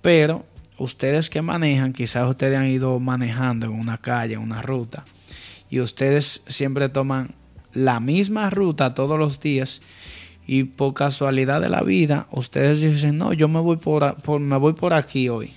pero 0.02 0.46
ustedes 0.84 1.30
que 1.30 1.41
manejan, 1.41 1.93
quizás 1.93 2.30
ustedes 2.30 2.58
han 2.58 2.67
ido 2.67 3.00
manejando 3.00 3.65
en 3.65 3.74
una 3.74 3.98
calle, 3.98 4.36
en 4.36 4.41
una 4.41 4.62
ruta, 4.62 5.04
y 5.69 5.80
ustedes 5.80 6.41
siempre 6.48 6.89
toman 6.89 7.30
la 7.74 8.00
misma 8.00 8.50
ruta 8.50 8.93
todos 8.93 9.17
los 9.17 9.39
días 9.39 9.82
y 10.46 10.65
por 10.65 10.93
casualidad 10.93 11.62
de 11.62 11.69
la 11.69 11.82
vida 11.82 12.28
ustedes 12.30 12.82
dicen 12.82 13.17
no 13.17 13.34
yo 13.34 13.48
me 13.48 13.60
voy 13.60 13.78
por, 13.78 14.39
me 14.39 14.58
voy 14.58 14.74
por 14.74 14.93
aquí 14.93 15.30
hoy 15.30 15.54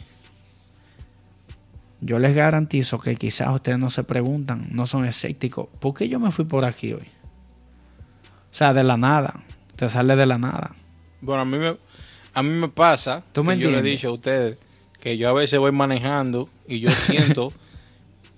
yo 2.00 2.18
les 2.18 2.34
garantizo 2.34 2.98
que 2.98 3.16
quizás 3.16 3.48
ustedes 3.52 3.78
no 3.78 3.90
se 3.90 4.04
preguntan 4.04 4.68
no 4.70 4.86
son 4.86 5.04
escépticos 5.04 5.68
¿por 5.80 5.92
qué 5.92 6.08
yo 6.08 6.20
me 6.20 6.30
fui 6.30 6.46
por 6.46 6.64
aquí 6.64 6.92
hoy? 6.94 7.06
o 8.50 8.54
sea 8.54 8.72
de 8.72 8.84
la 8.84 8.96
nada 8.96 9.42
te 9.76 9.88
sale 9.88 10.16
de 10.16 10.26
la 10.26 10.38
nada. 10.38 10.72
Bueno, 11.20 11.42
a 11.42 11.44
mí 11.44 11.58
me, 11.58 11.76
a 12.34 12.42
mí 12.42 12.50
me 12.50 12.68
pasa, 12.68 13.22
¿Tú 13.32 13.44
me 13.44 13.58
yo 13.58 13.70
le 13.70 13.78
he 13.78 13.82
dicho 13.82 14.08
a 14.08 14.12
ustedes, 14.12 14.58
que 15.00 15.16
yo 15.16 15.28
a 15.28 15.32
veces 15.32 15.58
voy 15.58 15.72
manejando 15.72 16.48
y 16.66 16.80
yo 16.80 16.90
siento 17.06 17.52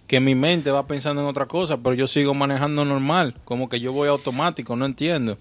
que 0.07 0.21
mi 0.21 0.35
mente 0.35 0.71
va 0.71 0.87
pensando 0.87 1.23
en 1.23 1.29
otra 1.29 1.47
cosa, 1.47 1.79
pero 1.79 1.94
yo 1.94 2.07
sigo 2.07 2.35
manejando 2.35 2.85
normal, 2.85 3.35
como 3.44 3.68
que 3.68 3.81
yo 3.81 3.92
voy 3.92 4.09
automático, 4.09 4.75
no 4.77 4.87
entiendo. 4.87 5.37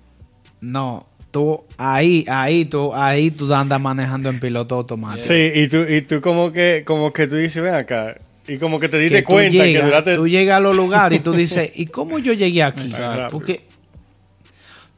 no 0.61 1.05
tú 1.31 1.63
ahí 1.77 2.25
ahí 2.29 2.65
tú 2.65 2.93
ahí 2.95 3.31
tú 3.31 3.53
andas 3.53 3.81
manejando 3.81 4.29
en 4.29 4.39
piloto 4.39 4.75
automático 4.75 5.27
Sí, 5.27 5.51
y 5.53 5.67
tú, 5.67 5.83
y 5.87 6.01
tú 6.01 6.21
como 6.21 6.51
que, 6.51 6.83
como 6.85 7.11
que 7.11 7.27
tú 7.27 7.35
dices, 7.35 7.61
ven 7.61 7.75
acá. 7.75 8.15
Y 8.47 8.57
como 8.59 8.79
que 8.79 8.87
te 8.87 8.97
diste 8.97 9.17
que 9.17 9.21
tú 9.23 9.33
cuenta 9.33 9.63
que 9.63 9.71
llegas, 9.71 9.85
duraste. 9.85 10.15
tú 10.15 10.27
llegas 10.27 10.57
a 10.57 10.59
los 10.61 10.75
lugares 10.75 11.19
y 11.19 11.21
tú 11.21 11.33
dices, 11.33 11.71
¿y 11.75 11.87
cómo 11.87 12.17
yo 12.17 12.31
llegué 12.31 12.63
aquí? 12.63 12.87
Exacto. 12.87 13.27
Porque 13.31 13.67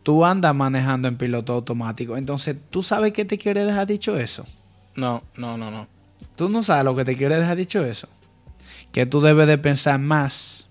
tú 0.03 0.23
andas 0.23 0.55
manejando 0.55 1.08
en 1.08 1.17
piloto 1.17 1.53
automático. 1.53 2.15
Entonces, 2.15 2.55
¿tú 2.69 2.84
sabes 2.84 3.12
qué 3.12 3.25
te 3.25 3.39
quiere 3.39 3.65
dejar 3.65 3.88
dicho 3.88 4.17
eso? 4.17 4.45
No, 4.95 5.21
no, 5.36 5.58
no, 5.58 5.71
no. 5.71 5.88
Tú 6.36 6.49
no 6.49 6.63
sabes 6.63 6.86
lo 6.86 6.95
que 6.95 7.05
te 7.05 7.15
quiere 7.15 7.36
dejar 7.36 7.58
dicho 7.58 7.84
eso. 7.84 8.08
Que 8.91 9.05
tú 9.05 9.21
debes 9.21 9.47
de 9.47 9.58
pensar 9.58 9.99
más 9.99 10.67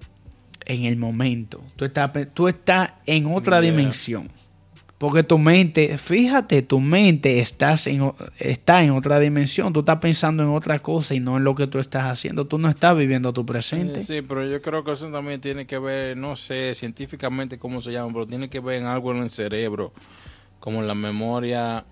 en 0.65 0.85
el 0.85 0.97
momento. 0.97 1.63
Tú 1.77 1.85
estás, 1.85 2.11
tú 2.35 2.49
estás 2.49 2.93
en 3.07 3.27
otra 3.27 3.61
Yeah. 3.61 3.71
dimensión. 3.71 4.29
Porque 4.99 5.23
tu 5.23 5.39
mente, 5.39 5.97
fíjate, 5.97 6.61
tu 6.63 6.81
mente 6.81 7.39
estás 7.39 7.87
en, 7.87 8.13
está 8.41 8.83
en 8.83 8.91
otra 8.91 9.21
dimensión. 9.21 9.73
Tú 9.73 9.81
estás 9.81 9.99
pensando 10.01 10.43
en 10.43 10.49
otra 10.49 10.81
cosa 10.81 11.15
y 11.15 11.21
no 11.21 11.37
en 11.37 11.45
lo 11.45 11.55
que 11.55 11.69
tú 11.69 11.79
estás 11.79 12.03
haciendo. 12.07 12.49
Tú 12.49 12.59
no 12.59 12.69
estás 12.69 12.97
viviendo 12.97 13.33
tu 13.33 13.47
presente. 13.47 14.01
Sí, 14.01 14.23
pero 14.23 14.45
yo 14.45 14.61
creo 14.61 14.83
que 14.83 14.91
eso 14.91 15.09
también 15.13 15.41
tiene 15.41 15.69
que 15.69 15.79
ver, 15.79 16.17
no 16.17 16.35
sé 16.35 16.75
científicamente 16.75 17.59
cómo 17.59 17.81
se 17.81 17.93
llama, 17.93 18.13
pero 18.13 18.27
tiene 18.27 18.49
que 18.49 18.59
ver 18.59 18.79
en 18.81 18.87
algo 18.87 19.13
en 19.13 19.19
el 19.19 19.31
cerebro, 19.31 19.93
como 20.59 20.81
en 20.81 20.89
la 20.89 20.95
memoria. 20.95 21.85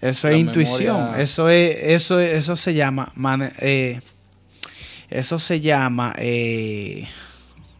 Eso 0.00 0.28
La 0.28 0.34
es 0.34 0.40
intuición. 0.40 0.96
memoria- 0.96 1.22
Eso 1.22 1.48
es, 1.50 1.76
eso 1.82 2.20
es- 2.20 2.34
eso 2.34 2.56
se 2.56 2.74
llama, 2.74 3.12
eh, 3.60 4.00
eso 5.10 5.38
se 5.38 5.60
llama, 5.60 6.14
eh, 6.18 7.06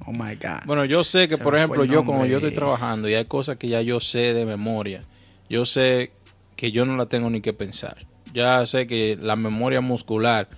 oh 0.06 0.12
my 0.12 0.34
God. 0.34 0.64
Bueno, 0.66 0.84
yo 0.84 1.04
sé 1.04 1.28
que, 1.28 1.36
Se 1.36 1.42
por 1.42 1.54
ejemplo, 1.56 1.84
yo 1.84 2.04
como 2.04 2.26
yo 2.26 2.36
estoy 2.38 2.52
trabajando 2.52 3.08
y 3.08 3.14
hay 3.14 3.24
cosas 3.26 3.56
que 3.56 3.68
ya 3.68 3.82
yo 3.82 4.00
sé 4.00 4.34
de 4.34 4.44
memoria, 4.46 5.00
yo 5.48 5.64
sé 5.64 6.12
que 6.56 6.72
yo 6.72 6.84
no 6.84 6.96
la 6.96 7.06
tengo 7.06 7.30
ni 7.30 7.40
que 7.40 7.52
pensar. 7.52 7.98
Ya 8.34 8.64
sé 8.66 8.86
que 8.86 9.16
la 9.20 9.36
memoria 9.36 9.80
muscular 9.80 10.48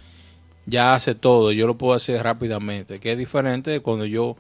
ya 0.67 0.95
hace 0.95 1.15
todo, 1.15 1.53
yo 1.53 1.67
lo 1.67 1.77
puedo 1.77 1.95
hacer 1.95 2.23
rápidamente, 2.23 3.01
que 3.01 3.13
es 3.13 3.19
diferente 3.19 3.71
de 3.71 3.81
cuando 3.81 4.07
yo 4.07 4.35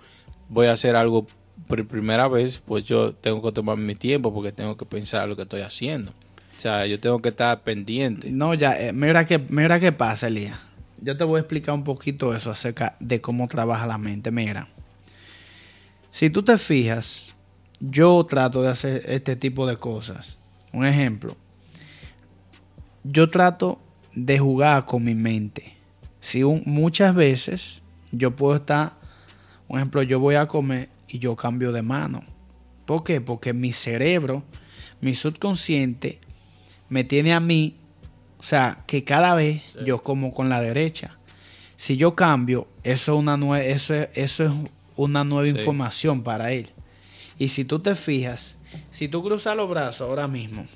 voy 0.48 0.68
a 0.68 0.72
hacer 0.72 0.96
algo 0.96 1.26
por 1.68 1.87
primera 1.87 2.28
vez, 2.28 2.61
pues 2.64 2.84
yo 2.84 3.12
tengo 3.12 3.42
que 3.42 3.53
tomar 3.53 3.76
mi 3.76 3.94
tiempo 3.94 4.32
porque 4.32 4.53
tengo 4.53 4.76
que 4.76 4.86
pensar 4.86 5.28
lo 5.28 5.36
que 5.36 5.42
estoy 5.42 5.61
haciendo. 5.61 6.12
O 6.61 6.62
sea, 6.62 6.84
yo 6.86 7.00
tengo 7.00 7.20
que 7.20 7.30
estar 7.30 7.58
pendiente. 7.61 8.30
No, 8.30 8.52
ya, 8.52 8.78
eh, 8.78 8.92
mira 8.92 9.24
que, 9.24 9.38
mira 9.38 9.80
qué 9.80 9.92
pasa, 9.92 10.26
Elías. 10.26 10.58
Yo 11.00 11.16
te 11.16 11.24
voy 11.24 11.38
a 11.38 11.40
explicar 11.40 11.74
un 11.74 11.84
poquito 11.84 12.34
eso 12.36 12.50
acerca 12.50 12.96
de 13.00 13.22
cómo 13.22 13.48
trabaja 13.48 13.86
la 13.86 13.96
mente. 13.96 14.30
Mira, 14.30 14.68
si 16.11 16.28
tú 16.28 16.42
te 16.42 16.58
fijas, 16.58 17.32
yo 17.80 18.26
trato 18.26 18.61
de 18.61 18.68
hacer 18.68 19.04
este 19.08 19.36
tipo 19.36 19.66
de 19.66 19.78
cosas. 19.78 20.36
Un 20.74 20.84
ejemplo, 20.84 21.34
yo 23.04 23.30
trato 23.30 23.78
de 24.14 24.38
jugar 24.38 24.84
con 24.84 25.02
mi 25.02 25.14
mente. 25.14 25.76
Si 26.20 26.42
un- 26.42 26.62
muchas 26.66 27.14
veces 27.14 27.80
yo 28.12 28.32
puedo 28.32 28.56
estar, 28.56 28.96
un 29.66 29.78
ejemplo, 29.78 30.02
yo 30.02 30.20
voy 30.20 30.34
a 30.34 30.44
comer 30.46 30.90
y 31.08 31.20
yo 31.20 31.36
cambio 31.36 31.72
de 31.72 31.80
mano. 31.80 32.22
¿Por 32.84 33.02
qué? 33.02 33.22
Porque 33.22 33.54
mi 33.54 33.72
cerebro, 33.72 34.42
mi 35.00 35.14
subconsciente, 35.14 36.20
me 36.91 37.03
tiene 37.05 37.32
a 37.32 37.41
mí, 37.41 37.76
o 38.38 38.43
sea, 38.43 38.76
que 38.86 39.03
cada 39.05 39.34
vez 39.34 39.62
yo 39.86 40.03
como 40.03 40.34
con 40.34 40.49
la 40.51 40.61
derecha. 40.61 41.16
Si 41.76 41.97
yo 41.97 42.14
cambio, 42.14 42.68
eso 42.82 43.14
es 43.14 43.18
una, 43.18 43.36
nue- 43.38 43.64
eso 43.64 43.95
es, 43.95 44.09
eso 44.14 44.45
es 44.45 44.53
una 44.97 45.24
nueva 45.24 45.47
Sí. 45.47 45.59
información 45.59 46.22
para 46.22 46.53
él. 46.53 46.68
Y 47.38 47.49
si 47.49 47.64
tú 47.64 47.78
te 47.78 47.95
fijas, 47.95 48.59
si 48.91 49.09
tú 49.09 49.22
cruzas 49.22 49.57
los 49.57 49.70
brazos 49.70 50.03
ahora 50.09 50.28
mismo 50.28 50.66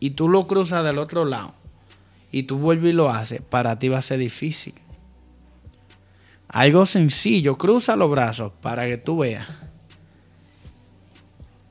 y 0.00 0.10
tú 0.10 0.28
lo 0.28 0.46
cruzas 0.48 0.84
del 0.84 0.98
otro 0.98 1.24
lado 1.24 1.54
y 2.32 2.42
tú 2.44 2.58
vuelves 2.58 2.90
y 2.90 2.96
lo 2.96 3.08
haces, 3.10 3.40
para 3.44 3.78
ti 3.78 3.88
va 3.88 3.98
a 3.98 4.02
ser 4.02 4.18
difícil. 4.18 4.74
Algo 6.48 6.86
sencillo, 6.86 7.56
cruza 7.56 7.94
los 7.94 8.10
brazos 8.10 8.52
para 8.62 8.86
que 8.86 8.98
tú 8.98 9.18
veas. 9.18 9.46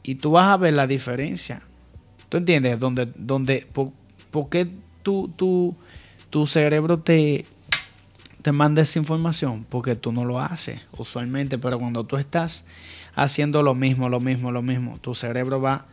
Y 0.04 0.16
tú 0.16 0.32
vas 0.32 0.48
a 0.54 0.58
ver 0.58 0.74
la 0.74 0.88
diferencia. 0.88 1.62
¿Tú 2.32 2.38
entiendes? 2.38 2.80
Donde, 2.80 3.10
donde, 3.18 3.68
por, 3.74 4.50
qué 4.50 4.66
tu, 5.04 5.28
tu, 5.28 5.76
tu 6.30 6.48
cerebro 6.48 6.98
te, 6.98 7.44
te 8.42 8.54
manda 8.54 8.84
esa 8.84 9.00
información? 9.00 9.66
Porque 9.70 9.98
tú 9.98 10.14
no 10.14 10.24
lo 10.24 10.40
haces 10.40 10.80
usualmente, 10.98 11.58
pero 11.58 11.78
cuando 11.78 12.06
tú 12.06 12.16
estás 12.16 12.64
haciendo 13.16 13.64
lo 13.64 13.76
mismo, 13.76 14.08
lo 14.08 14.22
mismo, 14.22 14.54
lo 14.54 14.62
mismo, 14.62 14.98
tu 15.00 15.14
cerebro 15.14 15.60
va 15.60 15.88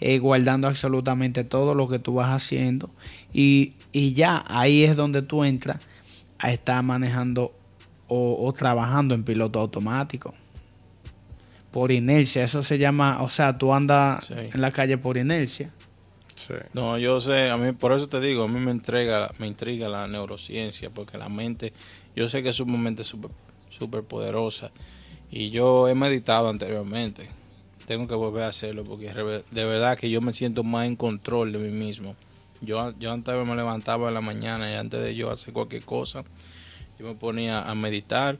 eh, 0.00 0.18
guardando 0.18 0.66
absolutamente 0.66 1.44
todo 1.44 1.74
lo 1.74 1.86
que 1.88 1.98
tú 1.98 2.14
vas 2.14 2.32
haciendo 2.32 2.88
y, 3.34 3.74
y 3.92 4.14
ya 4.14 4.42
ahí 4.48 4.84
es 4.84 4.96
donde 4.96 5.20
tú 5.20 5.44
entras 5.44 5.82
a 6.38 6.52
estar 6.52 6.82
manejando 6.82 7.52
o, 8.08 8.50
trabajando 8.54 9.14
en 9.14 9.24
piloto 9.24 9.60
automático. 9.60 10.32
Por 11.70 11.92
inercia, 11.92 12.44
eso 12.44 12.62
se 12.62 12.78
llama, 12.78 13.22
o 13.22 13.28
sea, 13.28 13.58
tú 13.58 13.74
andas 13.74 14.30
en 14.30 14.58
la 14.58 14.70
calle 14.70 14.96
por 14.96 15.18
inercia. 15.18 15.70
No, 16.72 16.98
yo 16.98 17.20
sé, 17.20 17.50
a 17.50 17.56
mí 17.56 17.72
por 17.72 17.92
eso 17.92 18.08
te 18.08 18.20
digo, 18.20 18.44
a 18.44 18.48
mí 18.48 18.60
me 18.60 18.70
entrega, 18.70 19.30
me 19.38 19.46
intriga 19.46 19.88
la 19.88 20.06
neurociencia, 20.06 20.90
porque 20.90 21.18
la 21.18 21.28
mente, 21.28 21.72
yo 22.16 22.28
sé 22.28 22.42
que 22.42 22.50
es 22.50 22.56
sumamente 22.56 23.04
super, 23.04 23.30
super 23.70 24.02
poderosa 24.02 24.70
y 25.30 25.50
yo 25.50 25.88
he 25.88 25.94
meditado 25.94 26.48
anteriormente. 26.48 27.28
Tengo 27.86 28.06
que 28.06 28.14
volver 28.14 28.44
a 28.44 28.48
hacerlo 28.48 28.84
porque 28.84 29.12
de 29.50 29.64
verdad 29.64 29.98
que 29.98 30.08
yo 30.08 30.20
me 30.20 30.32
siento 30.32 30.62
más 30.62 30.86
en 30.86 30.94
control 30.96 31.52
de 31.52 31.58
mí 31.58 31.70
mismo. 31.70 32.12
Yo, 32.60 32.96
yo 32.98 33.12
antes 33.12 33.34
me 33.34 33.56
levantaba 33.56 34.08
en 34.08 34.14
la 34.14 34.20
mañana 34.20 34.70
y 34.70 34.74
antes 34.74 35.02
de 35.02 35.16
yo 35.16 35.30
hacer 35.30 35.52
cualquier 35.52 35.84
cosa, 35.84 36.22
yo 36.98 37.06
me 37.06 37.14
ponía 37.14 37.62
a 37.62 37.74
meditar, 37.74 38.36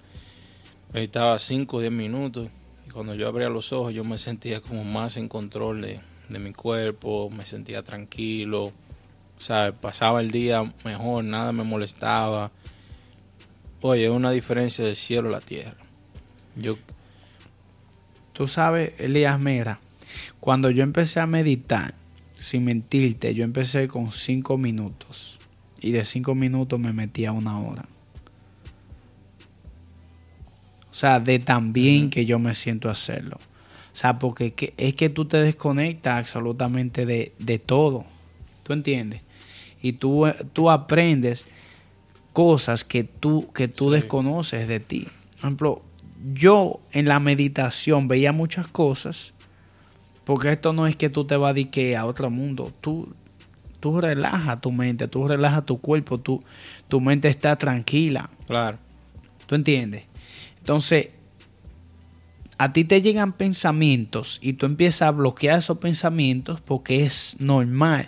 meditaba 0.92 1.38
5 1.38 1.76
o 1.76 1.80
10 1.80 1.92
minutos 1.92 2.48
y 2.86 2.90
cuando 2.90 3.14
yo 3.14 3.26
abría 3.26 3.48
los 3.48 3.72
ojos 3.72 3.92
yo 3.92 4.04
me 4.04 4.18
sentía 4.18 4.60
como 4.60 4.84
más 4.84 5.16
en 5.16 5.28
control 5.28 5.82
de, 5.82 6.00
mi 6.28 6.52
cuerpo, 6.52 7.30
me 7.30 7.46
sentía 7.46 7.82
tranquilo, 7.82 8.72
o 9.38 9.40
sea, 9.40 9.72
pasaba 9.72 10.20
el 10.20 10.30
día 10.30 10.62
mejor, 10.84 11.24
nada 11.24 11.52
me 11.52 11.64
molestaba. 11.64 12.50
Oye, 13.80 14.04
es 14.04 14.10
una 14.10 14.30
diferencia 14.30 14.84
del 14.84 14.96
cielo 14.96 15.28
a 15.28 15.32
la 15.32 15.40
tierra. 15.40 15.76
Yo... 16.56 16.76
Tú 18.32 18.48
sabes, 18.48 18.94
Elías 18.98 19.40
Mera, 19.40 19.78
cuando 20.40 20.70
yo 20.70 20.82
empecé 20.82 21.20
a 21.20 21.26
meditar, 21.26 21.94
sin 22.38 22.64
mentirte, 22.64 23.34
yo 23.34 23.44
empecé 23.44 23.88
con 23.88 24.10
5 24.10 24.56
minutos 24.58 25.38
y 25.80 25.92
de 25.92 26.04
5 26.04 26.34
minutos 26.34 26.80
me 26.80 26.92
metí 26.92 27.24
a 27.26 27.32
una 27.32 27.60
hora. 27.60 27.86
O 30.90 30.94
sea, 30.94 31.20
de 31.20 31.38
tan 31.38 31.72
bien 31.72 32.10
que 32.10 32.26
yo 32.26 32.38
me 32.38 32.54
siento 32.54 32.90
hacerlo. 32.90 33.38
O 33.92 33.96
sea, 33.96 34.18
porque 34.18 34.72
es 34.76 34.94
que 34.94 35.08
tú 35.10 35.26
te 35.26 35.36
desconectas 35.36 36.18
absolutamente 36.18 37.04
de, 37.04 37.58
todo. 37.58 38.04
¿Tú 38.62 38.72
entiendes? 38.72 39.20
Y 39.82 39.92
tú, 39.94 40.26
tú 40.52 40.70
aprendes 40.70 41.44
cosas 42.32 42.84
que 42.84 43.04
tú, 43.04 43.52
que 43.52 43.68
tú 43.68 43.90
desconoces 43.90 44.66
de 44.66 44.80
ti. 44.80 45.08
Por 45.32 45.38
ejemplo, 45.38 45.80
yo 46.32 46.80
en 46.92 47.06
la 47.06 47.20
meditación 47.20 48.08
veía 48.08 48.32
muchas 48.32 48.68
cosas. 48.68 49.34
Porque 50.24 50.52
esto 50.52 50.72
no 50.72 50.86
es 50.86 50.96
que 50.96 51.10
tú 51.10 51.24
te 51.24 51.36
vas 51.36 51.54
a, 51.54 52.00
a 52.00 52.06
otro 52.06 52.30
mundo. 52.30 52.72
Tú, 52.80 53.12
tú 53.80 54.00
relajas 54.00 54.60
tu 54.60 54.70
mente, 54.70 55.08
tú 55.08 55.26
relajas 55.26 55.66
tu 55.66 55.78
cuerpo, 55.80 56.18
tú, 56.18 56.42
tu 56.88 57.00
mente 57.00 57.28
está 57.28 57.56
tranquila. 57.56 58.30
Claro. 58.46 58.78
¿Tú 59.46 59.56
entiendes? 59.56 60.04
Entonces, 60.60 61.08
a 62.62 62.72
ti 62.72 62.84
te 62.84 63.02
llegan 63.02 63.32
pensamientos 63.32 64.38
y 64.40 64.52
tú 64.52 64.66
empiezas 64.66 65.02
a 65.02 65.10
bloquear 65.10 65.58
esos 65.58 65.78
pensamientos 65.78 66.60
porque 66.60 67.04
es 67.04 67.34
normal 67.40 68.06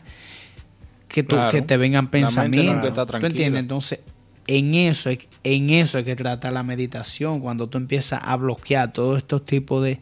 que, 1.08 1.24
tú, 1.24 1.36
que 1.50 1.60
te 1.60 1.76
vengan 1.76 2.06
pensamientos. 2.06 2.94
¿Tú 2.94 3.26
entiendes? 3.26 3.60
Entonces, 3.60 3.98
en 4.46 4.76
eso, 4.76 5.10
en 5.42 5.70
eso 5.70 5.98
hay 5.98 6.04
que 6.04 6.14
tratar 6.14 6.52
la 6.52 6.62
meditación, 6.62 7.40
cuando 7.40 7.68
tú 7.68 7.78
empiezas 7.78 8.20
a 8.22 8.36
bloquear 8.36 8.92
todos 8.92 9.18
estos 9.18 9.44
tipos 9.44 9.82
de, 9.82 9.98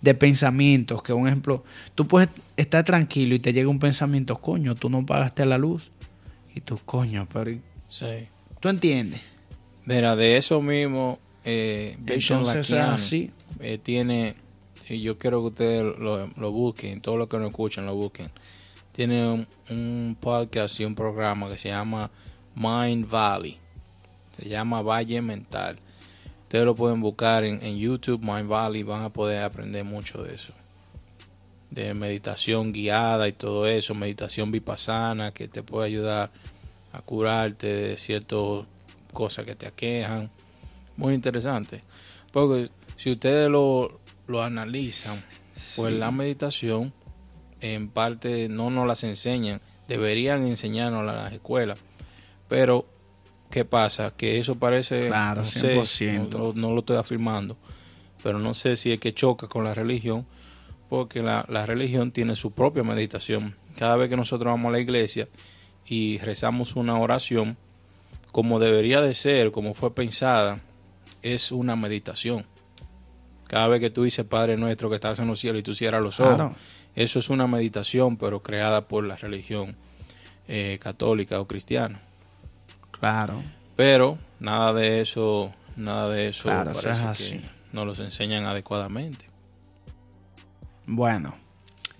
de 0.00 0.14
pensamientos, 0.14 1.02
que 1.02 1.12
un 1.12 1.26
ejemplo, 1.26 1.64
tú 1.96 2.06
puedes 2.06 2.28
estar 2.56 2.84
tranquilo 2.84 3.34
y 3.34 3.40
te 3.40 3.52
llega 3.52 3.68
un 3.68 3.80
pensamiento, 3.80 4.36
coño, 4.36 4.76
tú 4.76 4.90
no 4.90 5.04
pagaste 5.04 5.44
la 5.44 5.58
luz. 5.58 5.90
Y 6.54 6.60
tú, 6.60 6.78
coño, 6.84 7.24
pero... 7.32 7.50
Sí. 7.90 8.06
¿Tú 8.60 8.68
entiendes? 8.68 9.22
Mira, 9.86 10.14
de 10.14 10.36
eso 10.36 10.62
mismo, 10.62 11.18
eh, 11.44 11.96
Entonces, 12.06 12.70
así. 12.72 13.32
Eh, 13.60 13.78
tiene, 13.78 14.36
si 14.86 15.00
yo 15.00 15.18
quiero 15.18 15.40
que 15.40 15.46
ustedes 15.48 15.98
lo, 15.98 16.52
busquen, 16.52 17.00
todos 17.00 17.18
los 17.18 17.28
que 17.28 17.38
no 17.38 17.46
escuchan 17.46 17.86
lo 17.86 17.94
busquen. 17.94 18.30
Tiene 18.94 19.46
un, 19.70 20.16
podcast 20.20 20.80
y 20.80 20.84
un 20.84 20.94
programa 20.94 21.48
que 21.48 21.58
se 21.58 21.68
llama 21.68 22.10
Mind 22.56 23.08
Valley. 23.08 23.58
Se 24.36 24.48
llama 24.48 24.82
Valle 24.82 25.20
Mental. 25.22 25.78
Ustedes 26.42 26.64
lo 26.64 26.74
pueden 26.74 27.00
buscar 27.00 27.44
en, 27.44 27.62
en 27.64 27.76
YouTube, 27.76 28.20
Mind 28.22 28.48
Valley, 28.48 28.82
van 28.82 29.02
a 29.02 29.10
poder 29.10 29.42
aprender 29.42 29.84
mucho 29.84 30.22
de 30.22 30.34
eso. 30.34 30.52
De 31.70 31.92
meditación 31.94 32.72
guiada 32.72 33.28
y 33.28 33.32
todo 33.32 33.66
eso, 33.66 33.94
meditación 33.94 34.50
vipassana 34.50 35.32
que 35.32 35.48
te 35.48 35.62
puede 35.62 35.86
ayudar 35.86 36.30
a 36.92 37.02
curarte 37.02 37.66
de 37.66 37.96
ciertas 37.96 38.66
cosas 39.12 39.44
que 39.44 39.54
te 39.54 39.66
aquejan 39.66 40.28
muy 40.96 41.14
interesante. 41.14 41.82
Porque 42.32 42.70
si 42.98 43.12
ustedes 43.12 43.48
lo, 43.48 44.00
lo 44.26 44.42
analizan, 44.42 45.24
pues 45.76 45.94
la 45.94 46.10
meditación 46.10 46.92
en 47.60 47.88
parte 47.88 48.48
no 48.48 48.70
nos 48.70 48.86
las 48.86 49.04
enseñan, 49.04 49.60
deberían 49.86 50.46
enseñarnos 50.46 51.02
a 51.02 51.12
las 51.12 51.32
escuelas. 51.32 51.78
Pero, 52.48 52.84
¿qué 53.50 53.64
pasa? 53.64 54.12
Que 54.16 54.38
eso 54.38 54.56
parece, 54.58 55.06
claro, 55.06 55.42
no, 55.42 55.84
sé, 55.84 56.18
no, 56.18 56.52
no, 56.54 56.72
lo 56.72 56.80
estoy 56.80 56.96
afirmando, 56.96 57.56
pero 58.22 58.40
no 58.40 58.52
sé 58.52 58.74
si 58.74 58.92
es 58.92 58.98
que 58.98 59.14
choca 59.14 59.46
con 59.46 59.62
la 59.62 59.74
religión, 59.74 60.26
porque 60.88 61.22
la, 61.22 61.44
la 61.48 61.66
religión 61.66 62.10
tiene 62.10 62.34
su 62.34 62.50
propia 62.50 62.82
meditación. 62.82 63.54
Cada 63.76 63.96
vez 63.96 64.10
que 64.10 64.16
nosotros 64.16 64.52
vamos 64.52 64.70
a 64.70 64.72
la 64.72 64.80
iglesia 64.80 65.28
y 65.86 66.18
rezamos 66.18 66.74
una 66.74 66.98
oración, 66.98 67.56
como 68.32 68.58
debería 68.58 69.00
de 69.02 69.14
ser, 69.14 69.52
como 69.52 69.72
fue 69.74 69.94
pensada, 69.94 70.58
es 71.22 71.52
una 71.52 71.76
meditación. 71.76 72.44
Cada 73.48 73.66
vez 73.66 73.80
que 73.80 73.90
tú 73.90 74.04
dices 74.04 74.24
Padre 74.24 74.56
nuestro 74.56 74.88
que 74.88 74.96
estás 74.96 75.18
en 75.18 75.26
los 75.26 75.40
cielos 75.40 75.60
y 75.60 75.62
tú 75.62 75.74
cierras 75.74 76.02
los 76.02 76.20
ojos, 76.20 76.52
eso 76.94 77.18
es 77.18 77.30
una 77.30 77.46
meditación, 77.46 78.16
pero 78.16 78.40
creada 78.40 78.82
por 78.82 79.04
la 79.04 79.16
religión 79.16 79.74
eh, 80.46 80.78
católica 80.80 81.40
o 81.40 81.46
cristiana. 81.46 82.00
Claro. 82.92 83.42
Pero 83.74 84.18
nada 84.38 84.72
de 84.74 85.00
eso, 85.00 85.50
nada 85.76 86.08
de 86.10 86.28
eso 86.28 86.48
parece 86.48 87.04
que 87.16 87.40
no 87.72 87.84
los 87.84 87.98
enseñan 88.00 88.44
adecuadamente. 88.44 89.24
Bueno, 90.86 91.34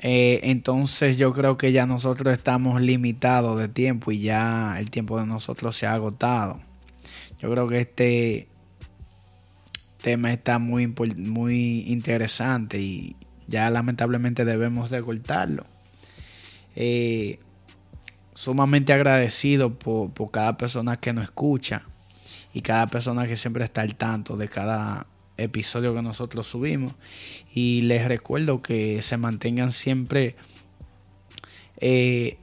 eh, 0.00 0.40
entonces 0.44 1.16
yo 1.16 1.32
creo 1.32 1.56
que 1.56 1.72
ya 1.72 1.86
nosotros 1.86 2.32
estamos 2.32 2.80
limitados 2.80 3.58
de 3.58 3.68
tiempo 3.68 4.12
y 4.12 4.20
ya 4.20 4.76
el 4.78 4.90
tiempo 4.90 5.18
de 5.18 5.26
nosotros 5.26 5.76
se 5.76 5.86
ha 5.86 5.94
agotado. 5.94 6.60
Yo 7.40 7.50
creo 7.50 7.68
que 7.68 7.80
este 7.80 8.48
tema 10.00 10.32
está 10.32 10.58
muy, 10.58 10.86
muy 10.86 11.84
interesante 11.88 12.80
y 12.80 13.16
ya 13.46 13.70
lamentablemente 13.70 14.44
debemos 14.44 14.90
de 14.90 15.02
cortarlo. 15.02 15.64
Eh, 16.76 17.38
sumamente 18.34 18.92
agradecido 18.92 19.74
por, 19.78 20.10
por, 20.10 20.30
cada 20.30 20.56
persona 20.56 20.96
que 20.96 21.12
nos 21.12 21.24
escucha 21.24 21.82
y 22.54 22.62
cada 22.62 22.86
persona 22.86 23.26
que 23.26 23.36
siempre 23.36 23.64
está 23.64 23.82
al 23.82 23.96
tanto 23.96 24.36
de 24.36 24.48
cada 24.48 25.06
episodio 25.36 25.94
que 25.94 26.02
nosotros 26.02 26.46
subimos. 26.46 26.92
Y 27.54 27.82
les 27.82 28.06
recuerdo 28.06 28.62
que 28.62 29.02
se 29.02 29.16
mantengan 29.16 29.72
siempre 29.72 30.36
eh, 31.78 32.38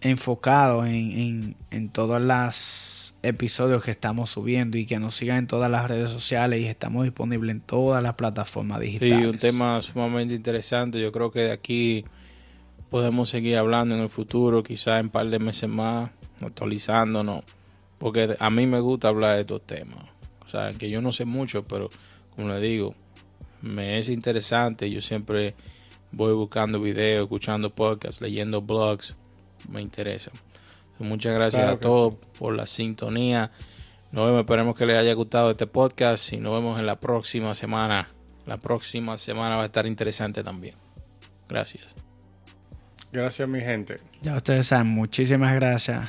enfocados 0.00 0.86
en, 0.86 0.92
en, 0.92 1.56
en 1.70 1.88
todas 1.88 2.22
las 2.22 3.03
episodios 3.24 3.82
que 3.82 3.90
estamos 3.90 4.30
subiendo 4.30 4.76
y 4.76 4.86
que 4.86 4.98
nos 4.98 5.14
sigan 5.14 5.38
en 5.38 5.46
todas 5.46 5.70
las 5.70 5.88
redes 5.88 6.10
sociales 6.10 6.60
y 6.60 6.66
estamos 6.66 7.04
disponibles 7.04 7.50
en 7.50 7.60
todas 7.60 8.02
las 8.02 8.14
plataformas 8.14 8.80
digitales. 8.80 9.18
Sí, 9.18 9.24
un 9.26 9.38
tema 9.38 9.80
sumamente 9.82 10.34
interesante. 10.34 11.00
Yo 11.00 11.10
creo 11.12 11.30
que 11.30 11.40
de 11.40 11.52
aquí 11.52 12.04
podemos 12.90 13.28
seguir 13.28 13.56
hablando 13.56 13.94
en 13.94 14.02
el 14.02 14.10
futuro, 14.10 14.62
quizás 14.62 15.00
en 15.00 15.06
un 15.06 15.10
par 15.10 15.28
de 15.28 15.38
meses 15.38 15.68
más, 15.68 16.10
actualizándonos, 16.40 17.44
porque 17.98 18.36
a 18.38 18.50
mí 18.50 18.66
me 18.66 18.80
gusta 18.80 19.08
hablar 19.08 19.36
de 19.36 19.40
estos 19.42 19.62
temas. 19.62 20.04
O 20.44 20.48
sea, 20.48 20.72
que 20.72 20.90
yo 20.90 21.00
no 21.00 21.10
sé 21.10 21.24
mucho, 21.24 21.64
pero 21.64 21.88
como 22.36 22.48
le 22.48 22.60
digo, 22.60 22.94
me 23.62 23.98
es 23.98 24.08
interesante. 24.08 24.90
Yo 24.90 25.00
siempre 25.00 25.54
voy 26.12 26.34
buscando 26.34 26.80
videos, 26.80 27.24
escuchando 27.24 27.70
podcasts, 27.70 28.20
leyendo 28.20 28.60
blogs. 28.60 29.16
Me 29.68 29.80
interesa. 29.80 30.30
Muchas 30.98 31.34
gracias 31.34 31.62
Claro 31.62 31.76
a 31.76 31.80
todos 31.80 32.14
por 32.38 32.54
la 32.54 32.66
sintonía. 32.66 33.50
Nos 34.12 34.26
vemos, 34.26 34.40
esperemos 34.40 34.76
que 34.76 34.86
les 34.86 34.96
haya 34.96 35.12
gustado 35.14 35.50
este 35.50 35.66
podcast 35.66 36.32
y 36.32 36.36
nos 36.36 36.54
vemos 36.54 36.78
en 36.78 36.86
la 36.86 36.96
próxima 36.96 37.54
semana. 37.54 38.08
La 38.46 38.58
próxima 38.58 39.16
semana 39.16 39.56
va 39.56 39.62
a 39.62 39.66
estar 39.66 39.86
interesante 39.86 40.44
también. 40.44 40.74
Gracias. 41.48 41.86
Gracias, 43.12 43.48
mi 43.48 43.60
gente. 43.60 43.96
Ya 44.22 44.36
ustedes 44.36 44.66
saben, 44.66 44.88
muchísimas 44.88 45.54
gracias. 45.54 46.08